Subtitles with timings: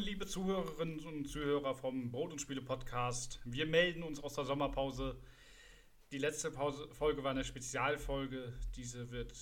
[0.00, 3.38] liebe Zuhörerinnen und Zuhörer vom Brot und Spiele Podcast.
[3.44, 5.20] Wir melden uns aus der Sommerpause.
[6.10, 8.54] Die letzte Pause, Folge war eine Spezialfolge.
[8.76, 9.34] Diese wird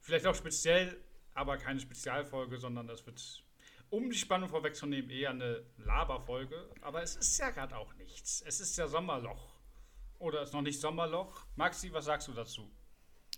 [0.00, 0.98] vielleicht auch speziell,
[1.32, 3.42] aber keine Spezialfolge, sondern das wird,
[3.88, 6.70] um die Spannung vorwegzunehmen, eher eine Laberfolge.
[6.82, 8.42] Aber es ist ja gerade auch nichts.
[8.46, 9.54] Es ist ja Sommerloch.
[10.18, 11.46] Oder ist noch nicht Sommerloch?
[11.56, 12.70] Maxi, was sagst du dazu?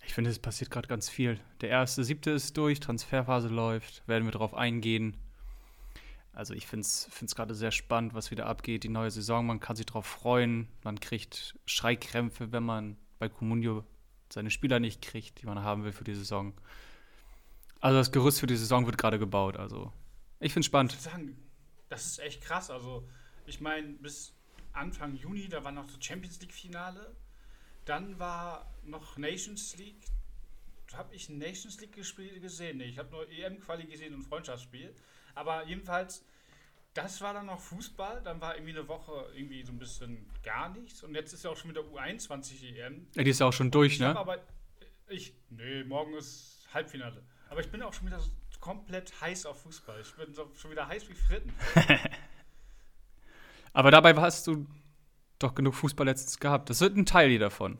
[0.05, 1.39] Ich finde, es passiert gerade ganz viel.
[1.61, 5.17] Der erste, siebte ist durch, Transferphase läuft, werden wir darauf eingehen.
[6.35, 9.45] Also ich finde es gerade sehr spannend, was wieder abgeht, die neue Saison.
[9.45, 10.67] Man kann sich darauf freuen.
[10.83, 13.85] Man kriegt Schreikrämpfe, wenn man bei Comunio
[14.31, 16.53] seine Spieler nicht kriegt, die man haben will für die Saison.
[17.79, 19.55] Also das Gerüst für die Saison wird gerade gebaut.
[19.55, 19.93] Also
[20.41, 20.93] ich finde es spannend.
[20.93, 21.37] Ich sagen,
[21.87, 22.69] das ist echt krass.
[22.69, 23.07] Also
[23.45, 24.33] ich meine, bis
[24.73, 27.15] Anfang Juni, da war noch das Champions League-Finale.
[27.85, 30.03] Dann war noch Nations League.
[30.93, 32.77] Habe ich ein Nations League-Spiel gesehen?
[32.77, 34.93] Nee, ich habe nur EM-Quali gesehen und Freundschaftsspiel.
[35.33, 36.25] Aber jedenfalls,
[36.95, 38.23] das war dann noch Fußball.
[38.23, 41.03] Dann war irgendwie eine Woche irgendwie so ein bisschen gar nichts.
[41.03, 43.07] Und jetzt ist ja auch schon wieder U21 EM.
[43.13, 44.17] Ja, die ist ja auch schon durch, ne?
[44.17, 44.39] Aber
[45.07, 47.23] ich, nee, morgen ist Halbfinale.
[47.49, 50.01] Aber ich bin auch schon wieder so komplett heiß auf Fußball.
[50.01, 51.53] Ich bin so, schon wieder heiß wie Fritten.
[53.73, 54.65] aber dabei hast du
[55.37, 56.69] doch genug Fußball letztens gehabt.
[56.69, 57.77] Das wird ein Teil davon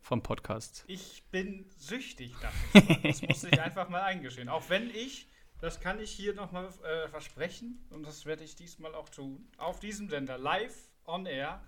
[0.00, 0.84] vom Podcast.
[0.86, 3.02] Ich bin süchtig davon.
[3.02, 4.48] Das muss ich einfach mal eingestehen.
[4.48, 5.28] Auch wenn ich
[5.64, 9.48] das kann ich hier nochmal äh, versprechen und das werde ich diesmal auch tun.
[9.56, 10.74] Auf diesem Sender, live
[11.06, 11.62] on air.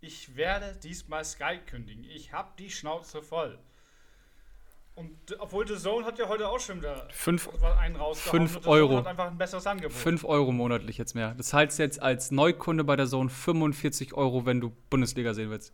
[0.00, 2.02] Ich werde diesmal Sky kündigen.
[2.02, 3.60] Ich habe die Schnauze voll.
[4.96, 8.48] Und obwohl The Zone hat ja heute auch schon wieder fünf, einen rausgehauen.
[8.48, 8.98] 5 Euro.
[8.98, 9.96] Hat einfach ein besseres Angebot.
[9.96, 11.32] 5 Euro monatlich jetzt mehr.
[11.34, 15.72] Das heißt jetzt als Neukunde bei der Zone 45 Euro, wenn du Bundesliga sehen willst.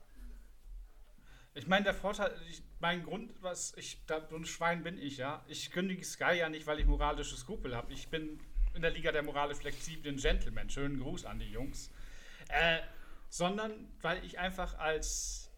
[1.54, 5.16] Ich meine, der Vorteil, ich, mein Grund, was ich, da, so ein Schwein bin ich
[5.16, 5.44] ja.
[5.48, 7.92] Ich kündige Sky ja nicht, weil ich moralische Skrupel habe.
[7.92, 8.40] Ich bin
[8.74, 10.70] in der Liga der moralisch flexiblen Gentlemen.
[10.70, 11.90] Schönen Gruß an die Jungs.
[12.48, 12.80] Äh,
[13.28, 15.50] sondern weil ich einfach als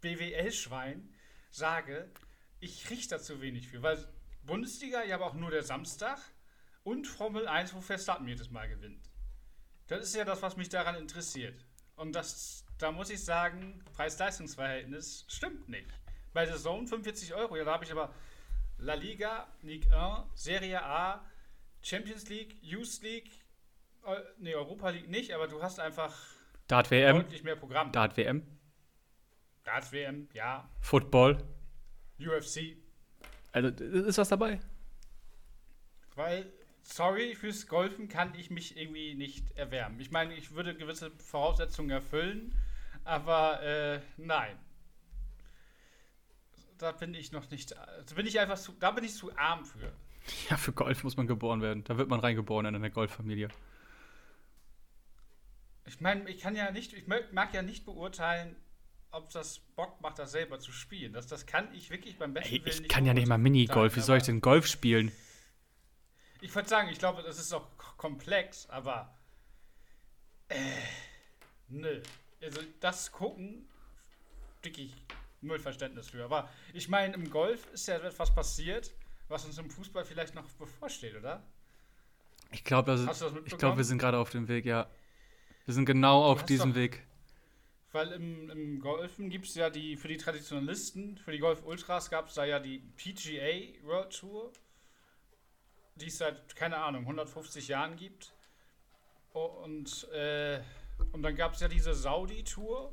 [0.00, 1.12] BWL-Schwein
[1.50, 2.10] sage,
[2.60, 3.82] ich kriege da zu wenig für.
[3.82, 4.06] Weil
[4.44, 6.18] Bundesliga ja aber auch nur der Samstag
[6.84, 9.10] und Formel 1, wo Verstappen jedes Mal gewinnt.
[9.88, 11.64] Das ist ja das, was mich daran interessiert.
[11.96, 15.88] Und das, da muss ich sagen, Preis-Leistungs-Verhältnis stimmt nicht.
[16.38, 18.14] Bei Zone 45 Euro, ja, da habe ich aber
[18.78, 21.28] La Liga, Ligue 1, Serie A,
[21.82, 23.28] Champions League, Youth League,
[24.38, 26.14] nee, Europa League nicht, aber du hast einfach
[26.68, 27.16] Dart WM.
[27.16, 27.90] deutlich mehr Programm.
[27.90, 28.46] Dart WM.
[29.64, 30.70] Dart WM, ja.
[30.80, 31.42] Football.
[32.20, 32.76] UFC.
[33.50, 34.60] Also ist was dabei?
[36.14, 36.52] Weil,
[36.84, 39.98] sorry, fürs Golfen kann ich mich irgendwie nicht erwärmen.
[39.98, 42.54] Ich meine, ich würde gewisse Voraussetzungen erfüllen,
[43.02, 44.56] aber äh, nein
[46.78, 47.72] da bin ich noch nicht.
[47.72, 49.92] Da bin ich einfach zu, da bin ich zu arm für.
[50.50, 51.84] Ja, für Golf muss man geboren werden.
[51.84, 53.48] Da wird man reingeboren in eine Golffamilie.
[55.86, 58.54] Ich meine, ich kann ja nicht, ich mag ja nicht beurteilen,
[59.10, 61.14] ob das Bock macht, das selber zu spielen.
[61.14, 63.96] Das, das kann ich wirklich beim besten Ey, Willen Ich kann ja nicht mal Minigolf.
[63.96, 65.12] Wie soll ich denn Golf spielen?
[66.40, 67.66] Ich würde sagen, ich glaube, das ist auch
[67.96, 69.16] komplex, aber.
[70.48, 70.56] Äh,
[71.68, 72.02] nö.
[72.42, 73.66] Also, das gucken,
[74.62, 74.92] wirklich
[75.40, 76.24] null Verständnis für.
[76.24, 78.92] Aber ich meine, im Golf ist ja etwas passiert,
[79.28, 81.42] was uns im Fußball vielleicht noch bevorsteht, oder?
[82.50, 82.96] Ich glaube,
[83.58, 84.88] glaub, wir sind gerade auf dem Weg, ja.
[85.66, 87.06] Wir sind genau auf diesem doch, Weg.
[87.92, 92.28] Weil im, im Golfen gibt es ja die, für die Traditionalisten, für die Golf-Ultras gab
[92.28, 94.52] es da ja die PGA World Tour,
[95.96, 98.32] die es seit, keine Ahnung, 150 Jahren gibt.
[99.32, 100.62] Und, äh,
[101.12, 102.92] und dann gab es ja diese Saudi-Tour.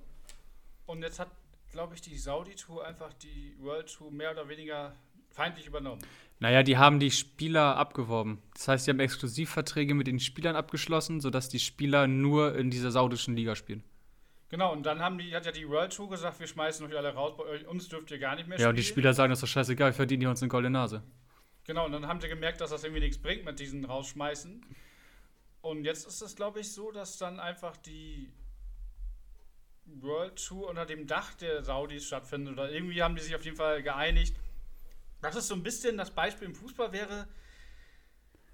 [0.86, 1.30] Und jetzt hat
[1.75, 4.96] glaube ich, die Saudi-Tour einfach die World Tour mehr oder weniger
[5.30, 6.02] feindlich übernommen.
[6.40, 8.41] Naja, die haben die Spieler abgeworben.
[8.53, 12.91] Das heißt, sie haben Exklusivverträge mit den Spielern abgeschlossen, sodass die Spieler nur in dieser
[12.91, 13.84] saudischen Liga spielen.
[14.47, 17.14] Genau, und dann haben die, hat ja die World Tour gesagt, wir schmeißen euch alle
[17.14, 18.68] raus, bei euch, uns dürft ihr gar nicht mehr spielen.
[18.68, 21.03] Ja, und die Spieler sagen, das ist doch scheißegal, verdienen die uns eine goldene Nase.
[21.66, 24.66] Genau, und dann haben sie gemerkt, dass das irgendwie nichts bringt mit diesen Rausschmeißen.
[25.59, 28.29] Und jetzt ist es, glaube ich, so, dass dann einfach die
[29.85, 32.53] World Tour unter dem Dach der Saudis stattfindet.
[32.53, 34.35] Oder irgendwie haben die sich auf jeden Fall geeinigt.
[35.22, 37.28] Das ist so ein bisschen das Beispiel im Fußball wäre,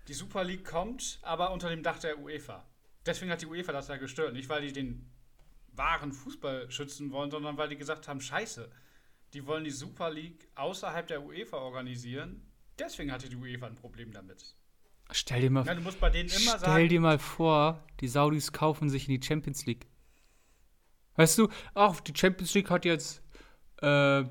[0.08, 2.66] die Super League kommt, aber unter dem Dach der UEFA.
[3.06, 4.34] Deswegen hat die UEFA das ja gestört.
[4.34, 5.10] Nicht, weil die den
[5.74, 8.70] wahren Fußball schützen wollen, sondern weil die gesagt haben, scheiße,
[9.34, 12.46] die wollen die Super League außerhalb der UEFA organisieren.
[12.78, 14.56] Deswegen hatte die UEFA ein Problem damit.
[15.12, 18.08] Stell dir mal, ja, du musst bei denen immer stell sagen, dir mal vor, die
[18.08, 19.88] Saudis kaufen sich in die Champions League.
[21.16, 23.22] Weißt du, auch die Champions League hat jetzt,
[23.82, 24.24] äh,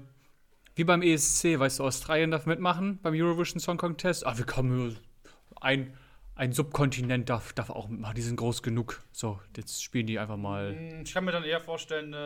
[0.74, 4.26] wie beim ESC, weißt du, Australien darf mitmachen beim Eurovision Song Contest.
[4.26, 4.96] Ah, wir kommen
[5.60, 5.94] ein,
[6.36, 8.14] ein Subkontinent darf, darf auch mitmachen.
[8.14, 9.02] Die sind groß genug.
[9.12, 10.72] So, jetzt spielen die einfach mal.
[10.72, 12.16] Mm, Ich kann mir dann eher vorstellen, äh,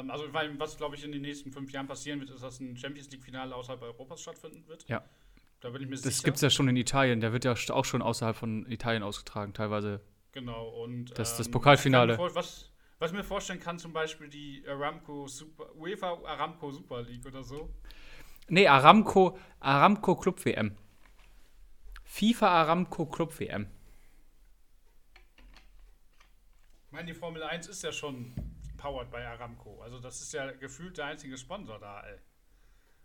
[0.00, 2.60] ähm, also weil, was glaube ich in den nächsten fünf Jahren passieren wird, ist, dass
[2.60, 4.84] ein Champions League-Finale außerhalb Europas stattfinden wird.
[4.88, 5.02] Ja.
[5.60, 6.22] Da bin ich mir Das sicher.
[6.24, 7.20] gibt es ja schon in Italien.
[7.20, 10.00] Der wird ja auch schon außerhalb von Italien ausgetragen, teilweise.
[10.32, 10.68] Genau.
[10.68, 12.16] Und, Das- das ähm, Pokalfinale.
[12.18, 17.26] Was, was ich mir vorstellen kann, zum Beispiel die Aramco Super, UEFA Aramco Super League
[17.26, 17.72] oder so.
[18.48, 20.76] Nee, Aramco, Aramco Club WM.
[22.04, 23.66] FIFA Aramco Club WM.
[26.86, 28.34] Ich meine, die Formel 1 ist ja schon
[28.76, 29.82] powered bei Aramco.
[29.82, 32.18] Also das ist ja gefühlt der einzige Sponsor da, ey.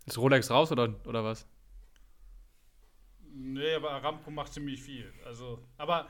[0.06, 1.46] Ist Rolex raus oder, oder was?
[3.32, 5.12] Nee, aber Aramco macht ziemlich viel.
[5.24, 6.08] Also, aber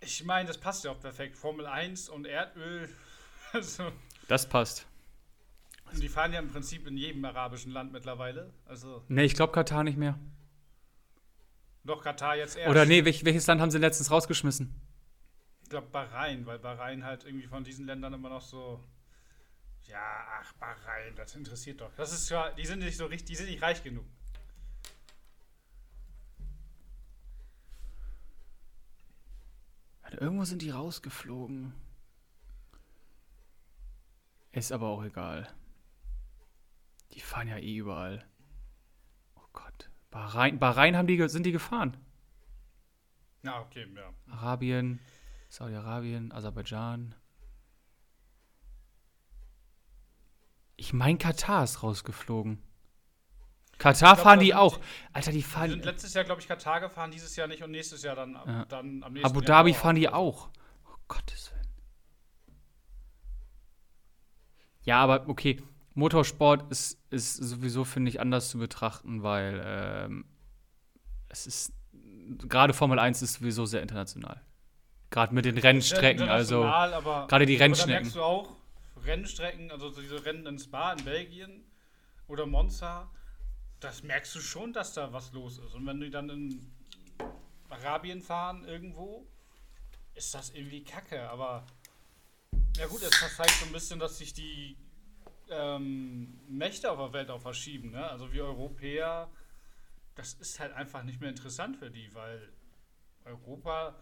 [0.00, 1.36] ich meine, das passt ja auch perfekt.
[1.36, 2.88] Formel 1 und Erdöl.
[3.54, 3.90] Also,
[4.28, 4.86] Das passt.
[5.90, 8.52] und die fahren ja im Prinzip in jedem arabischen Land mittlerweile.
[8.66, 10.18] Also, Nee, ich glaube Katar nicht mehr.
[11.82, 12.68] doch Katar jetzt erst.
[12.68, 14.74] Oder nee, welch, welches Land haben sie letztens rausgeschmissen?
[15.62, 18.84] Ich glaube Bahrain, weil Bahrain halt irgendwie von diesen Ländern immer noch so.
[19.86, 21.90] Ja, ach, Bahrain, das interessiert doch.
[21.96, 24.04] Das ist ja, die sind nicht so richtig, die sind nicht reich genug.
[30.08, 31.74] Warte, Irgendwo sind die rausgeflogen.
[34.52, 35.46] Ist aber auch egal.
[37.12, 38.24] Die fahren ja eh überall.
[39.36, 39.90] Oh Gott.
[40.10, 41.98] Bahrain, Bahrain haben die, sind die gefahren.
[43.42, 44.14] Ja, okay, ja.
[44.32, 44.98] Arabien,
[45.50, 47.14] Saudi-Arabien, Aserbaidschan.
[50.76, 52.62] Ich mein, Katar ist rausgeflogen.
[53.78, 54.80] Katar glaub, fahren die auch.
[55.12, 55.70] Alter, die Die fahren.
[55.70, 58.64] sind letztes Jahr, glaube ich, Katar gefahren, dieses Jahr nicht und nächstes Jahr dann, Ja.
[58.66, 60.48] dann am nächsten Abu Dhabi fahren die auch.
[60.86, 61.58] Oh Gottes Willen.
[64.82, 65.62] Ja, aber okay.
[65.94, 70.24] Motorsport ist, ist sowieso, finde ich, anders zu betrachten, weil ähm,
[71.28, 71.72] es ist.
[72.46, 74.40] Gerade Formel 1 ist sowieso sehr international.
[75.10, 76.60] Gerade mit den Rennstrecken, also.
[76.62, 77.94] Gerade die Rennstrecken.
[78.02, 78.54] merkst du auch,
[79.04, 81.64] Rennstrecken, also diese Rennen in Spa in Belgien
[82.26, 83.08] oder Monza,
[83.80, 85.74] das merkst du schon, dass da was los ist.
[85.74, 86.72] Und wenn die dann in
[87.68, 89.26] Arabien fahren irgendwo,
[90.14, 91.28] ist das irgendwie kacke.
[91.30, 91.66] Aber
[92.76, 94.76] ja gut, es zeigt so ein bisschen, dass sich die
[95.50, 97.90] ähm, Mächte auf der Welt auch verschieben.
[97.90, 98.08] Ne?
[98.08, 99.30] Also wir Europäer,
[100.14, 102.52] das ist halt einfach nicht mehr interessant für die, weil
[103.24, 103.94] Europa,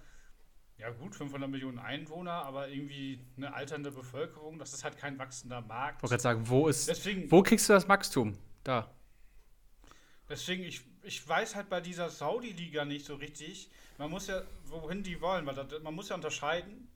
[0.78, 5.61] ja gut, 500 Millionen Einwohner, aber irgendwie eine alternde Bevölkerung, das ist halt kein wachsender
[5.61, 5.99] Markt.
[5.99, 6.88] Ich wollte gerade sagen, wo ist.
[6.88, 8.38] Deswegen, Wo kriegst du das Wachstum?
[8.64, 8.90] Da.
[10.28, 15.02] Deswegen ich, ich weiß halt bei dieser Saudi-Liga nicht so richtig, man muss ja, wohin
[15.02, 16.88] die wollen, weil das, man muss ja unterscheiden,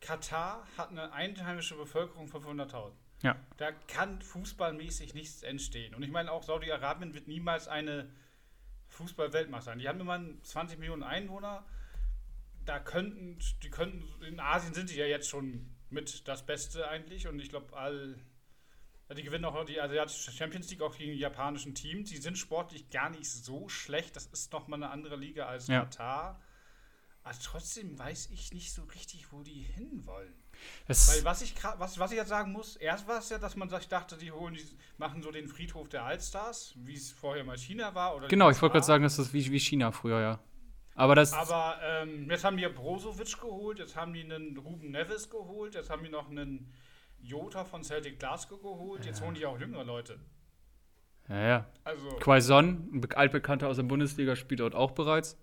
[0.00, 2.92] Katar hat eine einheimische Bevölkerung von 500.000.
[3.22, 3.36] Ja.
[3.56, 5.94] Da kann fußballmäßig nichts entstehen.
[5.94, 8.10] Und ich meine, auch Saudi-Arabien wird niemals eine
[8.88, 9.78] Fußball-Weltmacht sein.
[9.78, 11.64] Die haben immer 20 Millionen Einwohner.
[12.64, 17.28] Da könnten, die könnten, in Asien sind die ja jetzt schon mit das Beste eigentlich.
[17.28, 18.16] Und ich glaube, all,
[19.14, 22.10] die gewinnen auch die asiatische Champions League auch gegen die japanischen Teams.
[22.10, 24.16] Die sind sportlich gar nicht so schlecht.
[24.16, 25.80] Das ist nochmal eine andere Liga als Ja.
[25.80, 26.40] Katar.
[27.24, 30.34] Aber trotzdem weiß ich nicht so richtig, wo die hinwollen.
[30.86, 33.56] Es, Weil was ich, was, was ich jetzt sagen muss, erst war es ja, dass
[33.56, 34.64] man sich dachte, die holen die,
[34.98, 38.16] machen so den Friedhof der Allstars, wie es vorher mal China war.
[38.16, 40.40] Oder genau, ich wollte gerade sagen, das ist wie, wie China früher, ja.
[40.94, 41.32] Aber das.
[41.32, 45.74] Aber ähm, jetzt haben die ja Brozovic geholt, jetzt haben die einen Ruben Neves geholt,
[45.74, 46.72] jetzt haben die noch einen
[47.22, 50.18] Jota von Celtic Glasgow geholt, jetzt holen die auch jüngere Leute.
[51.28, 51.66] ja, ja.
[51.84, 55.36] Also, Quaison, ein be- altbekannter aus der Bundesliga, spielt dort auch bereits.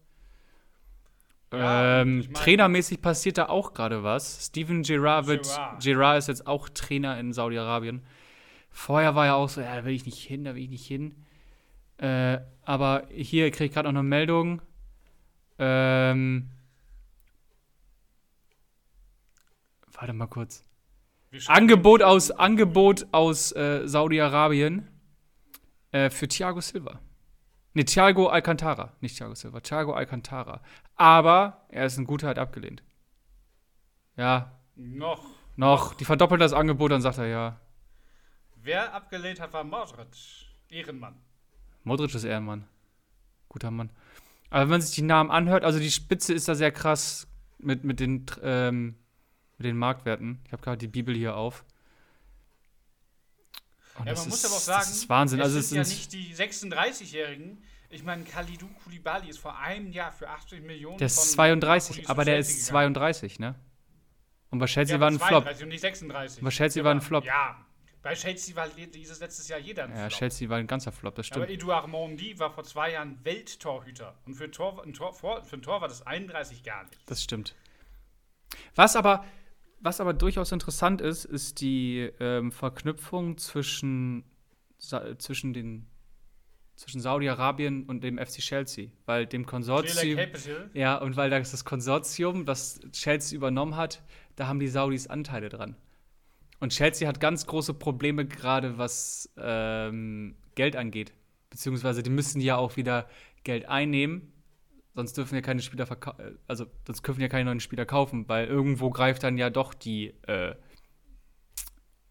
[1.51, 4.45] Ja, ähm, ich mein- trainermäßig passiert da auch gerade was.
[4.47, 5.45] Steven Gerrard wird.
[5.45, 5.81] Gerrard.
[5.83, 8.03] Gerrard ist jetzt auch Trainer in Saudi-Arabien.
[8.69, 10.85] Vorher war er auch so, ja, da will ich nicht hin, da will ich nicht
[10.85, 11.15] hin.
[11.97, 14.61] Äh, aber hier kriege ich gerade noch eine Meldung.
[15.57, 16.49] Ähm,
[19.91, 20.63] warte mal kurz.
[21.47, 24.87] Angebot aus, Angebot aus äh, Saudi-Arabien
[25.91, 26.99] äh, für Thiago Silva.
[27.73, 28.93] Ne, Thiago Alcantara.
[28.99, 30.61] Nicht Thiago Silva, Thiago Alcantara.
[30.95, 32.83] Aber er ist ein guter, hat abgelehnt.
[34.17, 35.23] Ja, Noch.
[35.55, 35.93] noch.
[35.93, 37.59] Die verdoppeln das Angebot, dann sagt er ja.
[38.55, 40.07] Wer abgelehnt hat, war Modric.
[40.67, 41.15] Ehrenmann.
[41.83, 42.65] Modric ist eher ein Mann.
[43.47, 43.89] Guter Mann.
[44.49, 47.27] Aber wenn man sich die Namen anhört, also die Spitze ist da sehr krass
[47.59, 48.95] mit, mit, den, ähm,
[49.59, 50.39] mit den Marktwerten.
[50.45, 51.63] Ich habe gerade die Bibel hier auf.
[53.97, 55.39] Und Ja, das man muss ist- aber auch sagen, das ist Wahnsinn.
[55.39, 57.61] es Also es sind ja sind nicht die 36-Jährigen.
[57.89, 61.97] Ich meine, Kalidou Koulibaly ist vor einem Jahr für 80 Millionen Der ist von 32,
[61.97, 62.65] Napoli aber der ist gegangen.
[62.95, 63.55] 32, ne?
[64.51, 65.43] Und bei Chelsea Ja, war ein Flop.
[65.43, 66.43] 32 und nicht 36.
[66.43, 67.25] Bei Chelsea Der war ein Flop.
[67.25, 67.65] Ja,
[68.01, 70.19] bei Chelsea war dieses letztes Jahr jeder ein ja, Flop.
[70.19, 71.43] Chelsea war ein ganzer Flop, das stimmt.
[71.43, 74.15] Aber Edouard Mondi war vor zwei Jahren Welttorhüter.
[74.25, 76.97] Und für, Tor, ein Tor, für ein Tor war das 31 gar nicht.
[77.07, 77.55] Das stimmt.
[78.75, 79.25] Was aber,
[79.81, 84.23] was aber durchaus interessant ist, ist die ähm, Verknüpfung zwischen,
[84.77, 85.87] zwischen den
[86.79, 90.17] zwischen Saudi-Arabien und dem FC Chelsea, weil dem Konsortium
[90.73, 90.95] ja.
[90.95, 94.01] Und weil das, das Konsortium, das Chelsea übernommen hat,
[94.37, 95.75] da haben die Saudis Anteile dran.
[96.61, 101.13] Und Chelsea hat ganz große Probleme gerade, was ähm, Geld angeht,
[101.49, 103.09] beziehungsweise die müssen ja auch wieder
[103.43, 104.31] Geld einnehmen,
[104.93, 108.47] sonst dürfen ja keine Spieler verkaufen, also sonst dürfen ja keine neuen Spieler kaufen, weil
[108.47, 110.55] irgendwo greift dann ja doch die äh,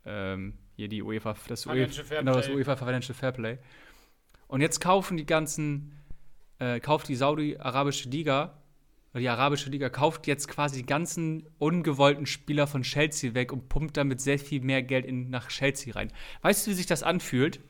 [0.04, 3.58] ähm, hier die UEFA, das UEFA, genau, das UEFA Financial Fairplay.
[4.47, 5.92] Und jetzt kaufen die ganzen,
[6.58, 8.62] äh, kauft die Saudi-Arabische Liga,
[9.12, 13.68] oder die Arabische Liga kauft jetzt quasi die ganzen ungewollten Spieler von Chelsea weg und
[13.68, 16.12] pumpt damit sehr viel mehr Geld in, nach Chelsea rein.
[16.42, 17.61] Weißt du, wie sich das anfühlt?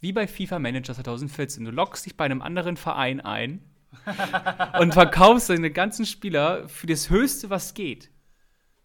[0.00, 1.64] Wie bei FIFA Manager 2014.
[1.64, 3.60] Du lockst dich bei einem anderen Verein ein
[4.80, 8.10] und verkaufst deine ganzen Spieler für das Höchste, was geht.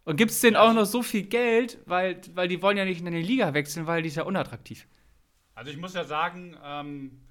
[0.05, 3.07] Und gibst denen auch noch so viel Geld, weil, weil die wollen ja nicht in
[3.07, 4.87] eine Liga wechseln, weil die ist ja unattraktiv.
[5.53, 7.21] Also ich muss ja sagen, ähm,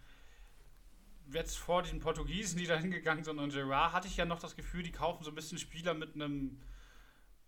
[1.32, 4.54] jetzt vor diesen Portugiesen, die da hingegangen sind und Gerard, hatte ich ja noch das
[4.54, 6.60] Gefühl, die kaufen so ein bisschen Spieler mit einem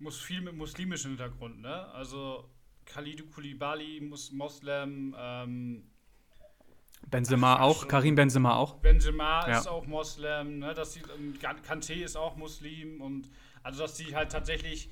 [0.00, 1.87] muss viel mit muslimischen Hintergrund, ne?
[1.92, 2.50] Also
[2.87, 5.89] Khalidou Koulibaly, Mus Moslem, ähm,
[7.09, 8.75] Benzema Ach, auch, Karim Benzema auch.
[8.76, 9.59] Benzema ja.
[9.59, 10.75] ist auch Moslem, ne?
[10.75, 11.02] Dass die,
[11.40, 13.28] Kante ist auch Muslim und
[13.62, 14.90] also dass die halt tatsächlich,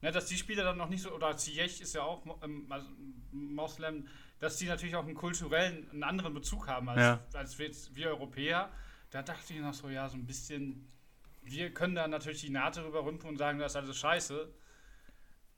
[0.00, 2.86] ne, dass die Spieler dann noch nicht so, oder Ziyech ist ja auch ähm, also
[3.32, 4.06] Moslem,
[4.38, 7.20] dass die natürlich auch einen kulturellen, einen anderen Bezug haben als, ja.
[7.34, 8.70] als wir, wir, Europäer.
[9.10, 10.90] Da dachte ich noch so, ja, so ein bisschen,
[11.42, 14.52] wir können da natürlich die Nate rüberrümpfen und sagen, das ist alles scheiße.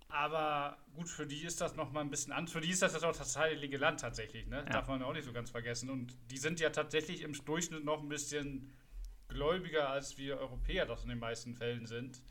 [0.09, 2.53] Aber gut, für die ist das nochmal ein bisschen anders.
[2.53, 4.59] Für die ist das auch das heilige Land tatsächlich, ne?
[4.59, 4.65] Ja.
[4.65, 5.91] Darf man auch nicht so ganz vergessen.
[5.91, 8.73] Und die sind ja tatsächlich im Durchschnitt noch ein bisschen
[9.29, 12.23] gläubiger, als wir Europäer das in den meisten Fällen sind.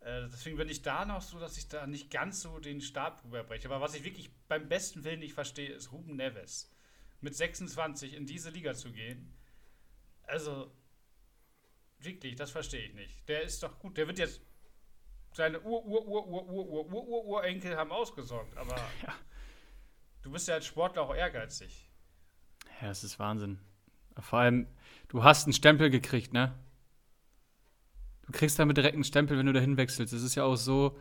[0.00, 3.24] Äh, deswegen bin ich da noch so, dass ich da nicht ganz so den Stab
[3.24, 3.68] rüberbreche.
[3.68, 6.70] Aber was ich wirklich beim besten Willen nicht verstehe, ist Ruben Neves.
[7.20, 9.32] Mit 26 in diese Liga zu gehen.
[10.24, 10.72] Also,
[11.98, 13.28] wirklich, das verstehe ich nicht.
[13.28, 13.96] Der ist doch gut.
[13.96, 14.40] Der wird jetzt.
[15.32, 18.56] Seine Ur-Ur-Ur-Ur-Ur-Ur-Ur-Urenkel haben ausgesorgt.
[18.56, 19.12] Aber ja.
[20.22, 21.90] du bist ja als Sportler auch ehrgeizig.
[22.80, 23.58] Ja, das ist Wahnsinn.
[24.18, 24.66] Vor allem,
[25.08, 26.54] du hast einen Stempel gekriegt, ne?
[28.26, 30.12] Du kriegst damit direkt einen Stempel, wenn du dahin wechselst.
[30.12, 30.98] Das ist ja auch so.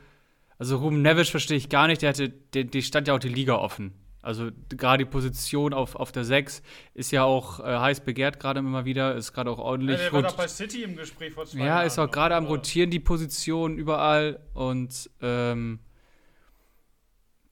[0.57, 3.29] Also Ruben Nevish verstehe ich gar nicht, der hatte, der, der stand ja auch die
[3.29, 3.93] Liga offen.
[4.21, 6.61] Also gerade die Position auf, auf der 6
[6.93, 9.97] ist ja auch äh, heiß begehrt gerade immer wieder, ist gerade auch ordentlich.
[9.97, 12.35] Ja, der war doch bei City im Gespräch vor zwei Ja, Jahren ist auch gerade
[12.35, 15.79] am Rotieren die Position überall und ähm,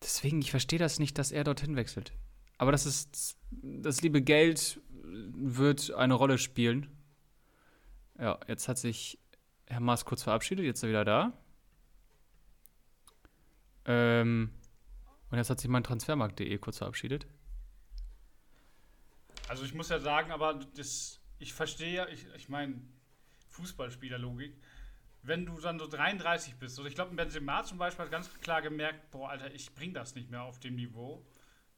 [0.04, 2.14] deswegen, ich verstehe das nicht, dass er dorthin wechselt.
[2.60, 6.88] Aber das ist, das liebe Geld wird eine Rolle spielen.
[8.20, 9.18] Ja, jetzt hat sich
[9.66, 11.34] Herr Maas kurz verabschiedet, jetzt ist er wieder da.
[13.86, 14.52] Ähm,
[15.32, 17.28] und jetzt hat sich mein Transfermarkt.de kurz verabschiedet.
[19.48, 22.82] Also ich muss ja sagen, aber das, ich verstehe ja, ich, ich meine,
[23.50, 24.56] Fußballspielerlogik,
[25.24, 28.62] wenn du dann so 33 bist, also ich glaube, Benzema zum Beispiel hat ganz klar
[28.62, 31.26] gemerkt, boah, Alter, ich bring das nicht mehr auf dem Niveau.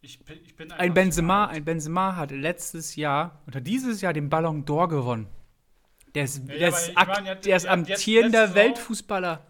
[0.02, 4.66] Ich, ich bin ein Benzema, ein Benzema hat letztes Jahr oder dieses Jahr den Ballon
[4.66, 5.28] d'Or gewonnen.
[6.16, 9.46] Der ist, ja, der ist, meine, jetzt, der ist amtierender Weltfußballer.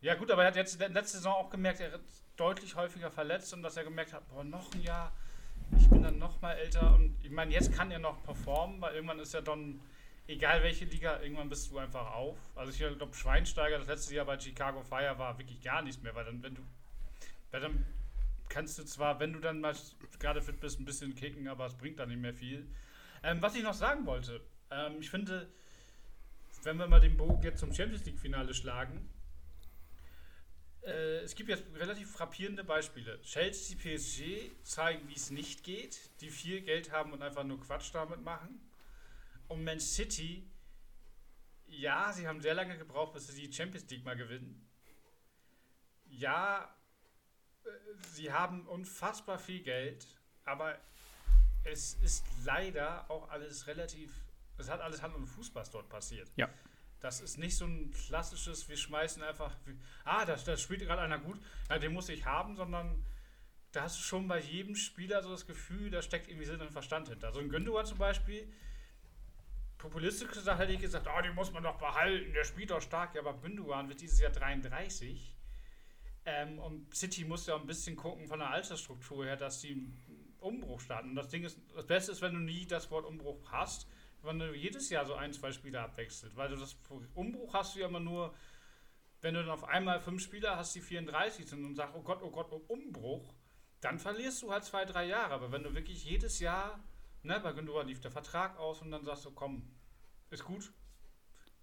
[0.00, 1.98] Ja, gut, aber er hat jetzt letzte Saison auch gemerkt, er
[2.36, 5.12] deutlich häufiger verletzt und dass er gemerkt hat, boah, noch ein Jahr,
[5.78, 8.94] ich bin dann noch mal älter und ich meine, jetzt kann er noch performen, weil
[8.94, 9.80] irgendwann ist er dann,
[10.26, 12.36] egal welche Liga, irgendwann bist du einfach auf.
[12.54, 16.14] Also ich glaube, Schweinsteiger das letzte Jahr bei Chicago Fire war wirklich gar nichts mehr,
[16.14, 16.62] weil dann, wenn du,
[17.50, 17.86] weil dann
[18.48, 19.74] kannst du zwar, wenn du dann mal
[20.18, 22.66] gerade fit bist, ein bisschen kicken, aber es bringt dann nicht mehr viel.
[23.22, 25.48] Ähm, was ich noch sagen wollte, ähm, ich finde,
[26.62, 29.08] wenn wir mal den Bogen jetzt zum Champions League-Finale schlagen,
[30.84, 33.20] äh, es gibt jetzt relativ frappierende Beispiele.
[33.22, 37.90] Chelsea, PSG zeigen, wie es nicht geht, die viel Geld haben und einfach nur Quatsch
[37.92, 38.60] damit machen.
[39.48, 40.48] Und Man City,
[41.66, 44.68] ja, sie haben sehr lange gebraucht, bis sie die Champions League mal gewinnen.
[46.08, 46.74] Ja,
[47.64, 47.68] äh,
[48.12, 50.06] sie haben unfassbar viel Geld,
[50.44, 50.78] aber
[51.64, 54.10] es ist leider auch alles relativ
[54.58, 56.30] es hat alles Hand und Fuß, was dort passiert.
[56.36, 56.48] Ja.
[57.02, 59.52] Das ist nicht so ein klassisches, wir schmeißen einfach,
[60.04, 63.04] ah, das spielt gerade einer gut, ja, den muss ich haben, sondern
[63.72, 66.70] da hast du schon bei jedem Spieler so das Gefühl, da steckt irgendwie Sinn und
[66.70, 67.32] Verstand hinter.
[67.32, 68.46] So ein Gündogan zum Beispiel,
[69.78, 73.16] populistisch gesagt hätte ich gesagt, oh, den muss man doch behalten, der spielt doch stark,
[73.16, 75.34] ja, aber Gündogan wird dieses Jahr 33.
[76.24, 80.36] Ähm, und City muss ja ein bisschen gucken von der Altersstruktur her, dass die einen
[80.38, 81.10] Umbruch starten.
[81.10, 83.88] Und das Ding ist, das Beste ist, wenn du nie das Wort Umbruch hast,
[84.22, 86.36] wenn du jedes Jahr so ein, zwei Spieler abwechselt.
[86.36, 86.76] Weil du das
[87.14, 88.34] Umbruch hast du ja immer nur,
[89.20, 92.22] wenn du dann auf einmal fünf Spieler hast, die 34 sind und sagst, oh Gott,
[92.22, 93.34] oh Gott, oh Umbruch,
[93.80, 95.34] dann verlierst du halt zwei, drei Jahre.
[95.34, 96.80] Aber wenn du wirklich jedes Jahr,
[97.22, 99.68] ne, bei Gündogan lief der Vertrag aus und dann sagst du, komm,
[100.30, 100.72] ist gut,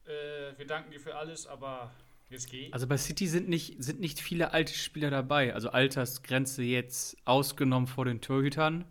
[0.06, 1.92] äh, wir danken dir für alles, aber
[2.30, 2.72] jetzt geh.
[2.72, 5.54] Also bei City sind nicht, sind nicht viele alte Spieler dabei.
[5.54, 8.86] Also Altersgrenze jetzt ausgenommen vor den Torhütern.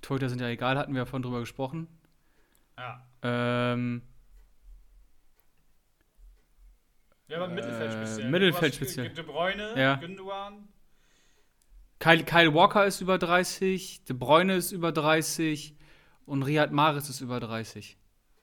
[0.00, 1.88] Torhüter sind ja egal, hatten wir ja vorhin drüber gesprochen.
[2.78, 3.06] Ja.
[3.22, 4.02] Ähm,
[7.28, 8.30] Ja, aber Mittelfeld Äh, speziell.
[8.30, 9.08] Mittelfeld Du hast speziell.
[9.10, 9.94] De Bruyne, Ja.
[9.96, 10.68] Gündogan.
[11.98, 15.76] Kyle, Kyle Walker ist über 30, De Bruyne ist über 30
[16.26, 17.96] und Riyad Mahrez ist über 30.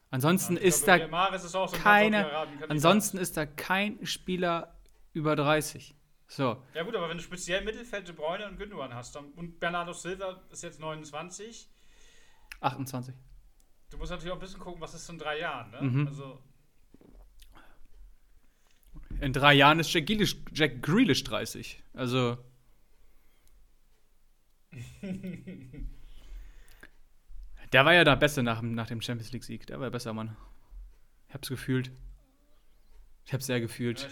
[0.10, 2.28] Ansonsten Ja, ist glaube, da ist auch so ein keine-
[2.70, 4.76] ansonsten ist da kein Spieler
[5.14, 5.96] über 30.
[6.28, 9.60] So, Ja gut, aber wenn du speziell Mittelfeld De Bruyne und Gündogan hast dann, und
[9.60, 11.70] Bernardo Silva ist jetzt 29,
[12.62, 13.14] 28.
[13.92, 15.82] du musst natürlich auch ein bisschen gucken, was ist in drei Jahren, ne?
[15.82, 16.08] Mhm.
[16.08, 16.42] Also,
[19.20, 21.84] In drei Jahren ist Jack Grealish, Jack Grealish 30.
[21.94, 22.38] Also.
[27.74, 29.66] Der war ja da besser nach, dem- nach dem Champions League-Sieg.
[29.68, 30.36] Der war ja besser, Mann.
[31.28, 31.92] Ich hab's gefühlt.
[33.26, 34.08] Ich hab's sehr gefühlt.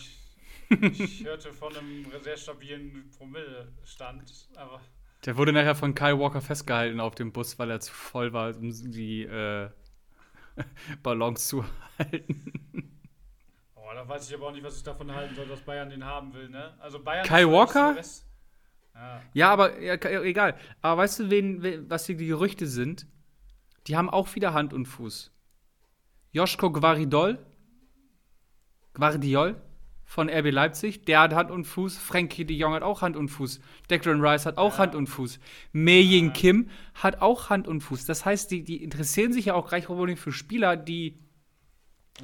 [0.69, 4.79] ich, ich hörte von einem sehr stabilen Promille-Stand, aber
[5.25, 8.55] Der wurde nachher von Kyle Walker festgehalten auf dem Bus, weil er zu voll war,
[8.55, 9.69] um die äh,
[11.03, 11.65] Ballons zu
[11.97, 12.53] halten.
[13.75, 16.05] oh, da weiß ich aber auch nicht, was ich davon halten soll, dass Bayern den
[16.05, 16.73] haben will, ne?
[16.79, 17.99] Also Bayern Kyle ist- Walker?
[17.99, 18.25] ist-
[19.33, 19.51] Ja.
[19.51, 20.57] Aber ja, egal.
[20.81, 23.05] Aber weißt du, wen, wen, was hier die Gerüchte sind?
[23.87, 25.31] Die haben auch wieder Hand und Fuß.
[26.31, 27.39] Joschko Gvaridol,
[28.93, 29.55] Gvardiol
[30.09, 31.99] von RB Leipzig, der hat Hand und Fuß.
[31.99, 33.59] Frankie de Jong hat auch Hand und Fuß.
[33.91, 34.77] Declan Rice hat auch Ja.
[34.79, 35.39] Hand und Fuß.
[35.71, 36.31] Mei-Ying Ja.
[36.31, 38.05] Kim hat auch Hand und Fuß.
[38.07, 41.19] Das heißt, die, die interessieren sich ja auch gleich für Spieler, die,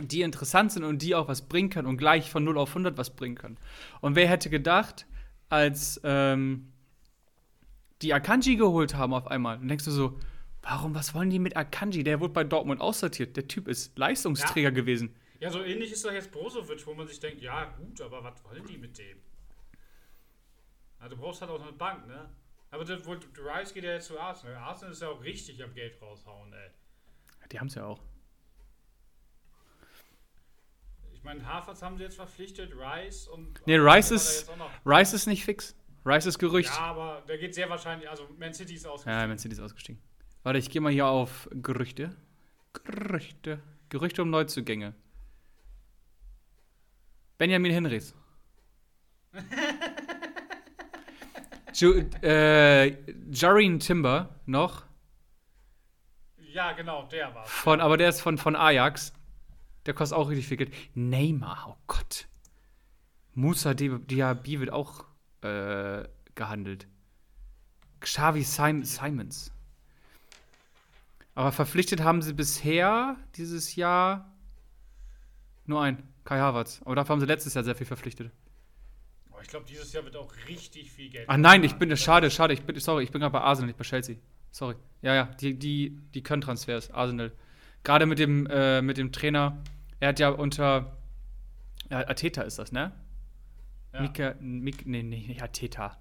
[0.01, 2.97] die interessant sind und die auch was bringen können und gleich von 0 auf 100
[2.97, 3.59] was bringen können.
[4.01, 5.05] Und wer hätte gedacht,
[5.49, 6.71] als ähm,
[8.01, 10.17] die Akanji geholt haben auf einmal, dann denkst du so,
[10.63, 12.03] warum, was wollen die mit Akanji?
[12.03, 13.37] Der wurde bei Dortmund aussortiert.
[13.37, 15.13] Der Typ ist Leistungsträger gewesen.
[15.39, 18.43] Ja, so ähnlich ist doch jetzt Brozovic, wo man sich denkt, ja gut, aber was
[18.43, 19.17] wollen die mit dem?
[20.99, 22.29] Ja, du brauchst halt auch eine Bank, ne?
[22.71, 24.55] Aber wo, Rice geht ja jetzt zu Arsenal.
[24.55, 26.71] Arsenal ist ja auch richtig am Geld raushauen, ey.
[27.51, 28.01] Die haben es ja auch.
[31.13, 33.65] Ich meine, Havertz haben sie jetzt verpflichtet, Rice und.
[33.65, 34.51] Nee, Rice ist-?
[34.85, 35.75] Rice ist nicht fix.
[36.05, 36.69] Rice ist Gerücht.
[36.69, 38.09] Ja, aber der geht sehr wahrscheinlich.
[38.09, 39.19] Also, Man City ist ausgestiegen.
[39.19, 40.01] Ja, Man City ist ausgestiegen.
[40.43, 42.15] Warte, ich gehe mal hier auf Gerüchte.
[42.73, 43.59] Gerüchte.
[43.89, 44.93] Gerüchte um Neuzugänge.
[47.37, 48.13] Benjamin Henrys.
[51.73, 52.95] Ju äh,
[53.31, 54.85] Jarin Timber noch.
[56.37, 57.49] Ja, genau, der war's.
[57.49, 59.11] Von, aber der ist von, von Ajax.
[59.85, 60.73] Der kostet auch richtig viel Geld.
[60.95, 62.27] Neymar, oh Gott.
[63.33, 65.03] Musa Di- Diaby wird auch
[65.41, 66.87] äh, gehandelt.
[67.99, 69.51] Xavi Sim Simons.
[71.33, 74.31] Aber verpflichtet haben sie bisher dieses Jahr
[75.65, 76.81] nur einen, Kai Havertz.
[76.85, 78.31] Aber dafür haben sie letztes Jahr sehr viel verpflichtet.
[79.31, 81.25] Oh, ich glaube, dieses Jahr wird auch richtig viel Geld.
[81.27, 83.77] Ach nein, ich bin, schade, schade, ich bin, sorry, ich bin gerade bei Arsenal, nicht
[83.77, 84.17] bei Chelsea.
[84.51, 84.75] Sorry.
[85.01, 87.31] Ja, ja, die, die, die können Transfers, Arsenal.
[87.83, 89.61] Gerade mit dem, äh, mit dem Trainer,
[89.99, 90.97] er hat ja unter,
[91.89, 92.91] ja, Ateta ist das, ne?
[93.93, 94.01] Ja.
[94.01, 95.97] Mika, Mik, nee, nee, nicht Ateta.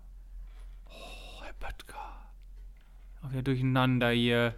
[0.87, 2.31] Oh, Herr Böttger.
[3.23, 4.55] Auch wieder durcheinander hier.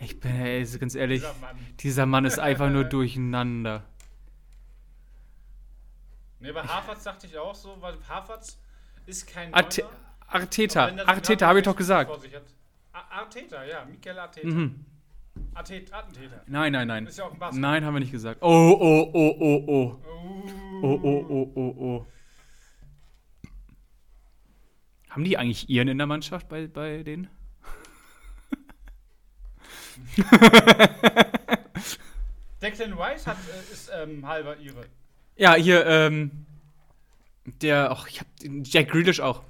[0.00, 1.56] Ich bin, ey, ganz ehrlich, Dieser Mann.
[1.80, 3.84] dieser Mann ist einfach nur durcheinander.
[6.40, 8.58] Nee, bei Havertz dachte ich auch so, weil Havertz
[9.06, 9.94] ist kein Arte Neuner,
[10.28, 12.10] Arteta, Arteta, habe ich doch gesagt.
[12.92, 14.46] Arteta, ja, Mikel Arteta.
[14.46, 14.84] Mhm.
[15.54, 16.42] Artet, Attentäter.
[16.46, 17.06] Nein, nein, nein.
[17.06, 17.54] Ist ja auch ein Bass.
[17.54, 18.42] Nein, haben wir nicht gesagt.
[18.42, 19.84] Oh, oh, oh, oh, oh.
[19.84, 22.06] Uh, Oh, oh, oh, oh, oh.
[25.10, 27.28] Haben die eigentlich Iren in der Mannschaft bei, bei denen?
[32.62, 34.84] Declan Rice hat, äh, ist ähm, halber ihre.
[35.36, 36.46] Ja, hier, ähm,
[37.44, 38.26] der, ach, ich hab
[38.64, 39.42] Jack Grealish auch.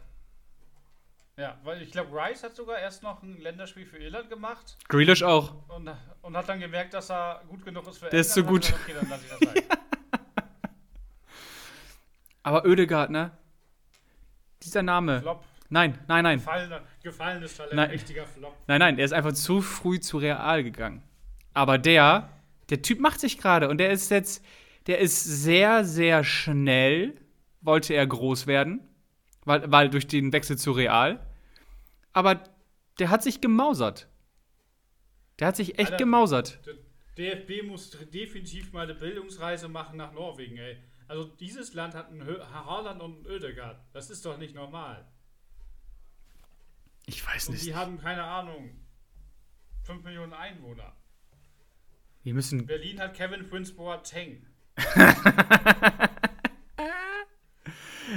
[1.36, 5.22] Ja, weil ich glaube, Rice hat sogar erst noch ein Länderspiel für Irland gemacht Grealish
[5.22, 5.54] auch.
[5.68, 5.88] und,
[6.22, 8.62] und hat dann gemerkt, dass er gut genug ist für Der ist so gut.
[8.62, 9.54] gesagt, Okay, dann lass ich das sein.
[12.42, 13.30] Aber Oedegaard, ne?
[14.62, 15.20] Dieser Name.
[15.20, 15.44] Flop.
[15.70, 16.38] Nein, nein, nein.
[16.38, 17.90] Gefallener, gefallenes Talent, Nein.
[17.90, 18.56] richtiger Flop.
[18.66, 21.02] Nein, nein, der ist einfach zu früh zu Real gegangen.
[21.52, 22.30] Aber der,
[22.70, 24.44] der Typ macht sich gerade und der ist jetzt,
[24.86, 27.14] der ist sehr, sehr schnell
[27.60, 28.80] wollte er groß werden,
[29.44, 31.20] weil, weil durch den Wechsel zu Real.
[32.12, 32.42] Aber
[32.98, 34.08] der hat sich gemausert.
[35.38, 36.60] Der hat sich echt Alter, gemausert.
[37.16, 40.78] Der DFB muss definitiv mal eine Bildungsreise machen nach Norwegen, ey.
[41.06, 43.80] Also dieses Land hat einen Haaland und einen Oedegaard.
[43.92, 45.06] Das ist doch nicht normal.
[47.08, 47.66] Ich weiß Und nicht.
[47.66, 48.70] die haben, keine Ahnung,
[49.84, 50.94] 5 Millionen Einwohner.
[52.22, 52.66] Wir müssen.
[52.66, 54.46] Berlin hat Kevin Prince Boateng.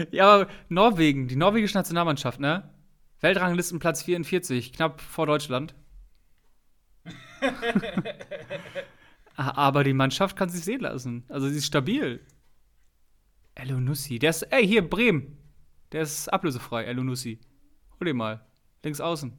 [0.09, 2.73] Ja, aber Norwegen, die norwegische Nationalmannschaft, ne?
[3.19, 5.75] Weltranglistenplatz 44, knapp vor Deutschland.
[9.35, 11.25] Aber die Mannschaft kann sich sehen lassen.
[11.27, 12.25] Also sie ist stabil.
[13.55, 15.37] Elonussi, der ist, ey, hier, Bremen.
[15.91, 17.41] Der ist ablösefrei, Elonussi.
[17.99, 18.45] Hol ihn mal.
[18.83, 19.37] Links außen.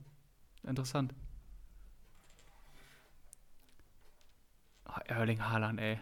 [0.65, 1.15] Interessant.
[4.85, 5.99] Ah, Erling Haaland, ey.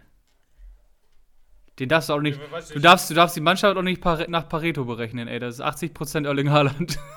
[1.79, 2.39] Den darfst du auch nicht.
[2.39, 5.39] Ja, Du darfst, du darfst die Mannschaft auch nicht nach Pareto berechnen, ey.
[5.39, 6.99] Das ist 80% Erling Haaland.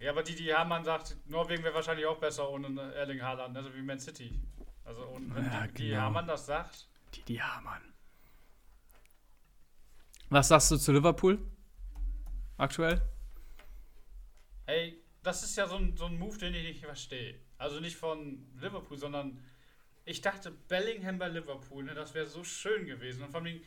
[0.00, 3.74] Ja, aber die, die Hamann sagt, Norwegen wäre wahrscheinlich auch besser ohne Erling Haaland, also
[3.74, 4.38] wie Man City.
[4.84, 6.02] Also und wenn Ja, die, die genau.
[6.02, 7.80] Hamann das sagt, Die, die Mann.
[10.28, 11.38] Was sagst du zu Liverpool?
[12.56, 13.02] Aktuell?
[14.66, 17.40] ey, das ist ja so ein, so ein Move, den ich nicht verstehe.
[17.58, 19.42] Also nicht von Liverpool, sondern
[20.04, 23.22] ich dachte, Bellingham bei Liverpool, ne, das wäre so schön gewesen.
[23.22, 23.60] Und vor allem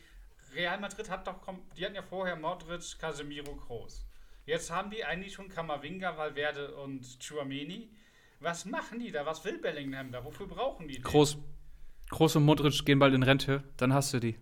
[0.54, 1.40] Real Madrid hat doch,
[1.76, 4.06] die hatten ja vorher Modric, Casemiro, Kroos.
[4.46, 7.90] Jetzt haben die eigentlich schon Kamavinga, Valverde und Chuameni.
[8.40, 9.26] Was machen die da?
[9.26, 10.24] Was will Bellingham da?
[10.24, 11.02] Wofür brauchen die den?
[11.02, 11.38] Groß.
[12.10, 14.38] Groß und Modric gehen bald in Rente, dann hast du die.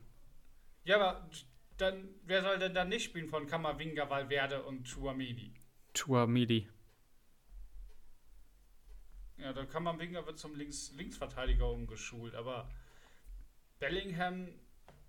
[0.85, 1.28] Ja, aber
[1.78, 5.52] dann, wer soll denn dann nicht spielen von Kamavinga, Valverde und Chuameni?
[5.94, 6.68] Tuamidi.
[9.38, 12.68] Ja, dann Kamavinga wird zum Links Linksverteidiger umgeschult, aber
[13.78, 14.48] Bellingham,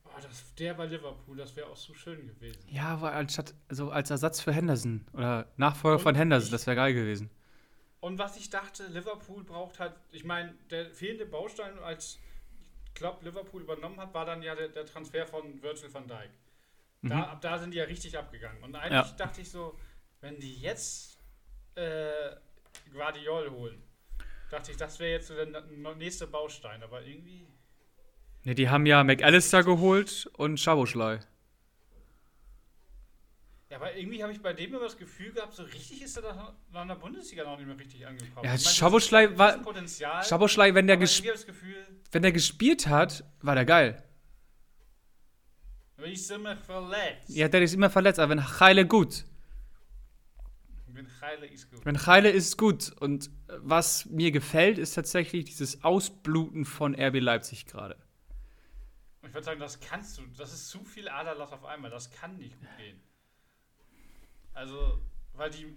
[0.06, 2.62] oh, das, der bei Liverpool, das wäre auch so schön gewesen.
[2.70, 6.68] Ja, aber anstatt, also als Ersatz für Henderson oder Nachfolger von Und Henderson, ich- das
[6.68, 7.30] wäre geil gewesen.
[8.00, 12.20] Und was ich dachte, Liverpool braucht halt, ich meine, der fehlende Baustein, als
[12.94, 16.30] Klopp Liverpool übernommen hat, war dann ja der, der Transfer von Virgil van Dijk.
[17.04, 18.62] Da, ab da sind die ja richtig abgegangen.
[18.64, 19.16] Und eigentlich Ja.
[19.18, 19.78] dachte ich so,
[20.22, 21.20] wenn die jetzt
[21.76, 22.36] äh,
[22.92, 23.82] Guardiol holen,
[24.50, 25.46] dachte ich, das wäre jetzt so der
[25.96, 26.82] nächste Baustein.
[26.84, 27.48] Aber irgendwie,
[28.44, 31.20] Ne, die haben ja McAllister geholt und Schaboschlei.
[33.70, 36.22] ja, aber irgendwie habe ich bei dem immer das Gefühl gehabt, so richtig ist er
[36.24, 38.46] da noch in der Bundesliga noch nicht mehr richtig angekommen.
[38.46, 40.24] Ja, Ich Schaboschlei war- Potenzial.
[40.24, 44.04] Schaboschlei, wenn der, wenn der gespielt hat, war der geil.
[45.98, 47.30] Wenn ich immer verletzt.
[47.30, 49.26] Ja, der ist immer verletzt, aber wenn Heile gut.
[50.88, 51.86] Wenn Heile ist gut.
[51.86, 52.92] Wenn Heile ist gut.
[53.00, 57.96] Und was mir gefällt, ist tatsächlich dieses Ausbluten von RB Leipzig gerade.
[59.24, 60.24] Ich würde sagen, das kannst du.
[60.38, 61.92] Das ist zu viel Aderlass auf einmal.
[61.92, 63.00] Das kann nicht gut gehen.
[64.54, 65.02] Also,
[65.34, 65.76] weil die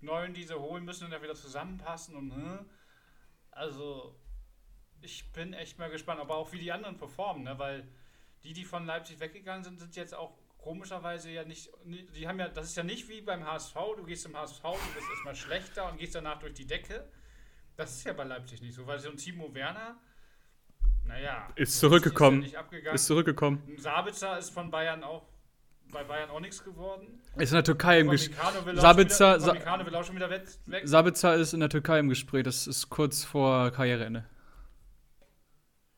[0.00, 2.34] neuen, die sie holen, müssen dann ja wieder zusammenpassen und.
[2.34, 2.66] Hm?
[3.50, 4.18] Also,
[5.02, 6.20] ich bin echt mal gespannt.
[6.20, 7.58] Aber auch wie die anderen performen, ne?
[7.58, 7.86] Weil
[8.44, 11.70] die, die von Leipzig weggegangen sind, sind jetzt auch komischerweise ja nicht.
[11.84, 12.48] Die haben ja.
[12.48, 13.74] Das ist ja nicht wie beim HSV.
[13.96, 17.04] Du gehst im HSV, du bist erstmal schlechter und gehst danach durch die Decke.
[17.76, 19.96] Das ist ja bei Leipzig nicht so, weil so ein Timo Werner.
[21.04, 21.48] Naja.
[21.56, 22.42] Ist zurückgekommen.
[22.44, 22.94] Ist, abgegangen.
[22.94, 23.62] Ist zurückgekommen.
[23.68, 25.24] Ein Sabitzer ist von Bayern auch
[25.90, 27.20] bei Bayern auch nichts geworden.
[27.36, 28.38] Ist in der Türkei im Gespräch.
[28.76, 29.40] Sabitzer-
[30.14, 30.82] wieder- weg.
[30.84, 32.44] Sabitzer ist in der Türkei im Gespräch.
[32.44, 34.24] Das ist kurz vor Karriereende.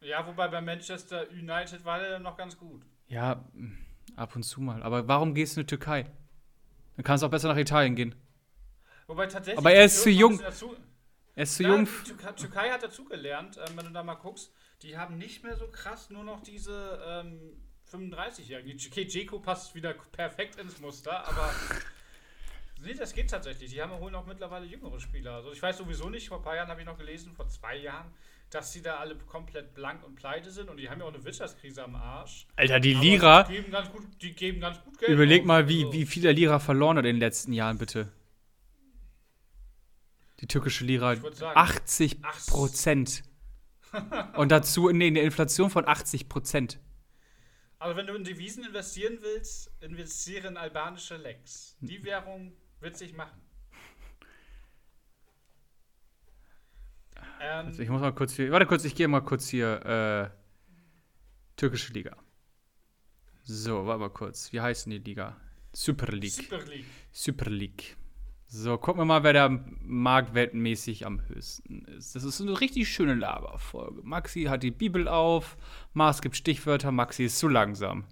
[0.05, 2.83] Ja, wobei bei Manchester United war er noch ganz gut.
[3.09, 3.77] Ja, mh,
[4.17, 4.83] ab und zu mal.
[4.83, 6.11] Aber warum gehst du in die Türkei?
[6.97, 8.15] Dann kannst du auch besser nach Italien gehen.
[9.07, 9.59] Wobei tatsächlich.
[9.59, 10.41] Aber er ist zu jung.
[10.41, 11.87] Er ist zu jung.
[11.87, 15.57] die Türkei, Türkei hat dazugelernt, ähm, wenn du da mal guckst, die haben nicht mehr
[15.57, 17.41] so krass nur noch diese ähm,
[17.91, 18.77] 35-Jährigen.
[18.79, 21.53] Die Okay, Jeko passt wieder perfekt ins Muster, aber
[22.83, 23.71] nee, das geht tatsächlich.
[23.71, 25.35] Die haben holen auch mittlerweile jüngere Spieler.
[25.35, 27.77] Also ich weiß sowieso nicht, vor ein paar Jahren habe ich noch gelesen, vor zwei
[27.77, 28.13] Jahren,
[28.55, 31.25] dass sie da alle komplett blank und pleite sind und die haben ja auch eine
[31.25, 32.47] Wirtschaftskrise am Arsch.
[32.55, 33.43] Alter, die Aber Lira.
[33.43, 35.11] Die geben ganz gut, die geben ganz gut Geld.
[35.11, 35.47] Überleg aus.
[35.47, 38.13] mal, wie, Also, wie viel der Lira verloren hat in den letzten Jahren, bitte.
[40.41, 41.17] Die türkische Lira.
[41.17, 43.23] Sagen, 80 ach, Prozent.
[44.37, 46.79] Und dazu nee, eine Inflation von 80 Prozent.
[47.79, 51.77] Also wenn du in Devisen investieren willst, investiere in albanische Lex.
[51.81, 53.44] Die Währung wird sich machen.
[57.45, 58.51] Ähm, Also ich muss mal kurz hier.
[58.51, 59.85] Warte kurz, ich gehe mal kurz hier.
[59.85, 60.31] Äh,
[61.57, 62.17] türkische Liga.
[63.43, 64.53] So, warte mal kurz.
[64.53, 65.37] Wie heißt denn die Liga?
[65.73, 66.33] Super League.
[66.33, 66.87] Super League.
[67.13, 67.97] Super League.
[68.47, 72.15] So, gucken wir mal, wer da marktwertmäßig am höchsten ist.
[72.15, 74.03] Das ist eine richtig schöne Laberfolge.
[74.03, 75.57] Maxi hat die Bibel auf,
[75.93, 78.05] Mars gibt Stichwörter, Maxi ist zu langsam.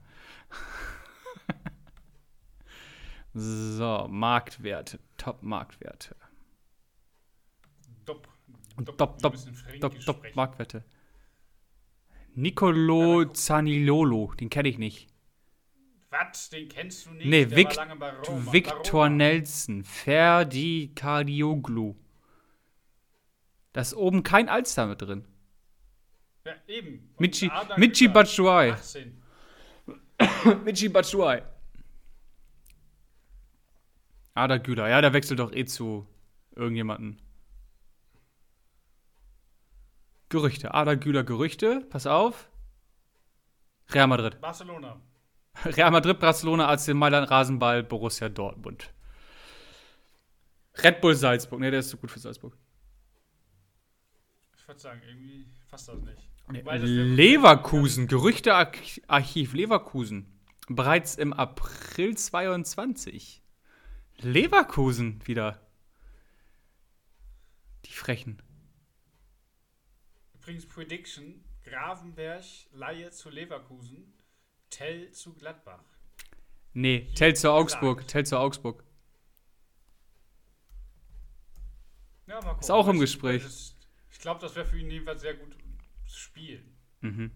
[3.35, 6.17] so, Marktwerte, Top-Marktwerte.
[8.85, 8.99] Dopp.
[8.99, 9.37] Top, top,
[9.81, 10.35] Top, top.
[10.35, 10.85] Marktwerte.
[12.35, 13.25] Nicolo.
[13.25, 15.09] Zanilolo, den kenne ich nicht.
[16.11, 16.51] Was?
[16.51, 17.27] Den kennst du nicht?
[17.27, 17.69] Nee, Der Vic.
[18.53, 19.09] Victor.
[19.09, 21.95] Nelson, Ferdi Cardioglu.
[23.73, 25.25] Da ist oben kein Alster mit drin.
[26.45, 27.11] Ja, eben.
[27.17, 28.73] Und Michi, Michi Batshuayi.
[28.73, 29.23] 18.
[30.65, 31.43] Michi Batshuayi.
[34.35, 36.07] Ada Güler, ja, der wechselt doch eh zu
[36.57, 37.21] irgendjemanden.
[40.33, 42.49] Gerüchte, Ada Güler Gerüchte, pass auf.
[43.91, 44.41] Real Madrid.
[44.41, 44.99] Barcelona.
[45.67, 48.95] Real Madrid, Barcelona, AC Mailand, Rasenball, Borussia Dortmund.
[50.83, 52.57] Red Bull Salzburg, ne, der ist zu gut für Salzburg.
[54.57, 56.27] Ich würde sagen, irgendwie passt das nicht.
[56.49, 60.41] Leverkusen, Gerüchtearchiv Leverkusen.
[60.69, 63.43] Bereits im April 22.
[64.17, 65.61] Leverkusen wieder.
[67.85, 68.41] Die Frechen.
[70.53, 74.13] Übrigens Prediction: Gravenberg, Laie zu Leverkusen,
[74.69, 75.83] Tell zu Gladbach.
[76.75, 78.07] Nee, Tell zu Augsburg.
[78.07, 78.85] Tell zu Augsburg.
[82.27, 82.61] Ja, mal gucken.
[82.61, 83.43] Ist auch im Gespräch.
[83.45, 83.77] das-
[84.11, 85.57] Ich glaube, das wäre für ihn jedenfalls sehr gut
[86.07, 86.77] zu spielen.
[87.01, 87.31] Mhm.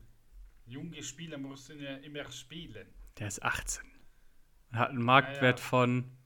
[0.67, 2.87] Junge Spieler müssen ja immer spielen.
[3.19, 3.83] Der ist 18.
[4.73, 5.69] Und hat einen Marktwert Ja, ja.
[5.71, 6.17] von.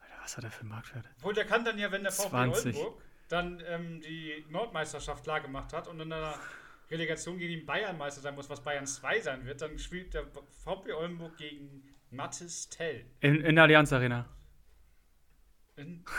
[0.00, 1.08] Alter, was hat er für einen Marktwert?
[1.18, 2.76] Obwohl, der kann dann ja, wenn der VfB 20.
[2.76, 6.34] Oldenburg dann ähm, die Nordmeisterschaft klar gemacht hat und in einer
[6.90, 10.26] Relegation gegen den Bayern Meister sein muss, was Bayern 2 sein wird, dann spielt der
[10.64, 13.04] VfB Oldenburg gegen Mattes Tell.
[13.20, 14.26] In, in der Allianz Arena.
[15.76, 16.04] In,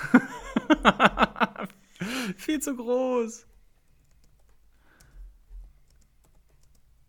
[2.38, 3.48] Viel zu groß.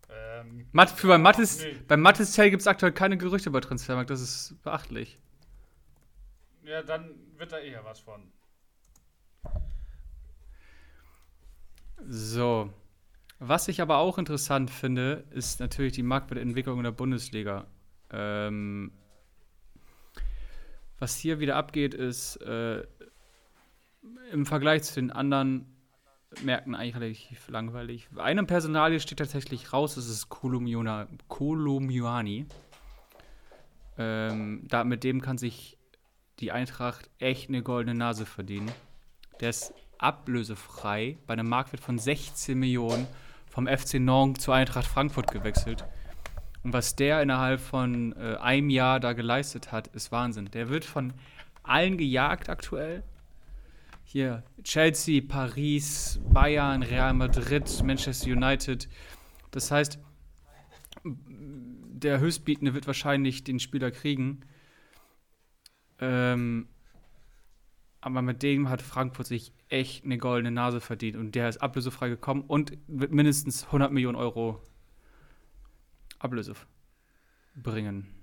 [0.09, 1.75] ähm, Matt, für bei Mattes, Nee.
[1.87, 4.09] bei Mattes Tell gibt es aktuell keine Gerüchte bei Transfermarkt.
[4.09, 5.19] Das ist beachtlich.
[6.63, 8.31] ja, dann wird da eher was von.
[12.07, 12.71] So.
[13.39, 17.67] Was ich aber auch interessant finde, ist natürlich die Marktwertentwicklung in der Bundesliga.
[18.11, 18.91] Ähm,
[20.97, 22.83] was hier wieder abgeht, ist äh,
[24.31, 25.73] im Vergleich zu den anderen
[26.43, 28.09] Märkten eigentlich relativ langweilig.
[28.17, 31.15] Eine Personalie steht tatsächlich raus, das ist Kolomiani.
[33.97, 35.77] Ähm, da, mit dem kann sich
[36.39, 38.71] die Eintracht echt eine goldene Nase verdienen.
[39.39, 43.07] Der ist ablösefrei bei einem Marktwert von 16 Millionen
[43.47, 45.85] vom FC Nantes zur Eintracht Frankfurt gewechselt.
[46.63, 50.49] Und was der innerhalb von äh, einem Jahr da geleistet hat, ist Wahnsinn.
[50.51, 51.13] Der wird von
[51.63, 53.03] allen gejagt aktuell.
[54.03, 58.89] Hier Chelsea, Paris, Bayern, Real Madrid, Manchester United.
[59.51, 59.99] Das heißt,
[61.03, 64.41] der Höchstbietende wird wahrscheinlich den Spieler kriegen.
[65.99, 66.67] Ähm,
[68.01, 72.09] aber mit dem hat Frankfurt sich echt eine goldene Nase verdient und der ist ablösefrei
[72.09, 74.61] gekommen und wird mindestens 100 Millionen Euro
[76.17, 76.53] Ablöse
[77.55, 78.13] bringen.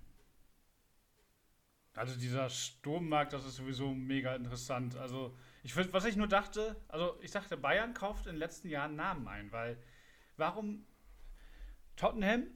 [1.94, 4.96] Also dieser Sturmmarkt, das ist sowieso mega interessant.
[4.96, 8.68] Also ich find, was ich nur dachte, also ich dachte, Bayern kauft in den letzten
[8.68, 9.78] Jahren Namen ein, weil
[10.36, 10.84] warum
[11.96, 12.48] Tottenham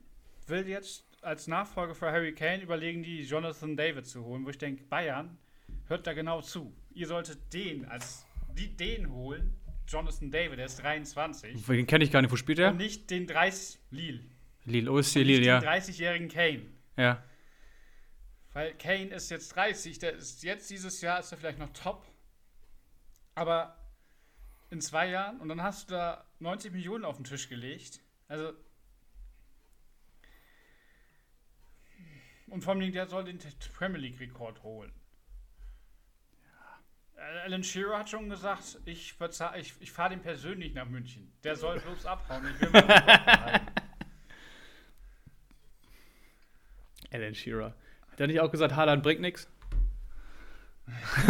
[0.47, 4.59] will jetzt als Nachfolger für Harry Kane überlegen, die Jonathan David zu holen, wo ich
[4.59, 5.39] denke, Bayern
[5.87, 6.75] hört da genau zu.
[6.91, 12.13] Ihr solltet den als die den holen, Jonathan David, der ist 23, Den kenne ich
[12.13, 12.31] gar nicht.
[12.31, 12.71] Wo spielt er?
[12.71, 14.21] und nicht den 30 Lille,
[14.65, 15.61] Lille, OSC Lille, nicht ja.
[15.61, 16.67] den 30-jährigen Kane.
[16.97, 17.23] ja.
[18.53, 22.05] Weil Kane ist jetzt 30, der ist jetzt dieses Jahr ist er vielleicht noch top.
[23.37, 23.77] Aber
[24.71, 28.01] in zwei Jahren und dann hast du da 90 Millionen auf den Tisch gelegt.
[28.29, 28.53] Also.
[32.49, 33.39] Und vor allem, der soll den
[33.75, 34.93] Premier League-Rekord holen.
[37.21, 39.15] Alan Shearer hat schon gesagt, ich,
[39.57, 41.31] ich, ich fahre den persönlich nach München.
[41.45, 42.47] Der soll bloß abhauen.
[42.47, 42.71] Ich will.
[47.13, 47.75] Alan Shearer.
[48.11, 49.51] Hat er nicht auch gesagt, Haaland bringt nichts?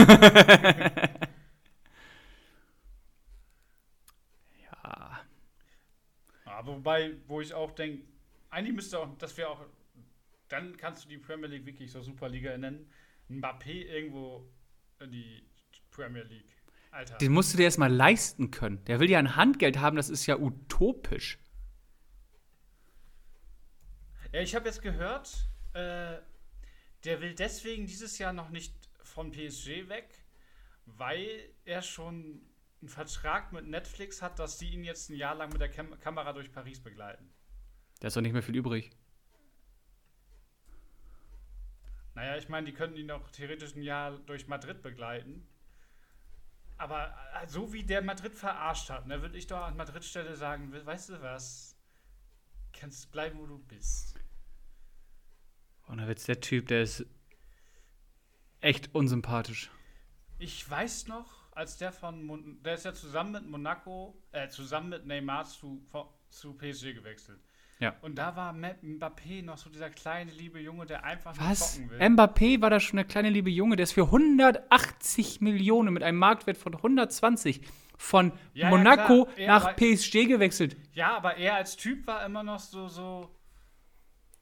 [4.63, 5.21] ja.
[6.45, 8.05] Aber wobei, wo ich auch denke,
[8.51, 9.67] eigentlich müsste auch, das wäre auch,
[10.49, 12.89] dann kannst du die Premier League wirklich so Superliga nennen.
[13.29, 14.49] Mbappé irgendwo
[15.01, 15.50] in die
[16.01, 16.57] Premier League.
[16.91, 17.19] Alter.
[17.19, 18.83] Den musst du dir erstmal leisten können.
[18.87, 21.39] Der will ja ein Handgeld haben, das ist ja utopisch.
[24.33, 26.19] Ja, ich habe jetzt gehört, äh,
[27.05, 30.09] der will deswegen dieses Jahr noch nicht von PSG weg,
[30.87, 31.29] weil
[31.65, 32.41] er schon
[32.81, 35.99] einen Vertrag mit Netflix hat, dass die ihn jetzt ein Jahr lang mit der Kam
[36.01, 37.31] Kamera durch Paris begleiten.
[38.01, 38.91] Da ist doch nicht mehr viel übrig.
[42.15, 45.47] Naja, ich meine, die könnten ihn auch theoretisch ein Jahr durch Madrid begleiten.
[46.81, 50.35] Aber äh, so wie der Madrid verarscht hat, ne, würde ich doch an Madrid Stelle
[50.35, 51.77] sagen, weißt du was,
[52.73, 54.15] kannst bleiben, wo du bist.
[55.87, 57.05] Und dann wird's der Typ, der ist
[58.63, 59.71] echt unsympathisch.
[60.39, 64.89] Ich weiß noch, als der von, Mon der ist ja zusammen mit Monaco, äh, zusammen
[64.89, 65.87] mit Neymar zu,
[66.31, 67.43] zu PSG gewechselt.
[67.81, 67.97] Ja.
[68.03, 71.79] Und da war Mbappé noch so dieser kleine liebe Junge, der einfach Was?
[71.79, 72.07] nur zocken will.
[72.09, 76.19] Mbappé war da schon der kleine liebe Junge, der ist für 180 Millionen mit einem
[76.19, 77.63] Marktwert von 120
[77.97, 79.29] von Ja, ja, Monaco.
[79.37, 80.77] Er nach war- PSG gewechselt.
[80.93, 83.35] Ja, aber er als Typ war immer noch so, so,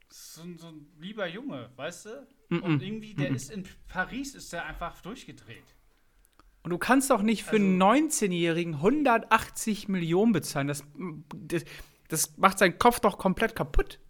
[0.08, 2.26] so, ein- so ein lieber Junge, weißt du?
[2.50, 2.60] Mm-mm.
[2.62, 5.74] Und irgendwie, der ist in Paris, ist der einfach durchgedreht.
[6.62, 10.66] Und du kannst doch nicht für Also- einen 19-Jährigen 180 Millionen bezahlen.
[10.68, 10.82] Das,
[11.34, 11.64] das,
[12.08, 14.00] das macht seinen Kopf doch komplett kaputt.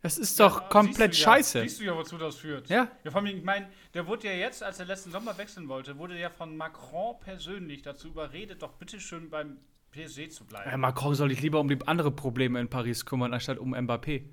[0.00, 1.60] Das ist doch Ja, komplett siehst ja, scheiße.
[1.62, 2.68] Siehst du ja, wozu das führt.
[2.68, 2.88] Ja.
[3.02, 5.98] ja vor allem, ich meine, der wurde ja jetzt, als er letzten Sommer wechseln wollte,
[5.98, 9.58] wurde ja von Macron persönlich dazu überredet, doch bitteschön beim
[9.90, 10.70] PSG zu bleiben.
[10.70, 14.24] Ja, Macron soll sich lieber um die andere Probleme in Paris kümmern, anstatt um Mbappé.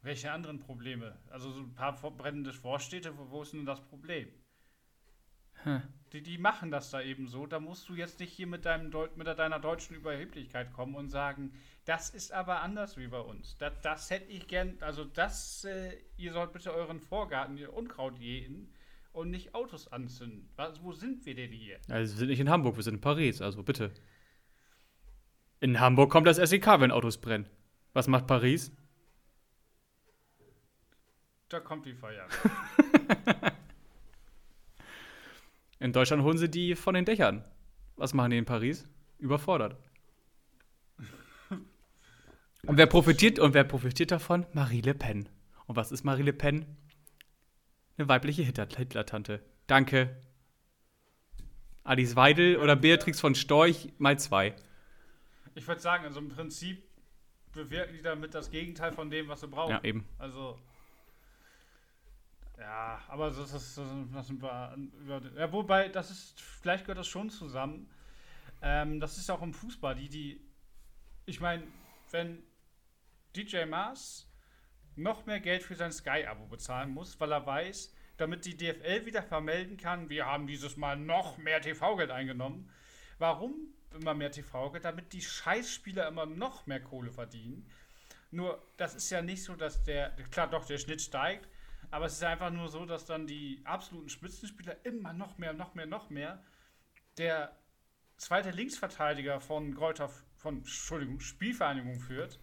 [0.00, 1.18] Welche anderen Probleme?
[1.30, 4.28] Also so ein paar brennende Vorstädte, wo, wo ist denn das Problem?
[5.64, 5.82] Hm.
[6.12, 7.46] Die, die machen das da eben so.
[7.46, 11.08] Da musst du jetzt nicht hier mit, deinem Deu mit deiner deutschen Überheblichkeit kommen und
[11.08, 11.52] sagen,
[11.86, 13.58] das ist aber anders wie bei uns.
[13.58, 18.18] Das, das hätte ich gern, also das, äh, ihr sollt bitte euren Vorgarten, ihr Unkraut
[18.18, 18.72] jäten
[19.12, 20.48] und nicht Autos anzünden.
[20.54, 21.80] Was, wo sind wir denn hier?
[21.88, 23.90] Also wir sind nicht in Hamburg, wir sind in Paris, also bitte.
[25.60, 27.48] In Hamburg kommt das SEK, wenn Autos brennen.
[27.92, 28.70] Was macht Paris?
[31.48, 32.28] Da kommt die Feuerwehr.
[35.84, 37.44] In Deutschland holen sie die von den Dächern.
[37.96, 38.88] Was machen die in Paris?
[39.18, 39.76] Überfordert.
[41.50, 44.46] Und wer profitiert und wer profitiert davon?
[44.54, 45.28] Marie Le Pen.
[45.66, 46.64] Und was ist Marie Le Pen?
[47.98, 49.42] Eine weibliche Hitler- Hitler-Tante.
[49.66, 50.16] Danke.
[51.82, 54.56] Alice Weidel oder Beatrix von Storch mal zwei.
[55.54, 56.82] Ich würde sagen, also im Prinzip
[57.52, 59.72] bewirken die damit das Gegenteil von dem, was sie brauchen.
[59.72, 60.08] Ja, eben.
[60.16, 60.58] Also.
[62.58, 63.52] Ja, aber das ist.
[63.52, 63.74] Das
[64.12, 64.76] das sind wir
[65.36, 66.40] ja, wobei, das ist.
[66.40, 67.90] Vielleicht gehört das schon zusammen.
[68.62, 69.94] Ähm, das ist auch im Fußball.
[69.94, 70.40] Die, die.
[71.26, 71.64] Ich meine,
[72.10, 72.42] wenn
[73.34, 74.30] DJ Maas
[74.96, 79.22] noch mehr Geld für sein Sky-Abo bezahlen muss, weil er weiß, damit die DFL wieder
[79.22, 82.70] vermelden kann, wir haben dieses Mal noch mehr TV-Geld eingenommen.
[83.18, 84.84] Warum immer mehr TV-Geld?
[84.84, 87.68] Damit die Scheißspieler immer noch mehr Kohle verdienen.
[88.30, 91.48] Nur, das ist ja nicht so, dass der, klar doch, der Schnitt steigt,
[91.94, 95.76] aber es ist einfach nur so, dass dann die absoluten Spitzenspieler immer noch mehr, noch
[95.76, 96.42] mehr, noch mehr.
[97.18, 97.56] Der
[98.16, 102.40] zweite Linksverteidiger von Gräuter, von, Entschuldigung, Spielvereinigung führt,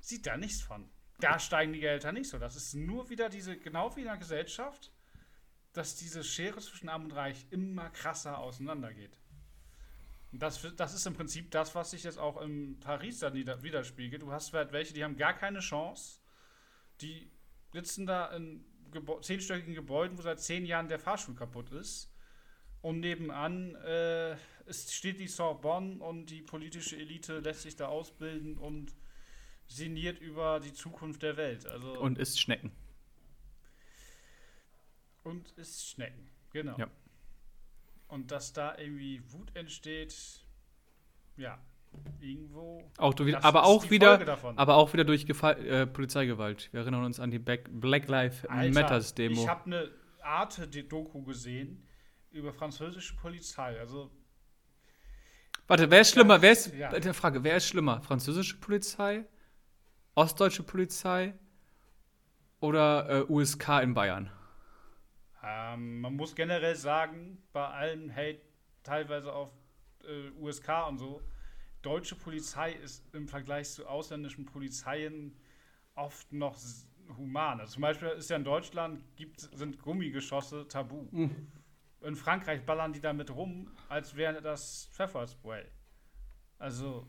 [0.00, 0.90] sieht da nichts von.
[1.20, 2.40] Da steigen die Gehälter nicht so.
[2.40, 4.90] Das ist nur wieder diese, genau wie in der Gesellschaft,
[5.72, 9.20] dass diese Schere zwischen Arm und Reich immer krasser auseinandergeht.
[10.32, 14.22] Das, das ist im Prinzip das, was sich jetzt auch in Paris dann widerspiegelt.
[14.22, 16.18] Du hast halt welche, die haben gar keine Chance.
[17.00, 17.30] Die
[17.74, 22.10] sitzen da in Gebä zehnstöckigen Gebäuden, wo seit zehn Jahren der Fahrstuhl kaputt ist.
[22.80, 24.36] Und nebenan äh,
[24.70, 28.94] steht die Sorbonne und die politische Elite lässt sich da ausbilden und
[29.66, 31.66] sinniert über die Zukunft der Welt.
[31.66, 32.70] Also Und isst Schnecken.
[35.24, 36.76] und ist Schnecken, genau.
[36.78, 36.90] Ja.
[38.08, 40.14] Und dass da irgendwie Wut entsteht,
[41.36, 41.58] ja,
[42.20, 42.82] irgendwo.
[42.98, 46.72] Auch wieder, aber auch wieder, aber auch wieder durch Gefa äh, Polizeigewalt.
[46.72, 49.42] Wir erinnern uns an die Back Black Lives Matters Demo.
[49.42, 49.90] Ich habe eine
[50.22, 51.86] Arte-Doku gesehen
[52.30, 53.78] über französische Polizei.
[53.78, 54.10] Also
[55.66, 56.42] Warte, wer ist schlimmer?
[56.42, 56.92] Wer ist, Ja.
[56.92, 58.02] äh, Frage, wer ist schlimmer?
[58.02, 59.24] Französische Polizei,
[60.14, 61.34] ostdeutsche Polizei
[62.60, 64.30] oder äh, USK in Bayern?
[65.46, 68.40] ähm, man muss generell sagen, bei allem Hate
[68.82, 69.50] teilweise auf
[70.06, 71.20] äh, USK und so,
[71.84, 75.36] deutsche Polizei ist im Vergleich zu ausländischen Polizeien
[75.94, 77.60] oft noch s- human.
[77.60, 81.06] Also zum Beispiel ist ja in Deutschland gibt, sind Gummigeschosse tabu.
[82.00, 85.64] In Frankreich ballern die damit rum, als wäre das Pfefferspray.
[86.58, 87.06] Also,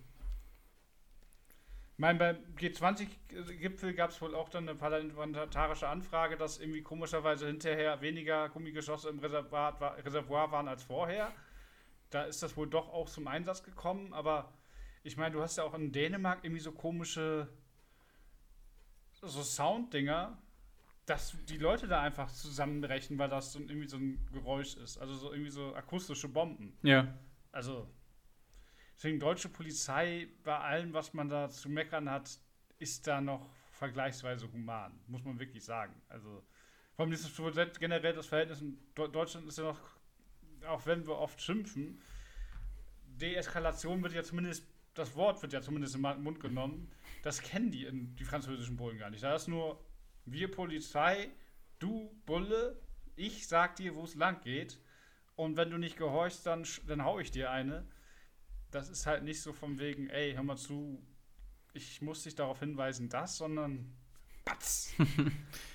[1.93, 7.47] ich meine, beim G20-Gipfel gab es wohl auch dann eine parlamentarische Anfrage, dass irgendwie komischerweise
[7.47, 11.31] hinterher weniger Gummigeschosse im Reservoir waren als vorher.
[12.09, 14.53] Da ist das wohl doch auch zum Einsatz gekommen, aber
[15.05, 17.47] ich meine, du hast ja auch in Dänemark irgendwie so komische
[19.21, 20.37] so Sounddinger,
[21.05, 24.97] dass die Leute da einfach zusammenbrechen, weil das so irgendwie so ein Geräusch ist.
[24.97, 26.75] Also so irgendwie so akustische Bomben.
[26.81, 27.15] Ja.
[27.51, 27.87] Also,
[28.95, 32.39] deswegen deutsche Polizei, bei allem, was man da zu meckern hat,
[32.79, 36.01] ist da noch vergleichsweise human, muss man wirklich sagen.
[36.09, 36.43] Also,
[36.95, 39.79] vor allem ist es generell das Verhältnis in Deutschland ist ja noch,
[40.67, 42.01] auch wenn wir oft schimpfen,
[43.05, 44.65] Deeskalation wird ja zumindest,
[44.95, 46.91] das Wort wird ja zumindest im Mund genommen.
[47.21, 49.23] Das kennen die in die französischen Bullen gar nicht.
[49.23, 49.79] Da ist nur
[50.25, 51.29] wir Polizei,
[51.79, 52.81] du Bulle,
[53.15, 54.79] ich sag dir, wo es lang geht.
[55.35, 57.85] Und wenn du nicht gehorchst, dann, dann hau ich dir eine.
[58.71, 61.05] Das ist halt nicht so von wegen, ey, hör mal zu,
[61.73, 63.93] ich muss dich darauf hinweisen, das, sondern
[64.45, 64.93] patz.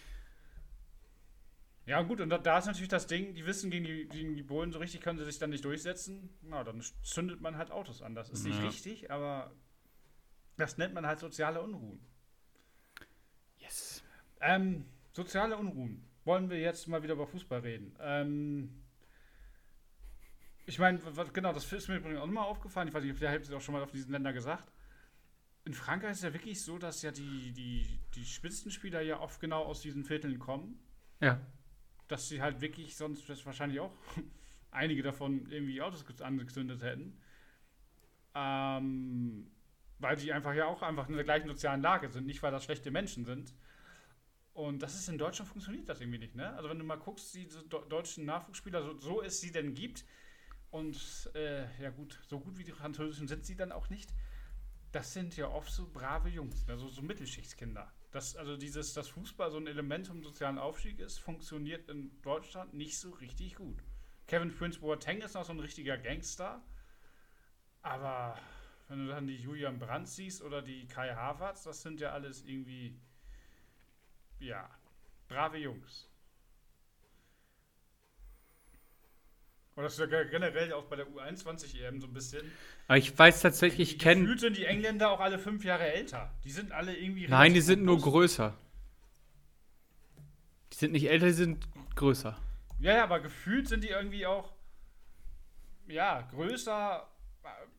[1.90, 4.44] ja, gut, und da, da, ist natürlich das Ding, die wissen, gegen die, gegen die
[4.44, 6.30] Bullen so richtig können sie sich dann nicht durchsetzen.
[6.40, 8.14] Na, dann zündet man halt Autos an.
[8.14, 8.50] Das ist ja.
[8.52, 9.50] nicht richtig, aber
[10.56, 11.98] das nennt man halt soziale Unruhen.
[13.58, 14.04] Yes.
[14.40, 16.08] Ähm, soziale Unruhen.
[16.24, 17.96] Wollen wir jetzt mal wieder über Fußball reden?
[17.98, 18.84] Ähm,
[20.66, 21.00] ich meine,
[21.32, 22.86] genau, das ist mir übrigens auch nochmal aufgefallen.
[22.86, 24.70] Ich weiß nicht, vielleicht habt ihr auch schon mal auf diesen Länder gesagt.
[25.64, 29.40] In Frankreich ist es ja wirklich so, dass ja die, die, die Spitzenspieler ja oft
[29.40, 30.78] genau aus diesen Vierteln kommen.
[31.18, 31.40] Ja.
[32.10, 33.92] Dass sie halt wirklich sonst wahrscheinlich auch
[34.70, 37.18] einige davon irgendwie Autos angezündet hätten.
[38.34, 39.50] Ähm,
[39.98, 42.64] weil die einfach ja auch einfach in der gleichen sozialen Lage sind, nicht weil das
[42.64, 43.54] schlechte Menschen sind.
[44.52, 46.52] Und das ist in Deutschland funktioniert das irgendwie nicht, ne?
[46.54, 50.04] Also wenn du mal guckst, diese deutschen Nachwuchsspieler, so, so es sie denn gibt,
[50.70, 54.14] und äh, ja gut, so gut wie die Französischen sind sie dann auch nicht.
[54.92, 57.92] Das sind ja oft so brave Jungs, also so Mittelschichtskinder.
[58.10, 62.74] Das, also dieses, dass Fußball so ein Element vom sozialen Aufstieg ist, funktioniert in Deutschland
[62.74, 63.82] nicht so richtig gut.
[64.26, 66.62] Kevin Prince Boateng ist noch so ein richtiger Gangster,
[67.82, 68.38] aber
[68.88, 72.42] wenn du dann die Julian Brandt siehst oder die Kai Havertz, das sind ja alles
[72.42, 73.00] irgendwie,
[74.40, 74.68] ja,
[75.28, 76.09] brave Jungs.
[79.80, 82.52] Und das ist ja generell auch bei der U21 EM so ein bisschen.
[82.86, 84.20] Aber ich weiß tatsächlich, ich kenne.
[84.20, 86.30] Gefühlt sind die Engländer auch alle fünf Jahre älter.
[86.44, 87.26] Die sind alle irgendwie.
[87.26, 88.54] Nein, die sind nur größer.
[90.70, 91.66] Die sind nicht älter, die sind
[91.96, 92.36] größer.
[92.78, 94.52] Ja, ja, aber gefühlt sind die irgendwie auch.
[95.88, 97.08] Ja, größer,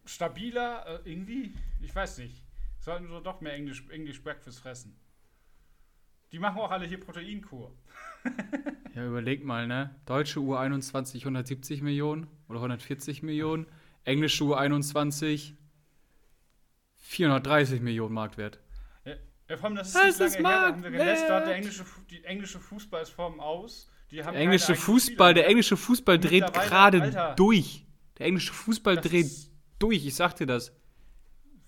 [0.05, 1.53] stabiler, äh, irgendwie.
[1.81, 2.43] Ich weiß nicht.
[2.79, 4.99] Sollten so doch mehr Englisch, English Breakfast fressen.
[6.31, 7.77] Die machen auch alle hier Proteinkur.
[8.95, 9.95] ja, überleg mal, ne?
[10.05, 13.65] Deutsche U21 170 Millionen oder 140 Millionen.
[14.03, 15.53] Englische U21
[16.97, 18.59] 430 Millionen Marktwert.
[19.05, 19.13] Ja,
[19.49, 21.85] ja vor allem, das ist das nicht ist lange her, haben wir gelästert, der englische,
[22.09, 23.91] die englische Fußball ist vorm Aus.
[24.11, 27.85] Die haben der englische Fußball, der englische Fußball dreht gerade durch.
[28.17, 29.31] Der englische Fußball dreht
[29.79, 30.73] durch, ich sag dir das.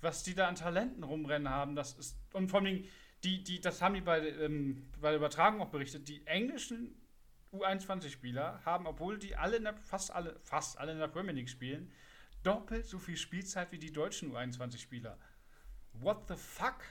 [0.01, 2.17] Was die da an Talenten rumrennen haben, das ist.
[2.33, 2.83] Und vor allem,
[3.23, 6.95] die, die, das haben die bei, ähm, bei der Übertragung auch berichtet, die englischen
[7.53, 11.91] U21-Spieler haben, obwohl die alle der, fast alle, fast alle in der Premier League spielen,
[12.43, 15.17] doppelt so viel Spielzeit wie die deutschen U21-Spieler.
[15.93, 16.83] What the fuck?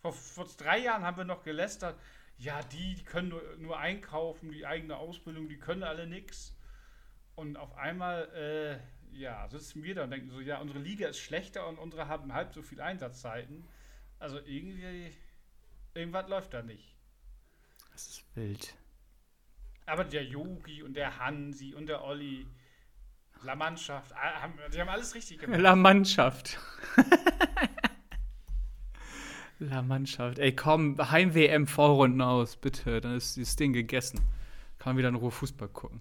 [0.00, 1.98] Vor, vor drei Jahren haben wir noch gelästert,
[2.36, 6.56] ja, die, die können nur, nur einkaufen, die eigene Ausbildung, die können alle nichts.
[7.36, 11.18] Und auf einmal, äh, ja, sitzen wir da und denken so, ja, unsere Liga ist
[11.18, 13.64] schlechter und unsere haben halb so viel Einsatzzeiten.
[14.18, 15.12] Also irgendwie,
[15.94, 16.96] irgendwas läuft da nicht.
[17.92, 18.74] Das ist wild.
[19.86, 22.46] Aber der Yogi und der Hansi und der Olli,
[23.42, 25.60] La Mannschaft, ah, die haben alles richtig gemacht.
[25.60, 26.58] La Mannschaft.
[29.58, 30.38] La Mannschaft.
[30.38, 33.00] Ey, komm, Heim-WM-Vorrunden aus, bitte.
[33.00, 34.18] Dann ist das Ding gegessen.
[34.78, 36.00] Kann man wieder in Ruhe Fußball gucken.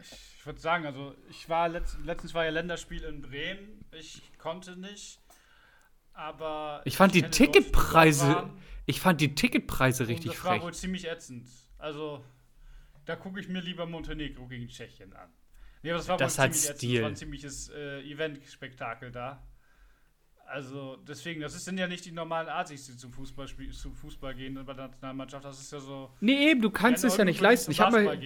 [0.00, 3.84] Ich würde sagen, also ich war letzt, letztens war ja Länderspiel in Bremen.
[3.90, 5.20] Ich konnte nicht.
[6.18, 8.50] Aber ich fand die Ticketpreise,
[8.86, 10.50] ich fand die Ticketpreise richtig frech.
[10.54, 11.48] Das war wohl ziemlich ätzend.
[11.78, 12.24] Also
[13.04, 15.30] da gucke ich mir lieber Montenegro gegen Tschechien an.
[15.84, 16.88] Nee, das war das wohl hat ziemlich Stil.
[16.90, 16.96] ätzend.
[16.96, 19.46] Das war ein ziemliches äh, Event-Spektakel da.
[20.44, 24.54] Also deswegen, das sind ja nicht die normalen Artis, die zum Fußball, zum Fußball gehen
[24.54, 25.44] bei der Nationalmannschaft.
[25.44, 26.10] Das ist ja so.
[26.18, 27.70] Nee, eben, du kannst es ja nicht leisten.
[27.70, 28.20] Ich habe mal,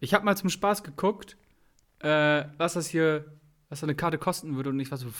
[0.00, 1.36] ich hab mal zum Spaß geguckt,
[2.00, 5.12] äh, was das hier, was eine Karte kosten würde und ich war so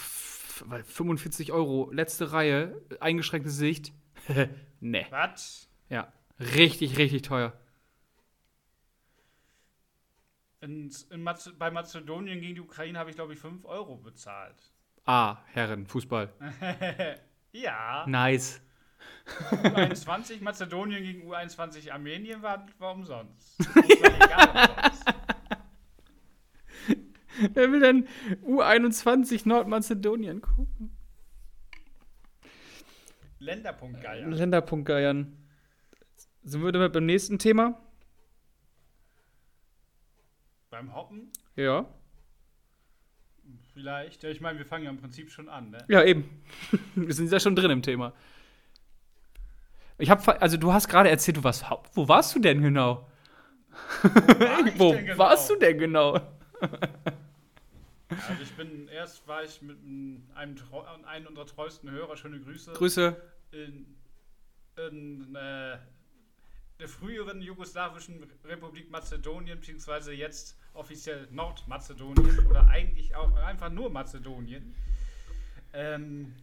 [0.84, 3.92] 45 Euro, letzte Reihe, eingeschränkte Sicht.
[4.80, 5.06] ne.
[5.10, 5.68] Was?
[5.88, 7.52] Ja, richtig, richtig teuer.
[10.60, 14.56] In Maze bei Mazedonien gegen die Ukraine habe ich, glaube ich, 5 Euro bezahlt.
[15.04, 16.32] Ah, Herren, Fußball.
[17.52, 18.06] ja.
[18.06, 18.62] Nice.
[19.50, 23.58] U21 Mazedonien gegen U21 Armenien war, war umsonst.
[23.58, 25.33] Das war egal umsonst.
[27.54, 28.08] Wer will denn
[28.44, 30.96] U21 Nordmazedonien gucken?
[33.38, 34.32] Länderpunktgeiern.
[34.32, 35.36] Länderpunktgeiern.
[36.42, 37.78] Sind wir damit beim nächsten Thema?
[40.70, 41.30] Beim Hoppen?
[41.56, 41.86] Ja.
[43.72, 44.22] Vielleicht.
[44.22, 45.78] Ja, ich meine, wir fangen ja im Prinzip schon an, ne?
[45.88, 46.42] Ja, eben.
[46.94, 48.12] wir sind ja schon drin im Thema.
[49.98, 53.08] Ich habe, also du hast gerade erzählt, du warst, wo warst du denn genau?
[54.02, 55.18] Wo, war Wo genau?
[55.18, 56.20] warst du denn genau?
[58.28, 60.22] Also ich bin, erst war ich mit einem,
[61.04, 63.16] einem unserer treuesten Hörer, schöne Grüße, Grüße.
[63.52, 63.86] in,
[64.76, 65.78] in äh,
[66.78, 74.74] der früheren jugoslawischen Republik Mazedonien, beziehungsweise jetzt offiziell Nordmazedonien oder eigentlich auch einfach nur Mazedonien.
[75.72, 76.34] Ähm,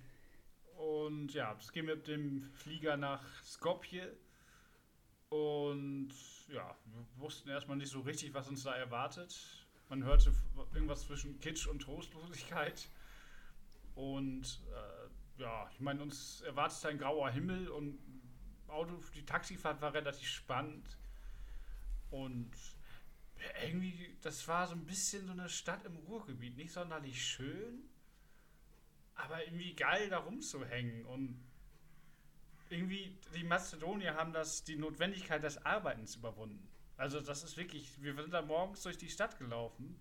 [0.78, 4.16] und ja, das ging mit dem Flieger nach Skopje.
[5.30, 6.10] Und
[6.50, 9.61] ja, wir wussten erstmal nicht so richtig, was uns da erwartet.
[9.92, 10.34] Man hörte
[10.74, 12.88] irgendwas zwischen Kitsch und Trostlosigkeit.
[13.94, 18.00] Und äh, ja, ich meine, uns erwartet ein grauer Himmel und
[18.70, 20.98] Auto, die Taxifahrt war relativ spannend.
[22.10, 22.52] Und
[23.66, 26.56] irgendwie, das war so ein bisschen so eine Stadt im Ruhrgebiet.
[26.56, 27.90] Nicht sonderlich schön,
[29.16, 31.06] aber irgendwie geil da rumzuhängen.
[31.06, 31.38] Und
[32.70, 36.71] irgendwie, die Mazedonier haben das, die Notwendigkeit des Arbeitens überwunden.
[37.02, 40.00] Also das ist wirklich, wir sind da morgens durch die Stadt gelaufen.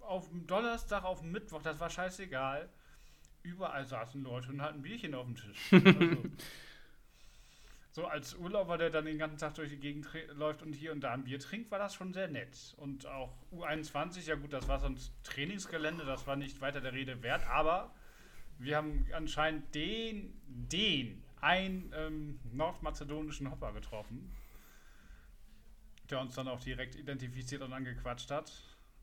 [0.00, 2.70] Auf dem Donnerstag, auf dem Mittwoch, das war scheißegal.
[3.42, 5.70] Überall saßen Leute und hatten ein Bierchen auf dem Tisch.
[7.92, 10.92] Also, so als Urlauber, der dann den ganzen Tag durch die Gegend läuft und hier
[10.92, 12.74] und da ein Bier trinkt, war das schon sehr nett.
[12.78, 17.22] Und auch U21, ja gut, das war sonst Trainingsgelände, das war nicht weiter der Rede
[17.22, 17.94] wert, aber
[18.58, 24.34] wir haben anscheinend den, den, einen ähm, nordmazedonischen Hopper getroffen,
[26.12, 28.52] der uns dann auch direkt identifiziert und angequatscht hat.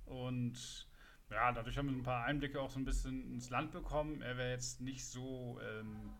[0.06, 0.88] Und
[1.30, 4.22] ja, dadurch haben wir ein paar Einblicke auch so ein bisschen ins Land bekommen.
[4.22, 6.14] Er wäre jetzt nicht so ähm,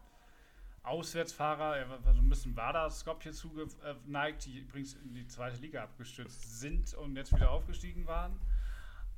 [0.84, 5.84] Auswärtsfahrer, er war so ein bisschen Vardar Skopje zugeneigt, die übrigens in die zweite Liga
[5.84, 8.40] abgestürzt sind und jetzt wieder aufgestiegen waren.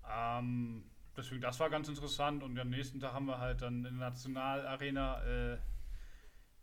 [0.09, 0.84] Ähm,
[1.15, 4.09] deswegen, das war ganz interessant und am nächsten Tag haben wir halt dann in der
[4.09, 5.57] Nationalarena äh,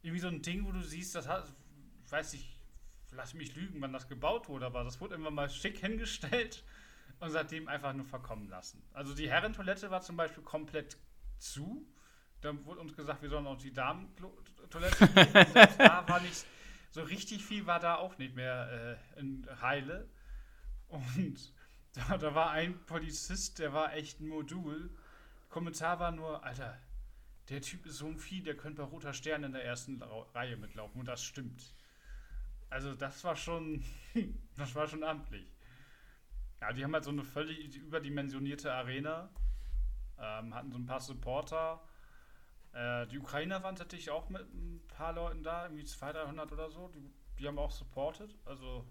[0.02, 1.52] irgendwie so ein Ding, wo du siehst, das hat,
[2.04, 2.57] ich weiß nicht,
[3.10, 6.64] lass mich lügen, wann das gebaut wurde, aber das wurde irgendwann mal schick hingestellt
[7.20, 8.82] und seitdem einfach nur verkommen lassen.
[8.92, 10.96] Also die Herrentoilette war zum Beispiel komplett
[11.38, 11.86] zu.
[12.40, 15.08] Dann wurde uns gesagt, wir sollen auch die Damentoilette
[15.78, 16.46] da war nicht
[16.90, 20.08] so richtig viel, war da auch nicht mehr äh, in Heile.
[20.86, 21.52] Und
[21.92, 24.90] da, da war ein Polizist, der war echt ein Modul.
[25.48, 26.78] Kommentar war nur, Alter,
[27.48, 30.56] der Typ ist so ein Vieh, der könnte bei Roter Stern in der ersten Reihe
[30.56, 31.00] mitlaufen.
[31.00, 31.74] Und das stimmt.
[32.70, 33.84] Also das war schon,
[34.56, 35.52] das war schon amtlich.
[36.60, 39.30] Ja, die haben halt so eine völlig überdimensionierte Arena.
[40.18, 41.80] Ähm, hatten so ein paar Supporter.
[42.72, 46.70] Äh, die Ukrainer waren tatsächlich auch mit ein paar Leuten da, irgendwie 200, 300 oder
[46.70, 46.88] so.
[46.88, 48.34] Die, die haben auch supported.
[48.44, 48.84] Also,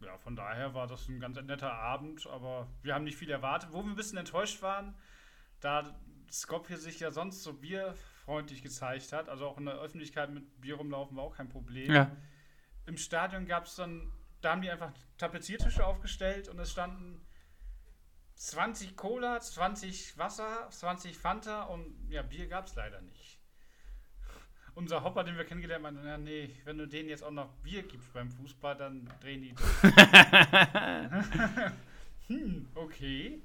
[0.00, 3.72] ja, von daher war das ein ganz netter Abend, aber wir haben nicht viel erwartet.
[3.72, 4.94] Wo wir ein bisschen enttäuscht waren,
[5.60, 5.94] da
[6.30, 7.62] Skopje sich ja sonst so
[8.24, 11.92] bierfreundlich gezeigt hat, also auch in der Öffentlichkeit mit Bier rumlaufen war auch kein Problem
[11.92, 12.10] Ja.
[12.86, 14.10] im Stadion gab es dann,
[14.40, 17.20] da haben die einfach Tapeziertische aufgestellt und es standen
[18.36, 23.38] 20 Cola, 20 Wasser, 20 Fanta und ja, Bier gab es leider nicht.
[24.74, 27.52] Unser Hopper, den wir kennengelernt haben, meinte, ja, nee, wenn du denen jetzt auch noch
[27.62, 29.82] Bier gibst beim Fußball, dann drehen die durch.
[32.26, 33.40] hm, okay.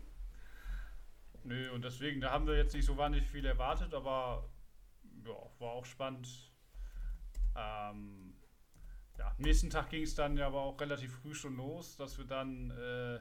[1.43, 4.49] Nö, und deswegen, da haben wir jetzt nicht so wahnsinnig viel erwartet, aber
[5.26, 6.28] ja, war auch spannend.
[7.55, 8.34] Ähm,
[9.17, 12.17] ja, am nächsten Tag ging es dann ja aber auch relativ früh schon los, dass
[12.17, 13.20] wir dann äh,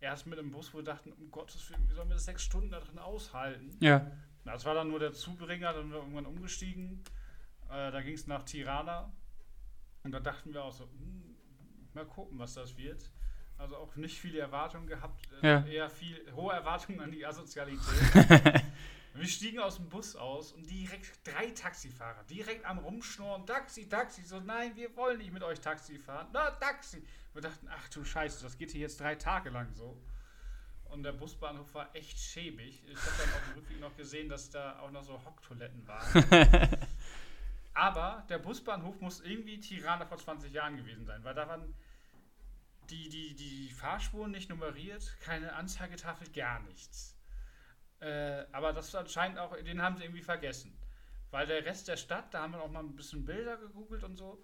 [0.00, 2.42] erst mit dem Bus, wo wir dachten, um Gottes Willen, wie sollen wir das sechs
[2.42, 3.76] Stunden da drin aushalten?
[3.80, 4.10] Ja.
[4.44, 7.02] Na, das war dann nur der Zubringer, dann sind wir irgendwann umgestiegen.
[7.68, 9.12] Äh, da ging es nach Tirana.
[10.04, 11.36] Und da dachten wir auch so, hm,
[11.94, 13.10] mal gucken, was das wird.
[13.58, 15.66] Also auch nicht viele Erwartungen gehabt, äh, Ja.
[15.66, 17.80] eher viel hohe Erwartungen an die Asozialität.
[19.18, 24.22] wir stiegen aus dem Bus aus und direkt drei Taxifahrer, direkt am Rumschnurren, Taxi, Taxi,
[24.24, 27.02] so nein, wir wollen nicht mit euch Taxi fahren, na, Taxi.
[27.32, 29.96] Wir dachten, ach du Scheiße, das geht hier jetzt drei Tage lang so.
[30.84, 32.82] Und der Busbahnhof war echt schäbig.
[32.86, 36.78] Ich habe dann auf dem Rückweg noch gesehen, dass da auch noch so Hocktoiletten waren.
[37.74, 41.74] Aber der Busbahnhof muss irgendwie Tirana vor 20 Jahren gewesen sein, weil da waren
[42.88, 47.15] die, die, die Fahrspuren nicht nummeriert, keine Anzeigetafel, gar nichts.
[48.00, 50.78] Äh, aber das anscheinend auch, den haben sie irgendwie vergessen.
[51.30, 54.16] Weil der Rest der Stadt, da haben wir auch mal ein bisschen Bilder gegoogelt und
[54.16, 54.42] so.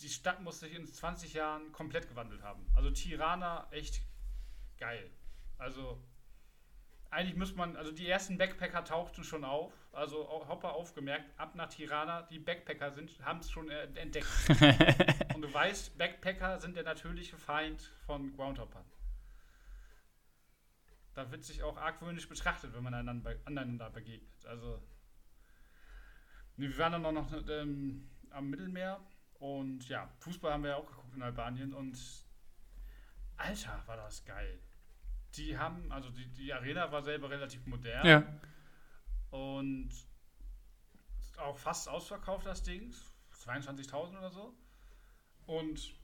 [0.00, 2.66] Die Stadt muss sich in 20 Jahren komplett gewandelt haben.
[2.74, 4.00] Also Tirana, echt
[4.78, 5.10] geil.
[5.58, 6.00] Also
[7.10, 9.72] eigentlich muss man, also die ersten Backpacker tauchten schon auf.
[9.92, 14.26] Also Hopper aufgemerkt, ab nach Tirana, die Backpacker sind, haben es schon entdeckt.
[15.34, 18.84] Und du weißt, Backpacker sind der natürliche Feind von Groundhoppern.
[21.18, 24.46] Da wird sich auch argwöhnisch betrachtet, wenn man einander, aneinander begegnet.
[24.46, 24.80] Also,
[26.56, 29.00] wir waren dann noch ähm, am Mittelmeer
[29.40, 31.98] und ja, Fußball haben wir ja auch geguckt in Albanien und
[33.36, 34.60] Alter, war das geil.
[35.34, 38.06] Die haben, also die, die Arena war selber relativ modern.
[38.06, 38.40] Ja.
[39.36, 39.90] Und
[41.36, 42.94] auch fast ausverkauft, das Ding.
[43.34, 44.54] 22.000 oder so.
[45.46, 45.96] Und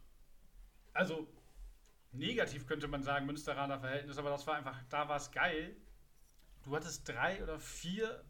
[0.92, 1.28] also
[2.14, 5.76] negativ könnte man sagen, Münsteraner Verhältnis, aber das war einfach, da war es geil.
[6.62, 8.24] Du hattest drei oder vier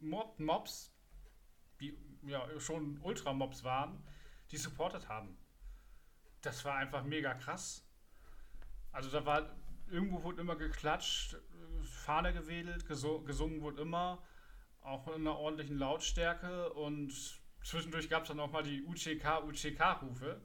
[0.00, 0.94] Mob Mobs,
[1.80, 4.04] die ja schon Ultra-Mobs waren,
[4.50, 5.36] die supportet haben.
[6.42, 7.84] Das war einfach mega krass.
[8.92, 9.56] Also da war,
[9.90, 11.36] irgendwo wurde immer geklatscht,
[11.82, 14.22] Fahne gewedelt, gesungen wurde immer,
[14.82, 17.12] auch in einer ordentlichen Lautstärke und
[17.62, 20.40] zwischendurch gab es dann auch mal die UCK, UCK-Rufe.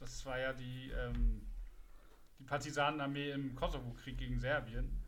[0.00, 1.42] Das war ja die, ähm,
[2.38, 5.02] die Partisanenarmee im Kosovo-Krieg gegen Serbien.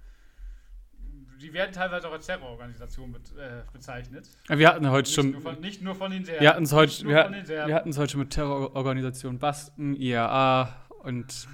[1.41, 4.29] Die werden teilweise auch als Terrororganisation be äh, bezeichnet.
[4.49, 5.31] Wir hatten heute nicht schon.
[5.33, 6.41] Nur von, nicht nur von den Serben.
[6.41, 7.69] Wir hatten es heute, wir, Serben.
[7.69, 11.49] wir hatten's heute schon mit Terrororganisationen Basken, IAA und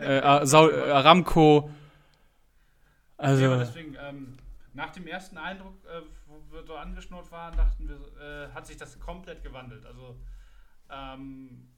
[0.00, 1.70] äh, Aramco.
[3.16, 3.44] Also.
[3.44, 4.36] Ja, deswegen, ähm,
[4.74, 8.76] nach dem ersten Eindruck, äh, wo wir so angeschnurrt waren, dachten wir, äh, hat sich
[8.76, 9.86] das komplett gewandelt.
[9.86, 10.16] Also
[10.90, 11.68] ähm,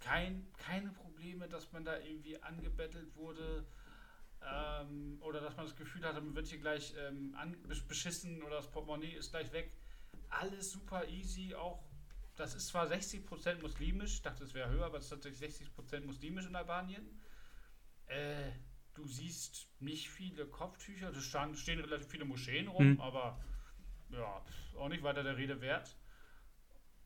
[0.00, 3.66] kein, keine Probleme, dass man da irgendwie angebettelt wurde
[4.42, 7.36] ähm, oder dass man das Gefühl hatte, man wird hier gleich ähm,
[7.86, 9.72] beschissen oder das Portemonnaie ist gleich weg.
[10.28, 11.82] Alles super easy, auch
[12.36, 16.04] das ist zwar 60% muslimisch, ich dachte es wäre höher, aber es ist tatsächlich 60%
[16.06, 17.20] muslimisch in Albanien.
[18.06, 18.50] Äh,
[18.94, 23.00] du siehst nicht viele Kopftücher, es stehen, stehen relativ viele Moscheen rum, Mhm.
[23.00, 23.38] aber
[24.10, 24.42] ja,
[24.78, 25.96] auch nicht weiter der Rede wert.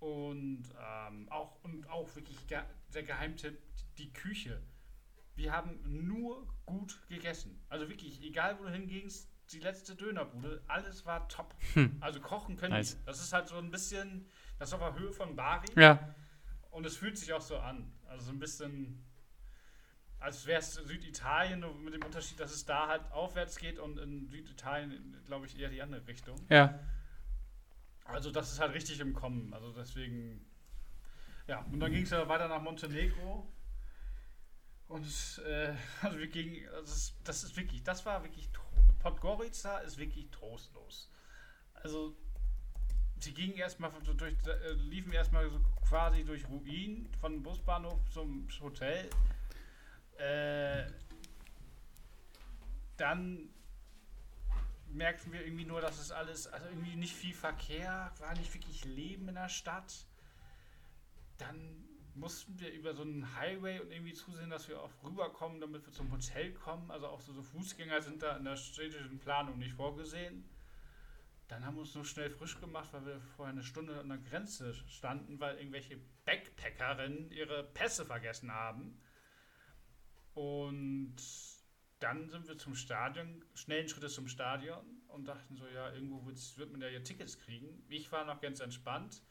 [0.05, 2.59] Und ähm, auch und auch wirklich ge
[2.92, 3.59] der Geheimtipp,
[3.96, 4.61] die Küche.
[5.34, 7.64] Wir haben nur gut gegessen.
[7.70, 11.55] Also wirklich, egal wo du hingingst, die letzte Dönerbude, alles war top.
[11.72, 11.96] Hm.
[12.00, 12.98] Also kochen können Nice.
[12.98, 13.05] die.
[13.07, 14.28] Das ist halt so ein bisschen,
[14.59, 15.68] das ist auf der Höhe von Bari.
[15.74, 16.14] Ja.
[16.70, 17.90] Und es fühlt sich auch so an.
[18.07, 19.02] Also so ein bisschen,
[20.20, 23.98] als wäre es Süditalien, nur mit dem Unterschied, dass es da halt aufwärts geht und
[23.98, 26.36] in Süditalien, glaube ich, eher die andere Richtung.
[26.50, 26.78] Ja.
[28.05, 29.52] Also das ist halt richtig im Kommen.
[29.55, 30.44] Also deswegen,
[31.46, 31.64] ja.
[31.72, 33.46] Und dann ging es ja weiter nach Montenegro.
[34.88, 38.50] Und äh, also wir gingen, also das, das ist wirklich, das war wirklich,
[39.00, 41.11] Podgorica ist wirklich trostlos.
[41.74, 42.16] Also
[43.20, 49.09] sie gingen erstmal durch, äh, liefen erstmal so quasi durch Ruinen von Busbahnhof zum Hotel.
[50.18, 50.84] Äh,
[52.96, 53.53] dann
[54.95, 58.84] merkten wir irgendwie nur, dass es alles, also irgendwie nicht viel Verkehr, war nicht wirklich
[58.84, 60.07] Leben in der Stadt.
[61.38, 61.84] Dann
[62.14, 65.92] mussten wir über so einen Highway und irgendwie zusehen, dass wir auch rüberkommen, damit wir
[65.92, 66.90] zum Hotel kommen.
[66.90, 70.49] Also auch so, so Fußgänger sind da in der städtischen Planung nicht vorgesehen.
[71.49, 74.18] Dann haben wir uns nur schnell frisch gemacht, weil wir vorher eine Stunde an der
[74.18, 78.99] Grenze standen, weil irgendwelche Backpackerinnen ihre Pässe vergessen haben.
[80.34, 81.16] Und
[82.05, 86.70] dann sind wir zum Stadion, schnellen Schrittes zum Stadion und dachten so, ja, irgendwo wird
[86.70, 87.82] man ja hier Tickets kriegen.
[87.88, 89.22] Ich war noch ganz entspannt.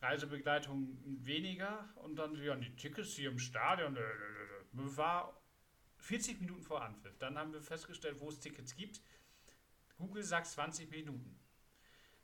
[0.00, 3.96] Reisebegleitung weniger und dann ja, die Tickets hier im Stadion.
[3.96, 5.42] äh, äh, äh, War
[5.98, 7.18] 40 Minuten vor Anpfiff.
[7.18, 9.02] Dann haben wir festgestellt, wo es Tickets gibt.
[9.98, 11.38] Google sagt 20 Minuten.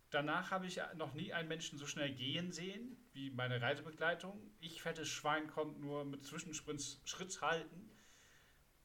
[0.08, 4.40] Danach habe ich noch nie einen Menschen so schnell gehen sehen wie meine Reisebegleitung.
[4.58, 7.90] Ich, fettes Schwein, konnte nur mit Zwischensprints Schritt halten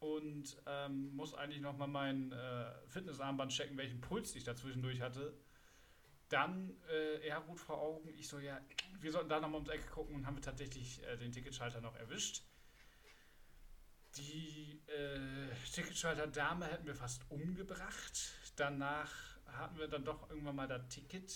[0.02, 4.54] und ähm, muss eigentlich nochmal mein äh, Fitnessarmband checken, welchen Puls ich da
[5.02, 5.34] hatte.
[6.28, 8.10] Dann äh, er gut vor Augen.
[8.18, 8.60] Ich so, ja,
[9.00, 11.96] wir sollten da nochmal ums Eck gucken und haben wir tatsächlich äh, den Ticketschalter noch
[11.96, 12.42] erwischt.
[14.18, 18.34] Die äh, Ticketschalter-Dame hätten wir fast umgebracht.
[18.56, 19.12] Danach
[19.46, 21.32] hatten wir dann doch irgendwann mal das Ticket.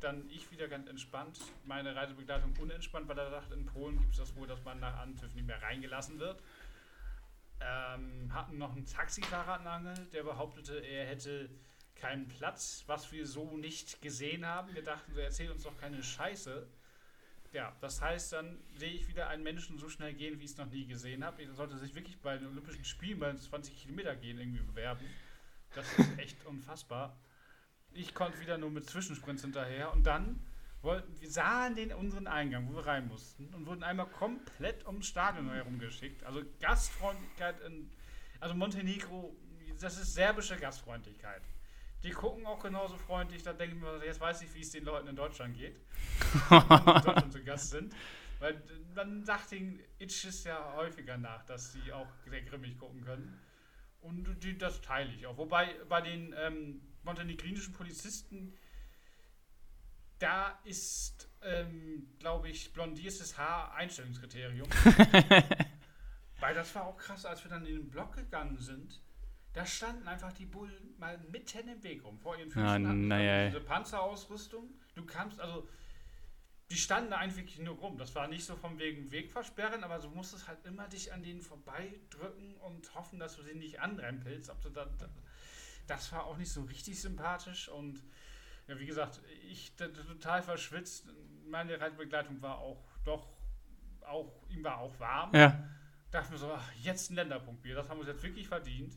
[0.00, 1.40] Dann ich wieder ganz entspannt.
[1.64, 4.98] Meine Reisebegleitung unentspannt, weil er dachte, in Polen gibt es das wohl, dass man nach
[4.98, 6.42] Anpfiff nicht mehr reingelassen wird.
[7.60, 11.50] Ähm, hatten noch einen Taxifahrer an der behauptete, er hätte
[11.94, 14.74] keinen Platz, was wir so nicht gesehen haben.
[14.74, 16.66] Wir dachten, so erzähl uns doch keine Scheiße.
[17.52, 20.56] Ja, das heißt, dann sehe ich wieder einen Menschen so schnell gehen, wie ich es
[20.56, 21.42] noch nie gesehen habe.
[21.42, 25.04] Er sollte sich wirklich bei den Olympischen Spielen bei 20 Kilometer gehen irgendwie bewerben.
[25.74, 27.16] Das ist echt unfassbar.
[27.92, 30.40] Ich konnte wieder nur mit Zwischensprints hinterher und dann
[30.82, 35.50] wir sahen den unseren Eingang, wo wir rein mussten und wurden einmal komplett ums Stadion
[35.50, 36.24] herum geschickt.
[36.24, 37.90] Also Gastfreundlichkeit in
[38.40, 39.36] also Montenegro
[39.80, 41.42] das ist serbische Gastfreundlichkeit.
[42.02, 45.08] Die gucken auch genauso freundlich, da denken wir, jetzt weiß ich, wie es den Leuten
[45.08, 45.76] in Deutschland geht,
[46.50, 47.94] die in Deutschland zu Gast sind.
[48.38, 48.62] Weil
[48.94, 53.38] man sagt den Itches ja häufiger nach, dass sie auch sehr grimmig gucken können.
[54.00, 55.36] Und die, das teile ich auch.
[55.36, 58.54] Wobei bei den ähm, montenegrinischen Polizisten,
[60.20, 64.68] da ist, ähm, glaube ich, blondiertes Haar Einstellungskriterium.
[66.40, 69.00] Weil das war auch krass, als wir dann in den Block gegangen sind.
[69.52, 72.18] Da standen einfach die Bullen mal mitten im Weg rum.
[72.20, 73.46] Vor ihren Füßen Ah, hatten sie naja.
[73.48, 74.70] diese Panzerausrüstung.
[74.94, 75.68] Du kamst, also,
[76.70, 77.98] die standen da einfach nur rum.
[77.98, 81.40] Das war nicht so von wegen Wegversperren, aber du musstest halt immer dich an denen
[81.42, 84.50] vorbeidrücken und hoffen, dass du sie nicht anrempelst.
[84.50, 84.86] Ob du da,
[85.88, 88.00] das war auch nicht so richtig sympathisch und
[88.70, 91.08] ja, wie gesagt, ich total verschwitzt.
[91.48, 93.28] Meine Reitbegleitung war auch doch,
[94.02, 95.68] auch, ihm war auch warm Ja.
[96.10, 98.96] dachte mir so, ach, jetzt ein Länderpunktbier, das haben wir uns jetzt wirklich verdient.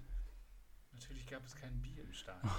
[0.92, 2.52] Natürlich gab es kein Bier im Stadion.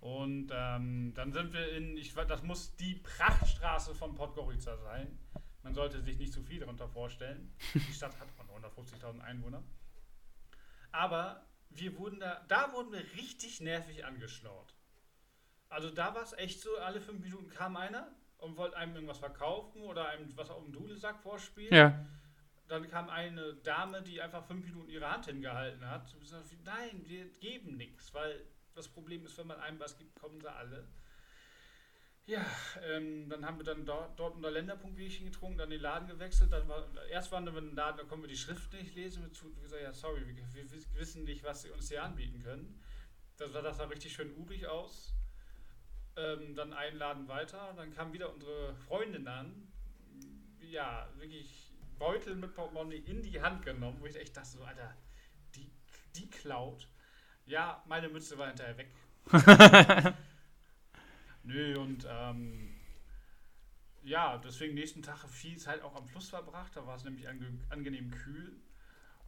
[0.00, 5.18] Und ähm, dann sind wir in, ich das muss die Prachtstraße von Podgorica sein.
[5.62, 7.52] Man sollte sich nicht zu viel darunter vorstellen.
[7.74, 9.62] Die Stadt hat auch nur 150.000 Einwohner.
[10.92, 14.74] Aber wir wurden da, da wurden wir richtig nervig angeschlaut.
[15.72, 18.08] Also da war es echt so, alle fünf Minuten kam einer
[18.38, 21.74] und wollte einem irgendwas verkaufen oder einem was auf dem Dudelsack vorspielen.
[21.74, 22.06] Ja.
[22.68, 26.12] Dann kam eine Dame, die einfach fünf Minuten ihre Hand hingehalten hat.
[26.14, 30.14] Und gesagt, Nein, wir geben nichts, weil das Problem ist, wenn man einem was gibt,
[30.18, 30.88] kommen sie alle.
[32.24, 32.46] Ja,
[32.84, 36.52] ähm, dann haben wir dann dort, dort unter Länderpunktbierchen getrunken, dann den Laden gewechselt.
[36.52, 39.24] Dann war, erst waren wir in den Laden, da konnten wir die Schrift nicht lesen.
[39.24, 42.80] Wir zu- gesagt, ja, sorry, wir, wir wissen nicht, was sie uns hier anbieten können.
[43.38, 45.14] Das, das sah richtig schön urig aus.
[46.16, 49.72] Ähm, dann einen Laden weiter, dann kam wieder unsere Freundin an.
[50.60, 54.94] Ja, wirklich Beutel mit Portemonnaie in die Hand genommen, wo ich echt dachte, so, Alter,
[55.54, 55.70] die,
[56.14, 56.88] die klaut.
[57.46, 58.90] Ja, meine Mütze war hinterher weg.
[61.44, 62.74] Nö, und ähm,
[64.02, 66.76] ja, deswegen nächsten Tag viel Zeit auch am Fluss verbracht.
[66.76, 68.60] Da war es nämlich ange angenehm kühl.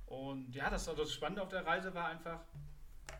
[0.06, 2.44] Und ja, das, das Spannende auf der Reise war einfach,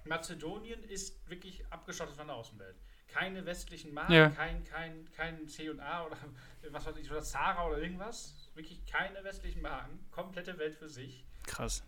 [0.05, 2.77] Mazedonien ist wirklich abgeschottet von der Außenwelt.
[3.15, 4.29] Keine westlichen Marken, Ja.
[4.31, 6.17] kein, kein, kein C&A oder
[6.71, 8.51] was weiß ich, oder Zara oder irgendwas.
[8.55, 10.05] Wirklich keine westlichen Marken.
[10.11, 11.25] Komplette Welt für sich.
[11.47, 11.85] Krass.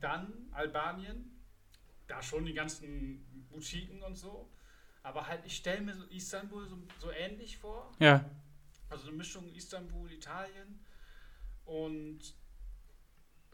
[0.00, 1.30] Dann Albanien.
[2.06, 4.48] Da schon die ganzen Boutiquen und so.
[5.02, 7.92] Aber halt, ich stelle mir so Istanbul so, so ähnlich vor.
[7.98, 8.24] Ja.
[8.88, 10.80] Also eine Mischung Istanbul, Italien
[11.66, 12.34] und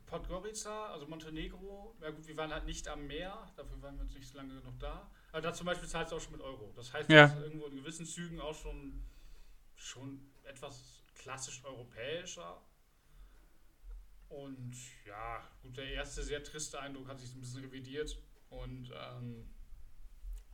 [0.07, 1.96] Podgorica, also Montenegro.
[2.00, 4.55] Ja gut, wir waren halt nicht am Meer, dafür waren wir jetzt nicht so lange
[4.61, 5.11] genug da.
[5.32, 6.72] Aber da zum Beispiel zahlst du auch schon mit Euro.
[6.76, 7.26] Das heißt, Ja.
[7.26, 9.02] das ist irgendwo in gewissen Zügen auch schon,
[9.74, 12.60] schon etwas klassisch europäischer.
[14.28, 14.74] Und
[15.06, 18.18] ja, gut, der erste sehr triste Eindruck hat sich ein bisschen revidiert.
[18.50, 19.48] Und ähm,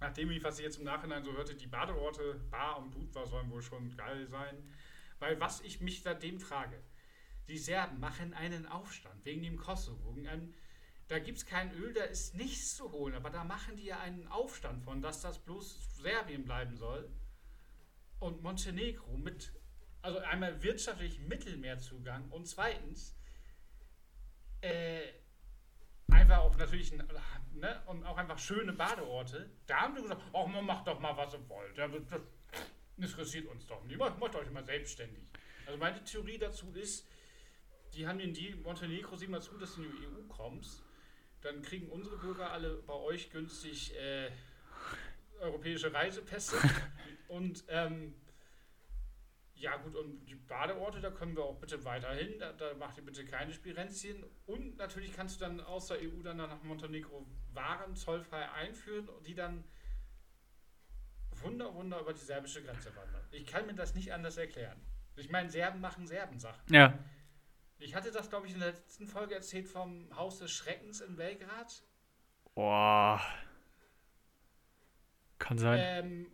[0.01, 3.51] nachdem ich, was ich jetzt im Nachhinein so hörte, die Badeorte Bar und Budva sollen
[3.51, 4.73] wohl schon geil sein.
[5.19, 6.81] Weil was ich mich seitdem frage,
[7.49, 10.15] die Serben machen einen Aufstand wegen dem Kosovo.
[10.15, 10.55] Wegen einem,
[11.09, 13.99] da gibt es kein Öl, da ist nichts zu holen, aber da machen die ja
[14.01, 17.11] einen Aufstand von, dass das bloß Serbien bleiben soll.
[18.21, 19.53] Und Montenegro mit,
[20.03, 23.17] also einmal wirtschaftlich Mittelmeerzugang und zweitens,
[24.61, 25.13] äh,
[26.11, 29.51] einfach auch natürlich, ne, und auch einfach schöne Badeorte.
[29.67, 31.79] Da haben sie gesagt, ach, man macht doch mal, was ihr wollt.
[31.79, 31.91] Das
[32.97, 33.99] interessiert uns doch nicht.
[33.99, 35.25] Macht, macht euch mal selbstständig.
[35.65, 37.07] Also meine Theorie dazu ist,
[37.95, 40.83] die haben den Deal, Montenegro, sieh mal zu, dass du in die EU kommst.
[41.43, 44.31] Dann kriegen unsere Bürger alle bei euch günstig äh,
[45.41, 46.57] europäische Reisepässe.
[47.29, 48.15] und ähm,
[49.55, 52.39] ja gut, und die Badeorte, da können wir auch bitte weiterhin.
[52.39, 54.25] Da, da macht ihr bitte keine Spirenzchen.
[54.47, 59.35] Und natürlich kannst du dann aus der EU dann nach Montenegro Waren zollfrei einführen, die
[59.35, 59.65] dann
[61.33, 63.23] wunder, wunder über die serbische Grenze wandern.
[63.33, 64.81] Ich kann mir das nicht anders erklären.
[65.17, 66.73] Ich meine, Serben machen Serben-Sachen.
[66.73, 66.97] Ja.
[67.79, 71.17] Ich hatte das, glaube ich, in der letzten Folge erzählt vom Haus des Schreckens in
[71.17, 71.83] Belgrad.
[72.55, 73.21] Boah.
[75.39, 75.79] Kann sein.
[75.81, 76.27] Ähm,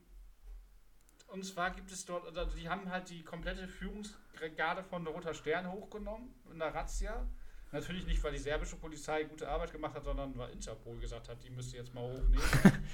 [1.28, 5.34] und zwar gibt es dort, also die haben halt die komplette Führungsgarde von der Roter
[5.34, 7.26] Stern hochgenommen in der Razzia.
[7.72, 11.42] Natürlich nicht, weil die serbische Polizei gute Arbeit gemacht hat, sondern weil Interpol gesagt hat,
[11.42, 12.40] die müsste jetzt mal hochnehmen.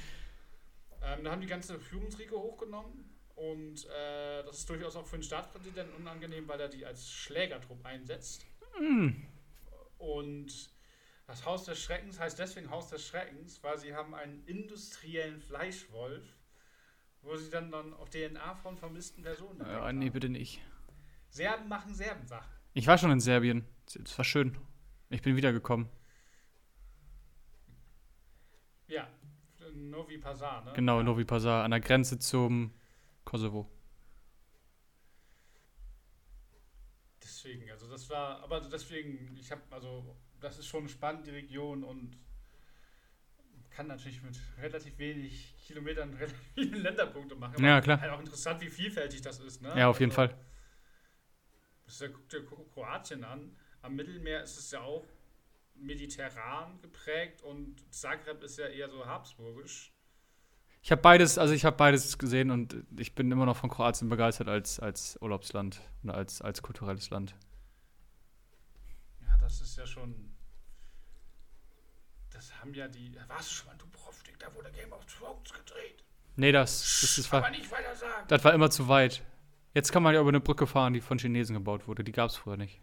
[1.03, 5.22] ähm, da haben die ganze Führungsriege hochgenommen und äh, das ist durchaus auch für den
[5.22, 8.45] Staatspräsidenten unangenehm, weil er die als Schlägertrupp einsetzt.
[9.99, 10.70] Und
[11.26, 16.24] das Haus des Schreckens heißt deswegen Haus des Schreckens, weil sie haben einen industriellen Fleischwolf,
[17.22, 20.12] wo sie dann, dann auch DNA von vermissten Personen Ja, nee, haben.
[20.12, 20.61] bitte nicht.
[21.30, 22.51] Serben machen Serben-Sachen.
[22.74, 23.64] Ich war schon in Serbien.
[23.86, 24.57] Es war schön.
[25.09, 25.88] Ich bin wiedergekommen.
[29.74, 30.72] Novi Pazar, ne?
[30.74, 31.05] Genau, ja.
[31.05, 32.72] Novi Pazar, an der Grenze zum
[33.25, 33.71] Kosovo.
[37.23, 41.85] Deswegen, also das war, aber deswegen, ich habe, also das ist schon spannend, die Region
[41.85, 42.16] und
[43.71, 47.64] kann natürlich mit relativ wenig Kilometern relativ viele Länderpunkte machen.
[47.64, 48.01] Ja, klar.
[48.01, 49.73] Halt auch interessant, wie vielfältig das ist, ne?
[49.77, 50.39] Ja, auf jeden also, Fall.
[51.87, 53.57] Ist ja, guck dir Kro- Kroatien an.
[53.83, 55.07] Am Mittelmeer ist es ja auch
[55.75, 59.93] mediterran geprägt und Zagreb ist ja eher so habsburgisch.
[60.83, 64.09] Ich habe beides, also ich habe beides gesehen und ich bin immer noch von Kroatien
[64.09, 67.35] begeistert als, als Urlaubsland und als, als kulturelles Land.
[69.20, 70.35] Ja, das ist ja schon.
[72.31, 73.14] Das haben ja die.
[73.28, 74.39] Warst du schon mal in Dubrovnik?
[74.39, 76.03] Da wurde Game of Thrones gedreht.
[76.37, 78.24] Nee, das, das, das, war, nicht weiter sagen.
[78.28, 79.22] das war immer zu weit.
[79.74, 82.03] Jetzt kann man ja über eine Brücke fahren, die von Chinesen gebaut wurde.
[82.03, 82.81] Die gab es früher nicht.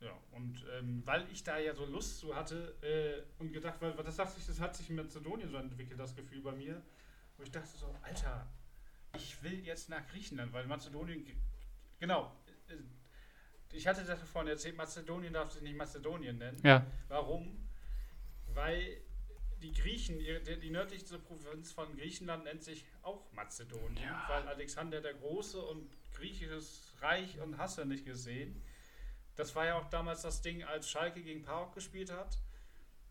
[0.00, 3.92] Ja, und ähm, weil ich da ja so Lust zu hatte äh, und gedacht, weil
[3.92, 6.82] das, hat sich, das hat sich in Mazedonien so entwickelt, das Gefühl bei mir,
[7.36, 8.46] wo ich dachte so, Alter,
[9.16, 11.24] ich will jetzt nach Griechenland, weil Mazedonien,
[11.98, 12.34] genau,
[12.68, 12.74] äh,
[13.72, 16.60] ich hatte das vorhin erzählt, Mazedonien darf sich nicht Mazedonien nennen.
[16.64, 17.68] Ja, Warum?
[18.52, 19.00] Weil
[19.62, 24.24] die Griechen, die, die nördlichste Provinz von Griechenland nennt sich auch Mazedonien, Ja.
[24.28, 28.60] weil Alexander der Große und griechisches Reich und hast du nicht gesehen.
[29.36, 32.38] Das war ja auch damals das Ding, als Schalke gegen PAOK gespielt hat.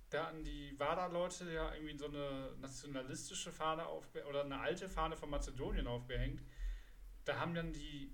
[0.09, 3.85] Da hatten die WADA-Leute ja irgendwie so eine nationalistische Fahne
[4.27, 6.41] oder eine alte Fahne von Mazedonien aufgehängt.
[7.25, 8.11] Da haben dann die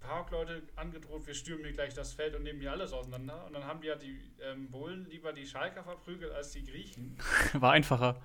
[0.00, 3.46] PAOK-Leute angedroht, wir stürmen hier gleich das Feld und nehmen hier alles auseinander.
[3.46, 7.16] Und dann haben ja die ähm, Bullen lieber die Schalker verprügelt als die Griechen.
[7.54, 8.20] war einfacher.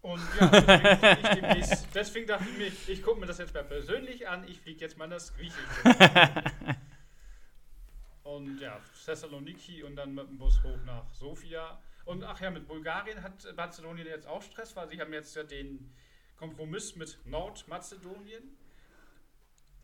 [0.00, 3.52] Und ja, deswegen, dachte ich demnächst, deswegen dachte ich mir, ich gucke mir das jetzt
[3.52, 5.60] mal persönlich an, ich fliege jetzt mal das Griechische.
[8.28, 11.80] und ja, Thessaloniki und dann mit dem Bus hoch nach Sofia.
[12.04, 15.42] Und ach ja, mit Bulgarien hat Mazedonien jetzt auch Stress, weil sie haben jetzt ja
[15.42, 15.90] den
[16.36, 18.56] Kompromiss mit Nordmazedonien.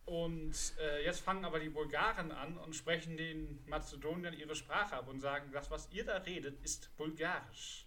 [0.05, 5.09] Und äh, jetzt fangen aber die Bulgaren an und sprechen den Mazedoniern ihre Sprache ab
[5.09, 7.86] und sagen, das, was ihr da redet, ist bulgarisch.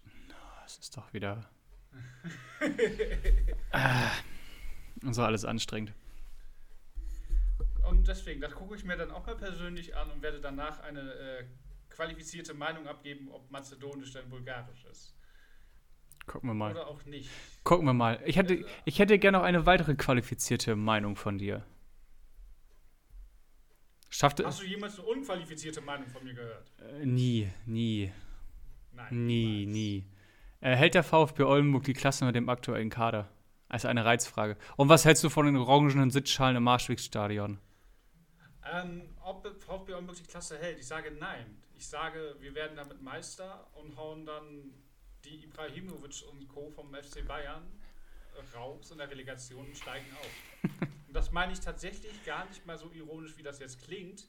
[0.62, 1.48] Das ist doch wieder.
[3.70, 4.10] ah,
[5.04, 5.94] und so alles anstrengend.
[7.88, 11.00] Und deswegen, das gucke ich mir dann auch mal persönlich an und werde danach eine
[11.00, 11.44] äh,
[11.88, 15.14] qualifizierte Meinung abgeben, ob Mazedonisch denn bulgarisch ist.
[16.26, 16.72] Gucken wir mal.
[16.72, 17.30] Oder auch nicht.
[17.64, 18.20] Gucken wir mal.
[18.26, 21.64] Ich hätte, ich hätte gerne noch eine weitere qualifizierte Meinung von dir.
[24.10, 26.70] Schaffte Hast du jemals eine unqualifizierte Meinung von mir gehört?
[26.78, 28.12] äh, nie, nie,
[28.92, 29.26] Nein.
[29.26, 29.72] nie, niemals.
[29.74, 30.06] nie.
[30.60, 33.28] Äh, hält der VfB Oldenburg die Klasse mit dem aktuellen Kader?
[33.68, 34.56] Also eine Reizfrage.
[34.76, 37.58] Und was hältst du von den orangenen Sitzschalen im Marschwegstadion?
[38.70, 40.78] Ähm, ob VfB Oldenburg die Klasse hält?
[40.78, 41.62] Ich sage nein.
[41.76, 44.74] Ich sage, wir werden damit Meister und hauen dann
[45.24, 46.70] die Ibrahimovic und Co.
[46.70, 47.62] vom FC Bayern
[48.54, 50.70] raus in der Relegation und steigen auf.
[51.06, 54.28] und das meine ich tatsächlich gar nicht mal so ironisch, wie das jetzt klingt,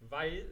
[0.00, 0.48] weil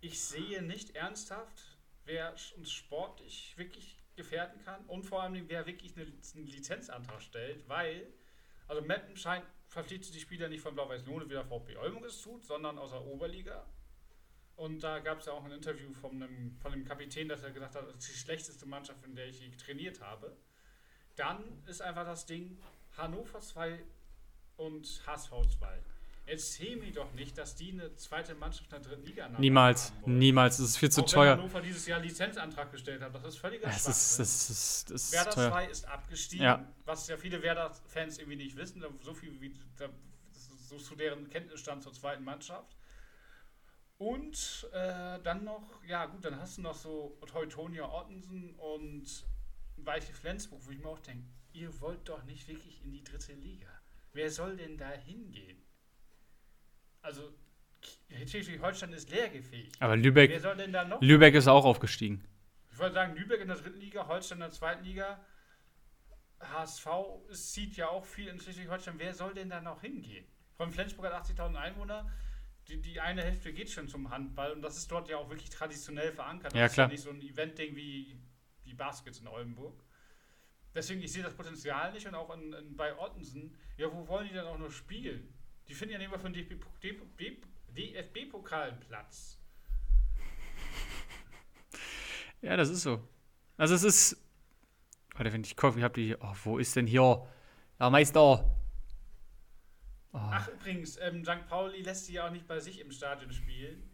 [0.00, 5.96] ich sehe nicht ernsthaft, wer uns sportlich wirklich gefährden kann und vor allem, wer wirklich
[5.96, 8.06] eine, einen Lizenzantrag stellt, weil,
[8.66, 12.44] also Meppen scheint verpflichtet die Spieler nicht von Blau-Weiß-Lohne, wie der VfB Oldenburg es tut,
[12.44, 13.66] sondern aus der Oberliga.
[14.56, 17.52] Und da gab es ja auch ein Interview von einem, von dem Kapitän, dass er
[17.52, 20.36] gesagt hat, das ist die schlechteste Mannschaft, in der ich trainiert habe.
[21.14, 22.58] Dann ist einfach das Ding
[22.96, 23.78] Hannover 2
[24.56, 25.82] und HSV 2.
[26.30, 30.58] Erzähl mir doch nicht, dass die eine zweite Mannschaft in der dritten Liga Niemals, niemals.
[30.58, 31.32] Es ist viel zu Auch wenn teuer.
[31.38, 35.12] Hannover dieses Jahr Lizenzantrag gestellt hat, das ist völliger Es ist, das ist, das ist
[35.12, 35.50] Werder teuer.
[35.50, 36.72] 2 ist abgestiegen, Ja.
[36.84, 39.54] was ja viele Werder-Fans irgendwie nicht wissen, so viel wie
[40.68, 42.76] so zu deren Kenntnisstand zur zweiten Mannschaft.
[43.96, 49.06] Und äh, dann noch, ja gut, dann hast du noch so Teutonia Ottensen und
[49.78, 53.32] Weiche Flensburg, wo ich mir auch denke, ihr wollt doch nicht wirklich in die dritte
[53.32, 53.68] Liga.
[54.12, 55.64] Wer soll denn da hingehen?
[57.02, 57.32] Also,
[58.10, 59.70] Schleswig-Holstein ist leergefähig.
[59.80, 61.00] Aber Wer Lübeck, soll denn da noch?
[61.00, 62.24] Lübeck ist auch aufgestiegen.
[62.72, 65.20] Ich wollte sagen, Lübeck in der dritten Liga, Holstein in der zweiten Liga.
[66.40, 66.86] HSV
[67.32, 68.94] zieht ja auch viel in Schleswig-Holstein.
[68.98, 70.24] Wer soll denn da noch hingehen?
[70.56, 72.10] Von Flensburg hat 80.000 Einwohner.
[72.68, 75.48] Die, die eine Hälfte geht schon zum Handball und das ist dort ja auch wirklich
[75.50, 76.52] traditionell verankert.
[76.52, 76.86] Das Ja, ist klar.
[76.88, 78.20] ja nicht so ein Event-Ding wie
[78.66, 79.82] die Baskets in Oldenburg.
[80.74, 84.28] Deswegen, ich sehe das Potenzial nicht und auch in, in, bei Ottensen, ja, wo wollen
[84.28, 85.32] die denn auch nur spielen?
[85.68, 86.60] Die finden ja nicht mal für den
[87.76, 89.38] DFB-Pokal einen Platz.
[92.40, 93.02] Ja, das ist so.
[93.56, 94.16] Also es ist.
[95.16, 96.14] Warte, wenn ich gucke, ich habe die.
[96.20, 97.26] Oh, wo ist denn hier?
[97.80, 98.48] Ja, Meister.
[100.12, 101.48] Oh, Ach, übrigens, ähm, St.
[101.48, 103.90] Pauli lässt sie ja auch nicht bei sich im Stadion spielen.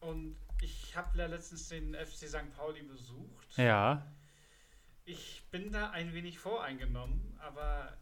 [0.00, 2.50] Und ich habe ja letztens den FC St.
[2.56, 3.56] Pauli besucht.
[3.56, 4.10] Ja.
[5.04, 7.96] Ich bin da ein wenig voreingenommen, aber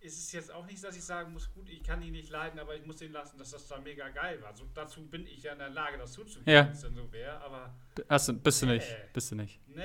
[0.00, 2.58] ist es jetzt auch nicht, dass ich sagen muss, gut, ich kann ihn nicht leiden,
[2.60, 4.54] aber ich muss ihn lassen, dass das da mega geil war.
[4.54, 6.64] So, dazu bin ich ja in der Lage, das zuzugeben, Ja.
[6.66, 8.74] wenn es denn so wäre, aber du, bist du Nee.
[8.74, 8.96] nicht.
[9.12, 9.60] Bist du nicht.
[9.68, 9.82] nee.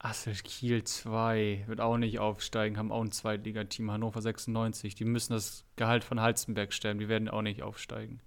[0.00, 4.94] Assel Kiel 2 wird auch nicht aufsteigen, haben auch ein Zweitligateam, Hannover 96.
[4.94, 8.20] Die müssen das Gehalt von Halzenberg stellen, die werden auch nicht aufsteigen.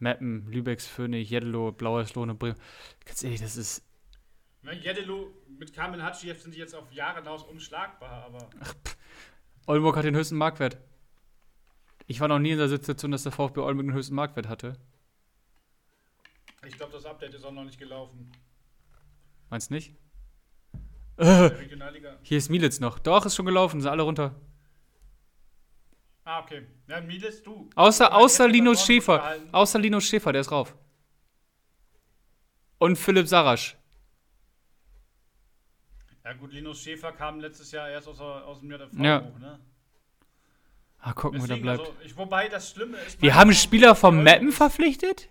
[0.00, 2.56] Meppen, Lübecks Phoenix, Jeddelo, Blaues Lohne, Bremen.
[3.04, 3.82] Ganz ehrlich, das ist.
[4.62, 8.50] Jeddelo mit Kamil Hatschiev sind die jetzt auf Jahre hinaus unschlagbar, aber
[9.66, 10.78] Oldenburg hat den höchsten Marktwert.
[12.06, 14.76] Ich war noch nie in der Situation, dass der VfB Oldenburg den höchsten Marktwert hatte.
[16.66, 18.30] ich glaube, das Update ist auch noch nicht gelaufen.
[19.48, 19.94] Meinst nicht?
[21.16, 22.18] In der Regionalliga.
[22.22, 22.98] Hier ist Mielitz noch.
[22.98, 24.34] Doch, ist schon gelaufen, sind alle runter.
[26.24, 26.66] Ah, okay.
[26.86, 27.68] Ja, Miles, du.
[27.74, 29.36] Außer, Du außer Linus Schäfer.
[29.52, 30.76] Außer Linus Schäfer, der ist rauf.
[32.78, 33.76] Und Philipp Sarasch.
[36.30, 39.20] Ja gut, Linus Schäfer kam letztes Jahr erst aus, aus dem Jahr davor Ja.
[39.20, 39.58] hoch, ne?
[41.00, 41.80] Ah, gucken, wo der Deswegen, bleibt.
[41.80, 43.20] also, ich, wobei das Schlimme ist...
[43.20, 45.28] Wir haben Spieler vom Mappen verpflichtet?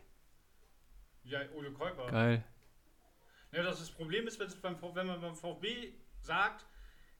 [1.23, 2.07] Ja, Ole Käuper.
[2.07, 2.43] Geil.
[3.53, 6.65] Ja, das, das Problem ist, beim, wenn man beim VfB sagt,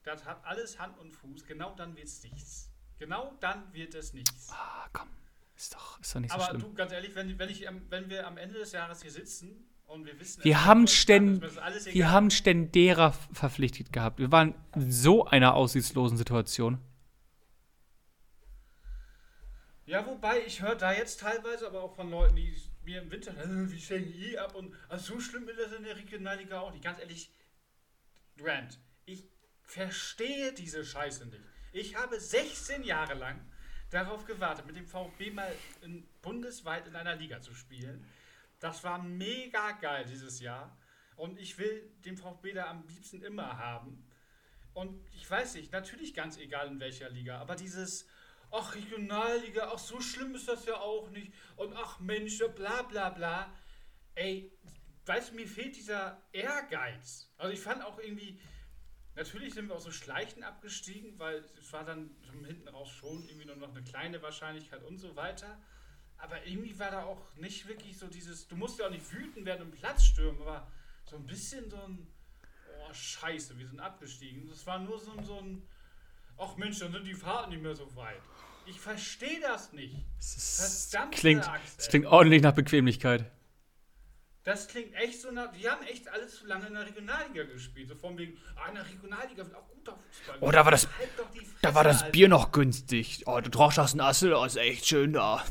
[0.03, 2.69] das hat alles Hand und Fuß, genau dann wird es nichts.
[2.97, 4.49] Genau dann wird es nichts.
[4.51, 5.07] Ah, komm.
[5.55, 6.59] Ist doch, ist doch nicht so Aber schlimm.
[6.59, 9.68] du, ganz ehrlich, wenn, wenn, ich, wenn wir am Ende des Jahres hier sitzen
[10.43, 11.41] wir haben ständ-
[11.93, 14.19] Wir haben Stendera verpflichtet gehabt.
[14.19, 16.79] Wir waren in so einer aussichtslosen Situation.
[19.85, 23.31] Ja, wobei, ich höre da jetzt teilweise aber auch von Leuten, die mir im Winter,
[23.31, 26.71] äh, wie stellen die ab und also so schlimm ist das in der Regionalliga auch
[26.71, 26.83] nicht.
[26.83, 27.31] Ganz ehrlich,
[28.37, 29.23] Grant, ich
[29.63, 31.41] verstehe diese Scheiße nicht.
[31.73, 33.39] Ich habe 16 Jahre lang
[33.89, 38.05] darauf gewartet, mit dem VfB mal in, bundesweit in einer Liga zu spielen.
[38.59, 40.77] Das war mega geil dieses Jahr.
[41.15, 44.05] Und ich will den VfB da am liebsten immer haben.
[44.73, 48.07] Und ich weiß nicht, natürlich ganz egal in welcher Liga, aber dieses,
[48.51, 51.33] ach, Regionalliga, ach, so schlimm ist das ja auch nicht.
[51.55, 53.53] Und ach, Mensch, bla bla bla.
[54.15, 54.51] Ey,
[55.05, 57.29] weißt du, mir fehlt dieser Ehrgeiz.
[57.37, 58.39] Also ich fand auch irgendwie,
[59.15, 63.47] natürlich sind wir aus so Schleichen abgestiegen, weil es war dann hinten raus schon irgendwie
[63.47, 65.61] nur noch eine kleine Wahrscheinlichkeit und so weiter.
[66.19, 69.45] Aber irgendwie war da auch nicht wirklich so dieses, du musst ja auch nicht wütend
[69.45, 70.67] werden und Platz stürmen, aber
[71.05, 72.07] so ein bisschen so ein,
[72.87, 74.47] oh scheiße, wir sind abgestiegen.
[74.49, 75.61] Das war nur so ein, so ein
[76.37, 78.21] ach Mensch, dann sind die Fahrten nicht mehr so weit.
[78.65, 79.95] Ich verstehe das nicht.
[80.17, 83.31] Das, klingt, Axt, das klingt ordentlich nach Bequemlichkeit.
[84.43, 85.51] Das klingt echt so nach.
[85.51, 87.89] Die haben echt alles zu lange in der Regionalliga gespielt.
[87.89, 90.37] So von wegen, ah, in der Regionalliga wird auch guter Fußball.
[90.41, 91.09] Oh, da war das- Halt
[91.61, 92.09] Da war das.
[92.11, 93.23] Bier noch günstig.
[93.25, 95.43] Oh, du brauchst das ein Assel, das ist echt schön da.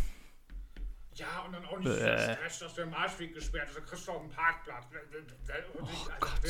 [1.19, 2.35] Ja, und dann auch nicht Bäh.
[2.35, 3.77] Stress, dass der Marschweg gesperrt ist.
[3.77, 4.87] Da kriegst du auch einen Parkplatz.
[5.81, 5.87] Oh,
[6.21, 6.41] Gott.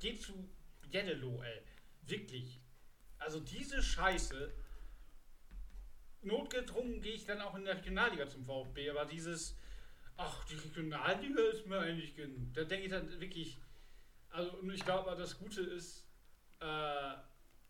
[0.00, 0.48] Geh zu
[0.90, 1.62] Jeddelo, ey.
[2.02, 2.60] Wirklich.
[3.18, 4.52] Also diese Scheiße.
[6.22, 9.56] Notgedrungen gehe ich dann auch in der Regionalliga zum VfB, aber dieses,
[10.16, 12.54] ach, die Regionalliga ist mir eigentlich genug.
[12.54, 13.58] Da denke ich dann wirklich,
[14.30, 16.06] also und ich glaube, das Gute ist,
[16.60, 17.14] äh,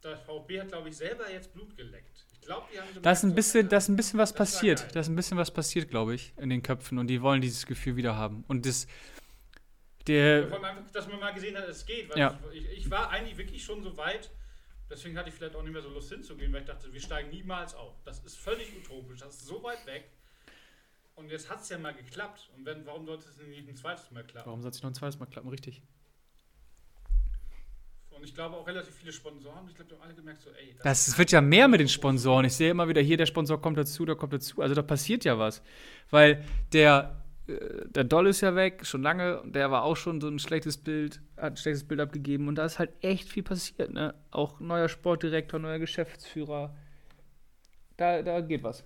[0.03, 2.27] der VfB hat, glaube ich, selber jetzt Blut geleckt.
[2.43, 4.19] Ich glaube, die haben so Da ist ein gemerkt, so, bisschen, da ist ein bisschen
[4.19, 4.79] was Das passiert.
[4.81, 4.91] geil.
[4.95, 6.99] Da ist ein bisschen was passiert, glaube ich, in den Köpfen.
[6.99, 8.45] Und die wollen dieses Gefühl wieder haben.
[8.49, 8.89] Und das,
[10.09, 12.11] der, allem einfach, dass man mal gesehen hat, es geht.
[12.11, 12.39] Weil Ja.
[12.53, 14.29] ich, ich war eigentlich wirklich schon so weit,
[14.91, 17.31] deswegen hatte ich vielleicht auch nicht mehr so Lust hinzugehen, weil ich dachte, wir steigen
[17.31, 17.95] niemals auf.
[18.05, 20.11] Das ist völlig utopisch, das ist so weit weg.
[21.15, 22.51] Und jetzt hat es ja mal geklappt.
[22.57, 24.47] Und wenn, warum sollte es nicht ein zweites Mal klappen?
[24.47, 25.49] warum soll es noch ein zweites Mal klappen?
[25.49, 25.81] Richtig.
[28.23, 30.77] Und ich glaube auch relativ viele Sponsoren, ich glaube, die haben alle gemerkt, so, ey,
[30.85, 32.45] Das kann wird ja mehr mit den so Sponsoren.
[32.45, 34.63] Ich sehe immer wieder hier, der Sponsor kommt dazu, der kommt dazu.
[34.63, 35.61] Also da passiert ja was.
[36.09, 37.55] Weil der, äh,
[37.89, 39.41] der Doll ist ja weg, schon lange.
[39.41, 42.47] Und der war auch schon so ein schlechtes Bild, hat ein schlechtes Bild abgegeben.
[42.47, 43.93] Und da ist halt echt viel passiert.
[43.93, 44.15] Ne?
[44.31, 46.77] Auch neuer Sportdirektor, neuer Geschäftsführer.
[47.97, 48.85] Da, da geht was.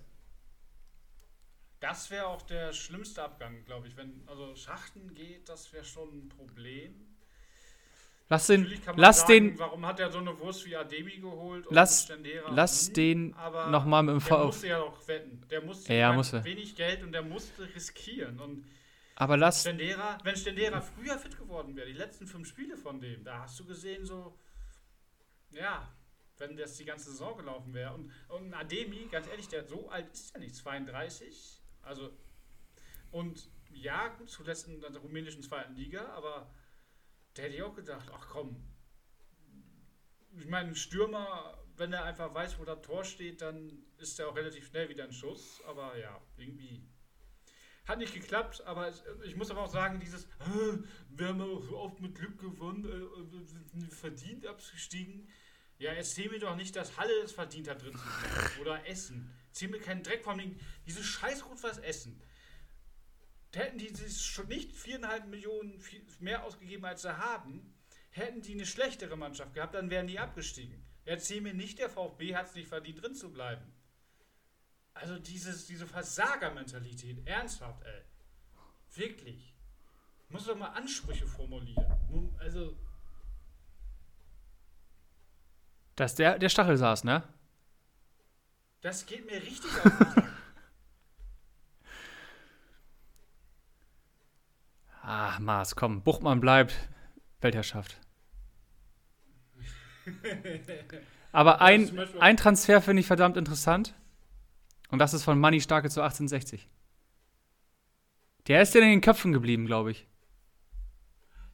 [1.79, 3.95] Das wäre auch der schlimmste Abgang, glaube ich.
[3.95, 7.16] Wenn also Schachten geht, das wäre schon ein Problem.
[8.29, 11.65] Lass den, lass sagen, den, warum hat er so eine Wurst wie Ademi geholt?
[11.69, 12.51] Lass- Stendera?
[12.51, 13.29] lass Hm, den
[13.71, 14.45] nochmal mit dem Der V.
[14.47, 15.41] musste ja auch wetten.
[15.49, 16.43] Der musste Ja, musste.
[16.43, 18.37] wenig Geld und der musste riskieren.
[18.39, 18.65] Und
[19.15, 23.23] Aber lass, Stendera, wenn Stendera früher fit geworden wäre, die letzten fünf Spiele von dem,
[23.23, 24.37] da hast du gesehen, so,
[25.51, 25.87] ja,
[26.37, 27.93] wenn das die ganze Saison gelaufen wäre.
[27.93, 31.61] Und, und Ademi, ganz ehrlich, der so alt ist ja nicht, 32.
[31.81, 32.11] Also,
[33.11, 36.49] und ja, gut, zuletzt in der rumänischen zweiten Liga, aber
[37.37, 38.63] der hätte ich auch gedacht, ach komm.
[40.39, 44.29] Ich meine, ein Stürmer, wenn er einfach weiß, wo das Tor steht, dann ist er
[44.29, 45.61] auch relativ schnell wieder ein Schuss.
[45.65, 46.83] Aber ja, irgendwie
[47.85, 48.91] Hat nicht geklappt, aber
[49.23, 50.77] ich, muss aber auch sagen, dieses, "Äh,
[51.09, 55.29] wir haben auch so oft mit Glück gewonnen, äh, äh, verdient abgestiegen.
[55.79, 58.61] Ja, erzähl mir doch nicht, dass Halle es verdient hat, drin zu bleiben.
[58.61, 59.31] Oder Essen.
[59.49, 62.21] Erzähl mir keinen Dreck von den, dieses scheiß was Essen.
[63.55, 65.81] Hätten die sich schon nicht viereinhalb Millionen
[66.19, 67.73] mehr ausgegeben, als sie haben.
[68.11, 70.83] Hätten die eine schlechtere Mannschaft gehabt, dann wären die abgestiegen.
[71.05, 73.73] Erzähl mir nicht, der VfB hat es nicht verdient, drin zu bleiben.
[74.93, 78.01] Also dieses, diese Versagermentalität, ernsthaft, ey.
[78.95, 79.53] Wirklich.
[80.29, 81.85] Muss doch mal Ansprüche formulieren.
[82.09, 82.77] Mu- Also,
[85.95, 87.23] Dass der, der Stachel saß, ne?
[88.81, 90.36] das geht mir richtig auf den Sack.
[95.07, 96.01] Ah, Maß, komm.
[96.01, 96.75] Buchmann bleibt.
[97.39, 97.97] Weltherrschaft.
[101.31, 103.93] Aber ein, ein Transfer finde ich verdammt interessant.
[104.89, 106.69] Und das ist von Manni Starke zu 1860.
[108.47, 110.07] Der ist ja in den Köpfen geblieben, glaube ich.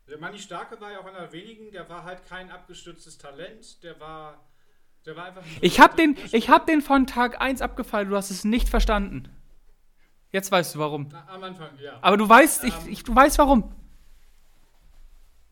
[0.08, 3.84] Der Manni Starke war ja auch einer der wenigen, der war halt kein abgestürztes Talent,
[3.84, 4.50] der war,
[5.06, 5.44] der war einfach.
[5.44, 8.68] ein Ich habe den, ich hab den von Tag 1 abgefallen, du hast es nicht
[8.68, 9.30] verstanden.
[10.34, 11.08] Jetzt weißt du warum.
[11.12, 11.98] Na, Am Anfang, ja.
[12.02, 12.90] Aber du weißt, ich, Ähm.
[12.90, 13.74] ich, du weißt warum.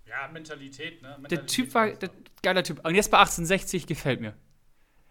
[0.07, 1.09] Ja, Mentalität, ne?
[1.09, 2.09] Der Mentalität Typ war, der,
[2.43, 2.85] geiler Typ.
[2.85, 4.33] Und jetzt bei 1860 gefällt mir.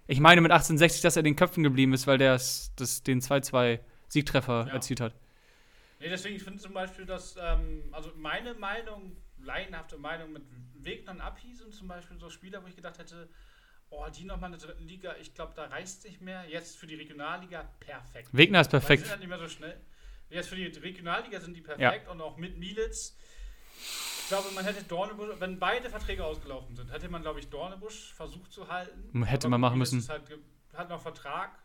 [0.09, 3.21] Ich meine mit 1860, dass er in den Köpfen geblieben ist, weil der das, den
[3.23, 4.73] 2-2 Siegtreffer Ja.
[4.75, 5.14] erzielt hat.
[6.01, 10.43] Nee, deswegen ich finde zum Beispiel, dass, ähm, also meine Meinung, laienhafte Meinung mit
[10.83, 13.29] Wegner und Abhi sind zum Beispiel so Spieler, wo ich gedacht hätte,
[13.91, 16.45] oh, die nochmal in der dritten Liga, ich glaube, da reißt nicht mehr.
[16.49, 18.28] Jetzt für die Regionalliga perfekt.
[18.32, 19.03] Wegner ist Weil die perfekt.
[19.03, 19.80] sind halt nicht mehr so schnell.
[20.30, 23.16] Jetzt für die Regionalliga sind die perfekt und auch mit Mielitz.
[24.22, 28.12] Ich glaube, man hätte Dornebusch, wenn beide Verträge ausgelaufen sind, hätte man, glaube ich, Dornebusch
[28.14, 29.24] versucht zu halten.
[29.24, 29.99] Hätte man machen Mielitz müssen.
[30.05, 30.22] ist Halt,
[30.74, 31.59] hat noch Vertrag.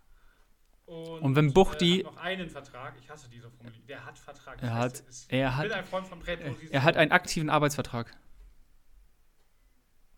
[0.87, 2.95] Und, Und wenn Buchti- Äh, hat noch einen Vertrag.
[2.99, 3.85] Ich hasse diese Formulierung.
[3.87, 4.61] Der hat Vertrag.
[4.63, 5.25] Er hat- es.
[5.29, 6.71] er ich hat- ein Freund von Präposition.
[6.71, 8.15] Er hat einen aktiven Arbeitsvertrag.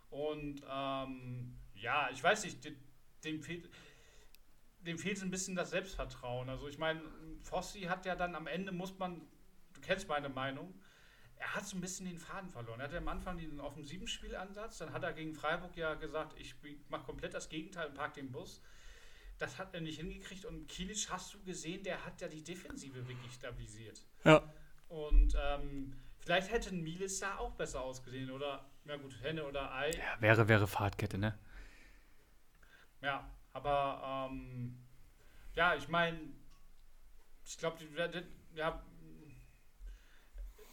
[0.10, 2.60] Und ähm, ja, ich weiß nicht,
[3.24, 3.70] dem, fehlt.
[4.82, 6.50] Dem fehlt so ein bisschen das Selbstvertrauen.
[6.50, 7.02] Also ich meine,
[7.42, 9.22] Fossi hat ja dann am Ende muss man,
[9.74, 10.74] du kennst meine Meinung,
[11.36, 12.80] er hat so ein bisschen den Faden verloren.
[12.80, 16.56] Er hatte am Anfang den offensiven Spielansatz, dann hat er gegen Freiburg ja gesagt, ich
[16.90, 18.62] mache komplett das Gegenteil und park den Bus.
[19.38, 23.08] Das hat er nicht hingekriegt und Kilic hast du gesehen, der hat ja die Defensive
[23.08, 24.02] wirklich stabilisiert.
[24.24, 24.42] Ja.
[24.88, 29.74] Und ähm, vielleicht hätte ein Milis da auch besser ausgesehen oder, na gut, Henne oder
[29.74, 29.92] Ei.
[29.92, 31.38] ja wäre, wäre Fahrtkette, ne?
[33.02, 34.78] Ja, aber ähm,
[35.54, 36.20] ja, ich meine,
[37.45, 38.84] ich glaube, die werden, ja,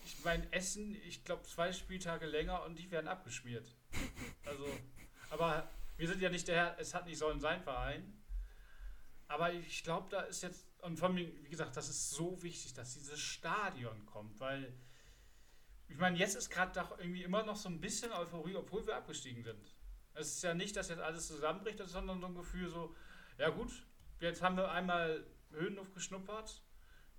[0.05, 3.67] ich meine, Essen, ich glaube, zwei Spieltage länger und die werden abgeschmiert.
[4.47, 4.67] Also,
[5.31, 8.23] aber wir sind ja nicht der Herr, es hat nicht sollen sein Verein.
[9.27, 12.75] Aber ich glaube, da ist jetzt, und von mir, wie gesagt, das ist so wichtig,
[12.75, 14.75] dass dieses Stadion kommt, weil
[15.89, 18.97] ich meine, jetzt ist gerade doch irgendwie immer noch so ein bisschen Euphorie, obwohl wir
[18.97, 19.75] abgestiegen sind.
[20.15, 22.95] Es ist ja nicht, dass jetzt alles zusammenbricht, sondern so ein Gefühl so,
[23.39, 23.87] ja gut,
[24.21, 26.63] jetzt haben wir einmal Höhenluft geschnuppert.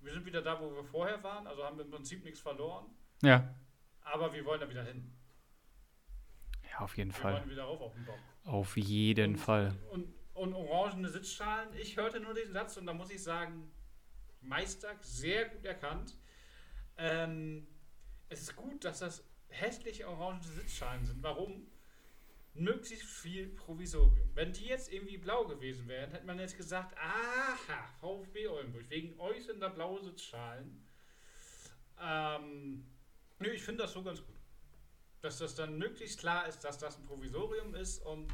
[0.00, 2.86] Wir sind wieder da, wo wir vorher waren, also haben wir im Prinzip nichts verloren.
[3.22, 3.54] Ja.
[4.00, 5.12] Aber wir wollen da wieder hin.
[6.70, 7.34] Ja, auf jeden Wir Fall.
[7.34, 8.18] wollen wieder rauf auf den Bock.
[8.44, 9.76] Auf jeden und, Fall.
[9.90, 11.74] Und, und orangene Sitzschalen.
[11.74, 13.70] Ich hörte nur den Satz und da muss ich sagen,
[14.40, 16.16] Meister sehr gut erkannt.
[16.96, 17.66] Ähm,
[18.28, 21.22] es ist gut, dass das hässliche orange Sitzschalen sind.
[21.22, 21.66] Warum?
[22.58, 24.30] Möglichst viel Provisorium.
[24.34, 29.18] Wenn die jetzt irgendwie blau gewesen wären, hätte man jetzt gesagt, aha, VfB Oldenburg, wegen
[29.20, 30.82] euch sind da blaue Sitzschalen.
[32.00, 32.84] Ähm,
[33.38, 34.34] nö, ich finde das so ganz gut.
[35.22, 38.30] Dass das dann möglichst klar ist, dass das ein Provisorium ist und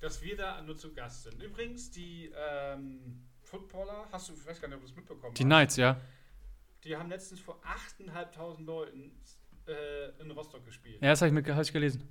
[0.00, 1.42] dass wir da nur zu Gast sind.
[1.42, 5.42] Übrigens, die ähm, Footballer, hast du, ich weiß gar nicht, ob du das mitbekommen Die
[5.42, 6.00] hast, Knights, ja.
[6.84, 7.60] die haben letztens vor
[7.98, 9.10] 8.500 Leuten
[9.66, 11.02] äh, in Rostock gespielt.
[11.02, 12.06] Ja, das habe ich, mit- hab ich gelesen.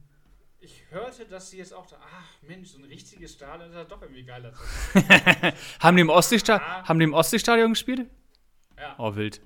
[0.60, 3.84] Ich hörte, dass sie jetzt auch da, ach Mensch, so ein richtiges Stadion ist ja
[3.84, 4.54] doch irgendwie geiler.
[5.80, 6.88] Haben die im Ostseesta Ja.
[6.88, 8.10] haben die im Ostseestadion gespielt?
[8.78, 8.96] Ja.
[8.98, 9.40] Oh, wild.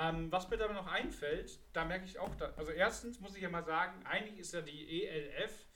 [0.00, 3.42] Ähm, was mir dabei noch einfällt, da merke ich auch, da, also erstens muss ich
[3.42, 5.66] ja mal sagen, eigentlich ist ja die ELF,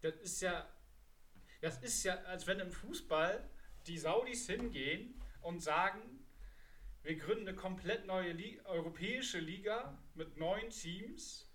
[0.00, 0.66] das ist ja,
[1.60, 3.48] das ist ja, als wenn im Fußball
[3.86, 6.00] die Saudis hingehen und sagen,
[7.02, 11.47] wir gründen eine komplett neue Li europäische Liga mit neun Teams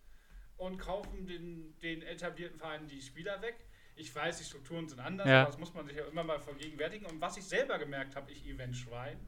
[0.57, 3.55] und kaufen den, den etablierten Vereinen die Spieler weg.
[3.95, 5.41] Ich weiß, die Strukturen sind anders, Ja.
[5.41, 7.05] aber das muss man sich ja immer mal vergegenwärtigen.
[7.05, 9.19] Und was ich selber gemerkt habe, ich Eventschwein,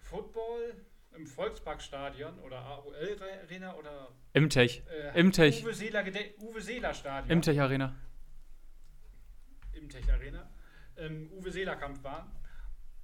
[0.00, 0.74] Football
[1.16, 4.82] im Volksparkstadion oder AOL Arena oder Imtech.
[4.88, 5.64] äh, Imtech.
[5.64, 6.04] Uwe Seeler,
[6.40, 7.30] Uwe Seeler Stadion.
[7.30, 7.96] Imtech Arena.
[9.72, 10.48] Im Tech Arena.
[10.96, 12.30] Ähm, Uwe Seeler Kampfbahn.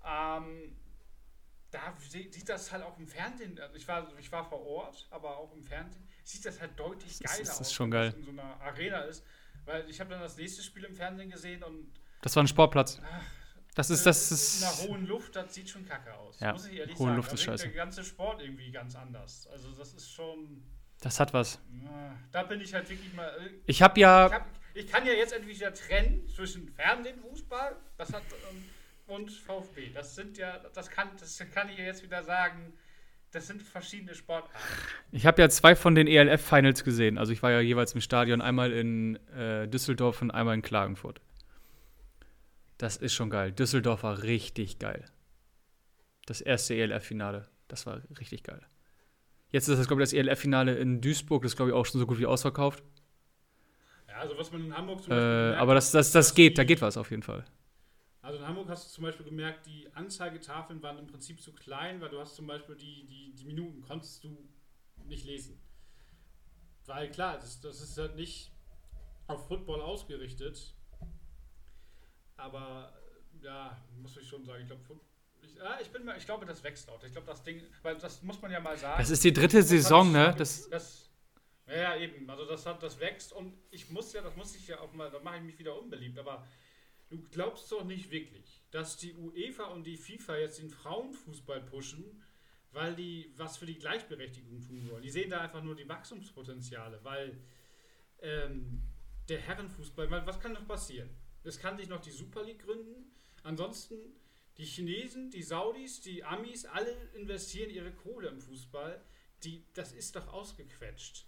[0.05, 0.77] Ähm,
[1.77, 5.37] da sieht das halt auch im Fernsehen, also ich war, ich war vor Ort, aber
[5.37, 8.07] auch im Fernsehen, sieht das halt deutlich geiler das ist aus, schon wenn geil.
[8.11, 9.25] das in so einer Arena ist.
[9.65, 11.91] Weil ich habe dann das nächste Spiel im Fernsehen gesehen und
[12.23, 13.01] Das war ein Sportplatz.
[13.05, 13.23] ach,
[13.75, 14.89] Das ist, äh, das in einer ist.
[14.89, 16.39] hohen Luft, das sieht schon kacke aus.
[16.41, 17.17] Ja, muss ich ehrlich hohe sagen.
[17.17, 17.65] Luft da ist scheiße.
[17.65, 19.47] der ganze Sport irgendwie ganz anders.
[19.49, 20.63] Also das ist schon,
[21.01, 21.59] Das hat was.
[22.33, 24.27] da bin ich halt wirklich mal, äh, Ich habe ja.
[24.29, 28.65] ich, hab, ich kann ja jetzt endlich wieder trennen zwischen Fernsehen, Fußball, das hat ähm,
[29.07, 29.91] und VfB.
[29.95, 32.73] Das sind ja, das kann, das kann ich ja jetzt wieder sagen.
[33.33, 34.57] Das sind verschiedene Sportarten.
[35.13, 37.19] Ich habe ja zwei von den ELF-Finals gesehen.
[37.19, 41.21] Also ich war ja jeweils im Stadion, einmal in äh, Düsseldorf und einmal in Klagenfurt.
[42.79, 43.53] Das ist schon geil.
[43.53, 45.05] Düsseldorf war richtig geil.
[46.27, 47.49] Das erste ELF-Finale.
[47.69, 48.63] Das war richtig geil.
[49.51, 51.43] Jetzt ist das, glaube ich, das ELF-Finale in Duisburg.
[51.43, 52.83] Das ist, glaube ich, auch schon so gut wie ausverkauft.
[54.09, 56.35] Ja, also was man in Hamburg zum Äh, Beispiel gemerkt aber das, das, das dass
[56.35, 57.45] geht, da geht was auf jeden Fall.
[58.27, 62.01] Also in Hamburg hast du zum Beispiel gemerkt, die Anzeigetafeln waren im Prinzip zu klein,
[62.01, 64.37] weil du hast zum Beispiel die, die, die Minuten konntest du
[65.05, 65.63] nicht lesen.
[66.87, 68.51] Weil klar, das, das ist halt nicht
[69.29, 70.75] auf Football ausgerichtet.
[72.37, 72.93] Aber
[73.43, 74.83] ja, muss ich schon sagen, ich glaube,
[75.43, 77.01] ich, ja, ich bin mal, ich glaube, das wächst auch.
[77.05, 78.99] Ich glaube, das Ding, weil das muss man ja mal sagen.
[78.99, 80.35] Das ist die dritte Saison, ne?
[80.37, 81.11] Das, das,
[81.69, 82.29] ja, ja, eben.
[82.29, 85.13] Also das hat, das wächst und ich muss ja, das muss ich ja auch mal,
[85.13, 86.45] da mache ich mich wieder unbeliebt, aber
[87.11, 92.23] du glaubst doch nicht wirklich, dass die UEFA und die FIFA jetzt den Frauenfußball pushen,
[92.73, 95.03] weil die was für die Gleichberechtigung tun wollen.
[95.03, 97.39] Die sehen da einfach nur die Wachstumspotenziale, weil
[98.21, 98.83] ähm,
[99.29, 101.11] der Herrenfußball, was kann noch passieren?
[101.43, 103.13] Es kann sich noch die Super League gründen.
[103.43, 103.95] Ansonsten
[104.59, 109.03] die Chinesen, die Saudis, die Amis, alle investieren ihre Kohle im Fußball.
[109.45, 111.27] Die, das ist doch ausgequetscht.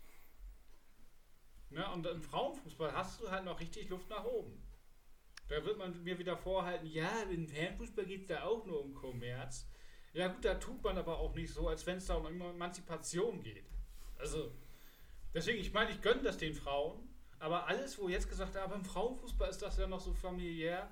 [1.70, 1.88] Ne?
[1.92, 4.62] Und im Frauenfußball hast du halt noch richtig Luft nach oben.
[5.48, 8.94] Da wird man mir wieder vorhalten, ja, im Herrenfußball geht es da auch nur um
[8.94, 9.66] Kommerz.
[10.12, 13.42] Ja gut, da tut man aber auch nicht so, als wenn es da um Emanzipation
[13.42, 13.64] geht.
[14.18, 14.52] Also,
[15.32, 17.08] deswegen, ich meine, ich gönne das den Frauen,
[17.38, 20.90] aber alles, wo jetzt gesagt wird, aber im Frauenfußball ist das ja noch so familiär,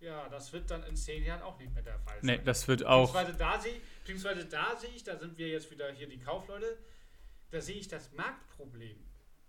[0.00, 2.38] ja, das wird dann in zehn Jahren auch nicht mehr der Fall sein.
[2.38, 3.12] nee, das wird auch.
[3.12, 6.78] Beziehungsweise da sehe beziehungsweise da sehe ich, da sind wir jetzt wieder hier die Kaufleute,
[7.50, 8.96] da sehe ich das Marktproblem.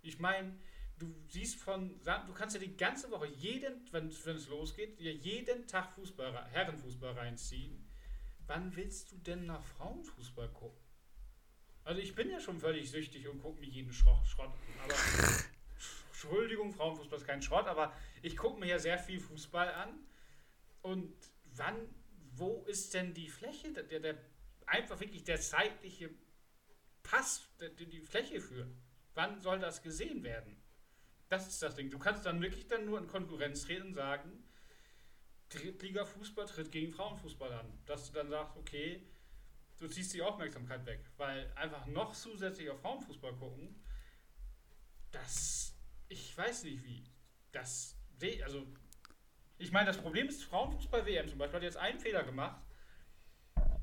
[0.02, 0.56] Ich meine,
[0.98, 5.66] du siehst von, du kannst ja die ganze Woche, jeden, wenn es losgeht, dir jeden
[5.66, 7.86] Tag Fußball, Herrenfußball reinziehen.
[8.46, 10.80] Wann willst du denn nach Frauenfußball gucken?
[11.84, 14.84] Also ich bin ja schon völlig süchtig und gucke mir jeden Schrott, Schrott an.
[14.84, 14.94] Aber
[16.08, 17.92] Entschuldigung, Frauenfußball ist kein Schrott, aber
[18.22, 19.90] ich gucke mir ja sehr viel Fußball an.
[20.82, 21.14] Und
[21.54, 21.76] wann,
[22.32, 24.16] wo ist denn die Fläche, der, der
[24.66, 26.10] einfach wirklich der zeitliche
[27.02, 28.68] Pass, der, die Fläche führt?
[29.14, 30.56] Wann soll das gesehen werden?
[31.28, 31.90] Das ist das Ding.
[31.90, 34.44] Du kannst dann wirklich dann nur in Konkurrenz treten und sagen,
[35.50, 37.66] Drittliga-Fußball tritt gegen Frauenfußball an.
[37.86, 39.02] Dass du dann sagst, okay,
[39.78, 41.00] du ziehst die Aufmerksamkeit weg.
[41.16, 43.82] Weil einfach noch zusätzlich auf Frauenfußball gucken,
[45.10, 45.74] das,
[46.08, 47.04] ich weiß nicht wie.
[47.52, 47.96] Das,
[48.42, 48.66] also,
[49.58, 52.60] ich meine, das Problem ist, Frauenfußball-WM zum Beispiel hat jetzt einen Fehler gemacht.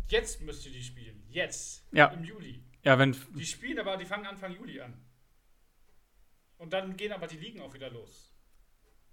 [0.08, 1.24] Jetzt müsst ihr die spielen.
[1.30, 1.88] Jetzt.
[1.92, 2.08] Ja.
[2.08, 2.64] Im Juli.
[2.84, 3.16] Ja, wenn.
[3.34, 4.94] Die spielen aber, die fangen Anfang Juli an.
[6.64, 8.32] Und dann gehen aber die Ligen auch wieder los.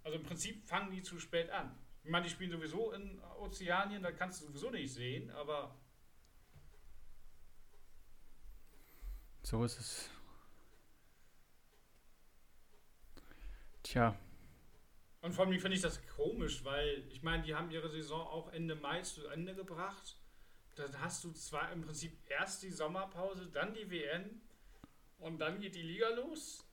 [0.04, 1.76] Also im Prinzip fangen die zu spät an.
[2.04, 5.76] Ich meine, die spielen sowieso in Ozeanien, da kannst du sowieso nicht sehen, aber
[9.42, 10.10] So ist es.
[13.82, 14.16] Tja,
[15.22, 18.52] und vor allem finde ich das komisch, weil ich meine, die haben ihre Saison auch
[18.52, 20.16] Ende Mai zu Ende gebracht.
[20.76, 24.40] Dann hast du zwar im Prinzip erst die Sommerpause, dann die WM
[25.18, 26.64] und dann geht die Liga los.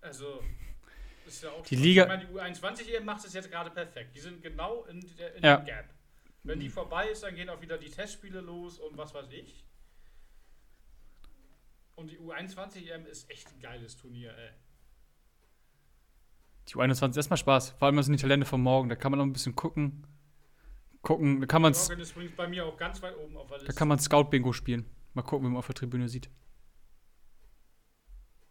[0.00, 0.42] Also,
[1.26, 4.14] ist ja auch Die Liga- Ich meine, die U21 EM macht es jetzt gerade perfekt.
[4.14, 5.56] Die sind genau in, der, in Ja.
[5.58, 5.86] dem Gap.
[6.44, 9.64] Wenn die vorbei ist, dann gehen auch wieder die Testspiele los und was weiß ich.
[11.96, 14.50] Und die U21 EM ist echt ein geiles Turnier, ey.
[16.68, 17.70] die U21 ist erstmal Spaß.
[17.70, 18.88] Vor allem das sind die Talente von morgen.
[18.88, 20.06] Da kann man noch ein bisschen gucken.
[21.02, 23.58] Gucken, da kann man Morgan ist übrigens bei mir auch ganz weit oben auf der
[23.58, 23.78] da Liste.
[23.78, 24.84] kann man Scout-Bingo spielen.
[25.14, 26.28] Mal gucken, wie man auf der Tribüne sieht.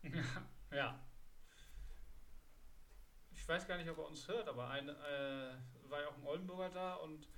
[0.71, 0.99] ja.
[3.47, 4.91] Ich weiß gar nicht, ob er uns hört, aber ein, äh,
[5.87, 7.29] war ja auch ein Oldenburger da und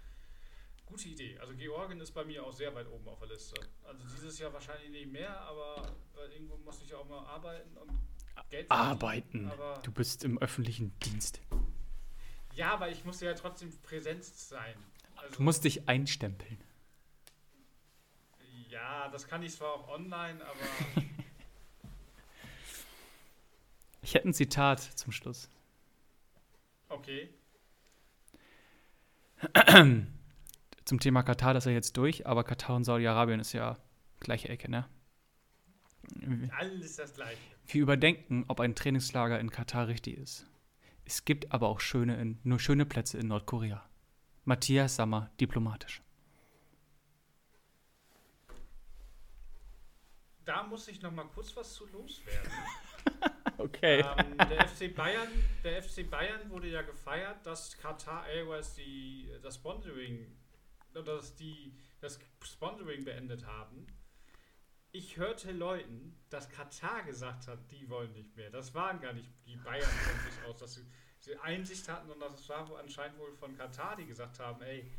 [0.87, 1.37] gute Idee.
[1.37, 3.53] Also Georgien ist bei mir auch sehr weit oben auf der Liste.
[3.83, 7.77] Also dieses Jahr wahrscheinlich nicht mehr, aber weil irgendwo muss ich ja auch mal arbeiten
[7.77, 7.91] und
[8.49, 9.51] Geld Arbeiten.
[9.83, 11.41] Du bist im öffentlichen Dienst.
[12.55, 14.83] ja, aber ich muss ja trotzdem präsent sein.
[15.15, 16.59] Also, Du musst dich einstempeln.
[18.67, 21.03] ja, das kann ich zwar auch online, aber
[24.01, 25.51] Ich hätte ein Zitat zum Schluss.
[26.89, 27.29] Okay.
[30.85, 33.77] zum Thema Katar, das ist ja jetzt durch, aber Katar und Saudi-Arabien ist ja
[34.19, 34.87] gleiche Ecke, ne?
[36.57, 37.37] Alles das gleiche.
[37.67, 40.47] Wir überdenken, ob ein Trainingslager in Katar richtig ist.
[41.05, 43.87] Es gibt aber auch schöne in, nur schöne Plätze in Nordkorea.
[44.45, 46.01] Matthias Sammer, diplomatisch.
[50.45, 52.51] Da muss ich noch mal kurz was zu loswerden.
[53.57, 53.99] Okay.
[54.17, 55.27] ähm, der, FC Bayern,
[55.65, 60.33] der FC Bayern wurde ja gefeiert, dass Qatar Airways die, das Sponsoring,
[60.93, 63.85] dass die das Sponsoring beendet haben.
[64.91, 68.49] Ich hörte Leuten, dass Katar gesagt hat, die wollen nicht mehr.
[68.49, 70.85] Das waren gar nicht die Bayern von sich aus, dass sie,
[71.19, 74.89] sie Einsicht hatten, sondern das war anscheinend wohl von Katar, die gesagt haben, ey,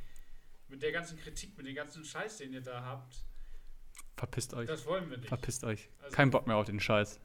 [0.69, 3.25] mit der ganzen Kritik, mit dem ganzen Scheiß, den ihr da habt,
[4.17, 4.69] Verpisst euch.
[4.69, 5.29] das wollen wir nicht.
[5.29, 5.89] Verpisst euch.
[6.03, 7.19] Also- Kein Bock mehr auf den Scheiß.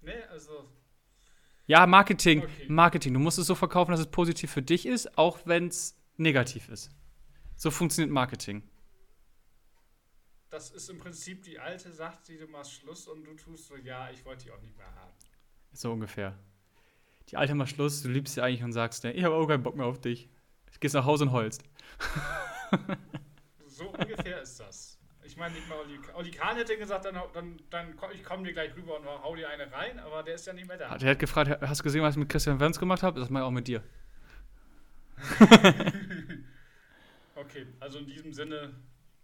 [0.00, 0.68] Ne, also
[1.66, 2.42] Ja, Marketing.
[2.42, 2.66] Okay.
[2.68, 3.14] Marketing.
[3.14, 6.68] Du musst es so verkaufen, dass es positiv für dich ist, auch wenn es negativ
[6.68, 6.90] ist.
[7.56, 8.62] So funktioniert Marketing.
[10.50, 13.76] das ist im Prinzip die alte, sagt sie, du machst Schluss und du tust so,
[13.76, 15.12] ja, ich wollte die auch nicht mehr haben.
[15.72, 16.38] So ungefähr.
[17.28, 19.76] Die alte macht Schluss, du liebst sie eigentlich und sagst, ich habe auch keinen Bock
[19.76, 20.28] mehr auf dich.
[20.80, 21.62] Gehst nach Hause und heulst.
[23.66, 24.91] So ungefähr ist das.
[25.42, 28.44] Ich meine, nicht mal Oli, Oli Kahn hätte gesagt, dann, dann, dann komm, ich komme
[28.44, 30.96] dir gleich rüber und hau dir eine rein, aber der ist ja nicht mehr da.
[30.96, 33.18] Der hat gefragt, hast du gesehen, was ich mit Christian Werns gemacht habe?
[33.18, 33.82] Das mache ich auch mit dir.
[37.34, 38.72] Okay, also in diesem Sinne,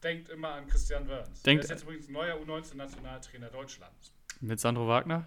[0.02, 1.42] denkt immer an Christian Wörns.
[1.42, 4.12] Denkt- der ist jetzt übrigens neuer U19-Nationaltrainer Deutschlands.
[4.40, 5.24] Mit Sandro Wagner?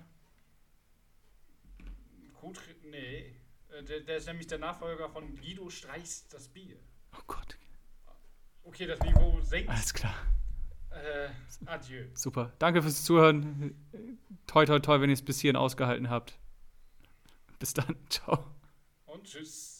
[2.33, 2.51] Co
[2.83, 3.33] nee,
[3.69, 6.75] äh, der, der ist nämlich der Nachfolger von Guido Streichs das Bier.
[7.15, 7.55] Oh Gott.
[8.63, 9.69] Okay, das Niveau senkt.
[9.69, 10.15] Alles klar.
[10.91, 11.29] Äh,
[11.65, 12.05] adieu.
[12.13, 12.53] Super.
[12.59, 13.75] Danke fürs Zuhören.
[14.47, 16.37] Toi, toi, toi, wenn ihr es bis hierhin ausgehalten habt.
[17.59, 17.95] Bis dann.
[18.09, 18.45] Ciao.
[19.05, 19.70] Und tschüss.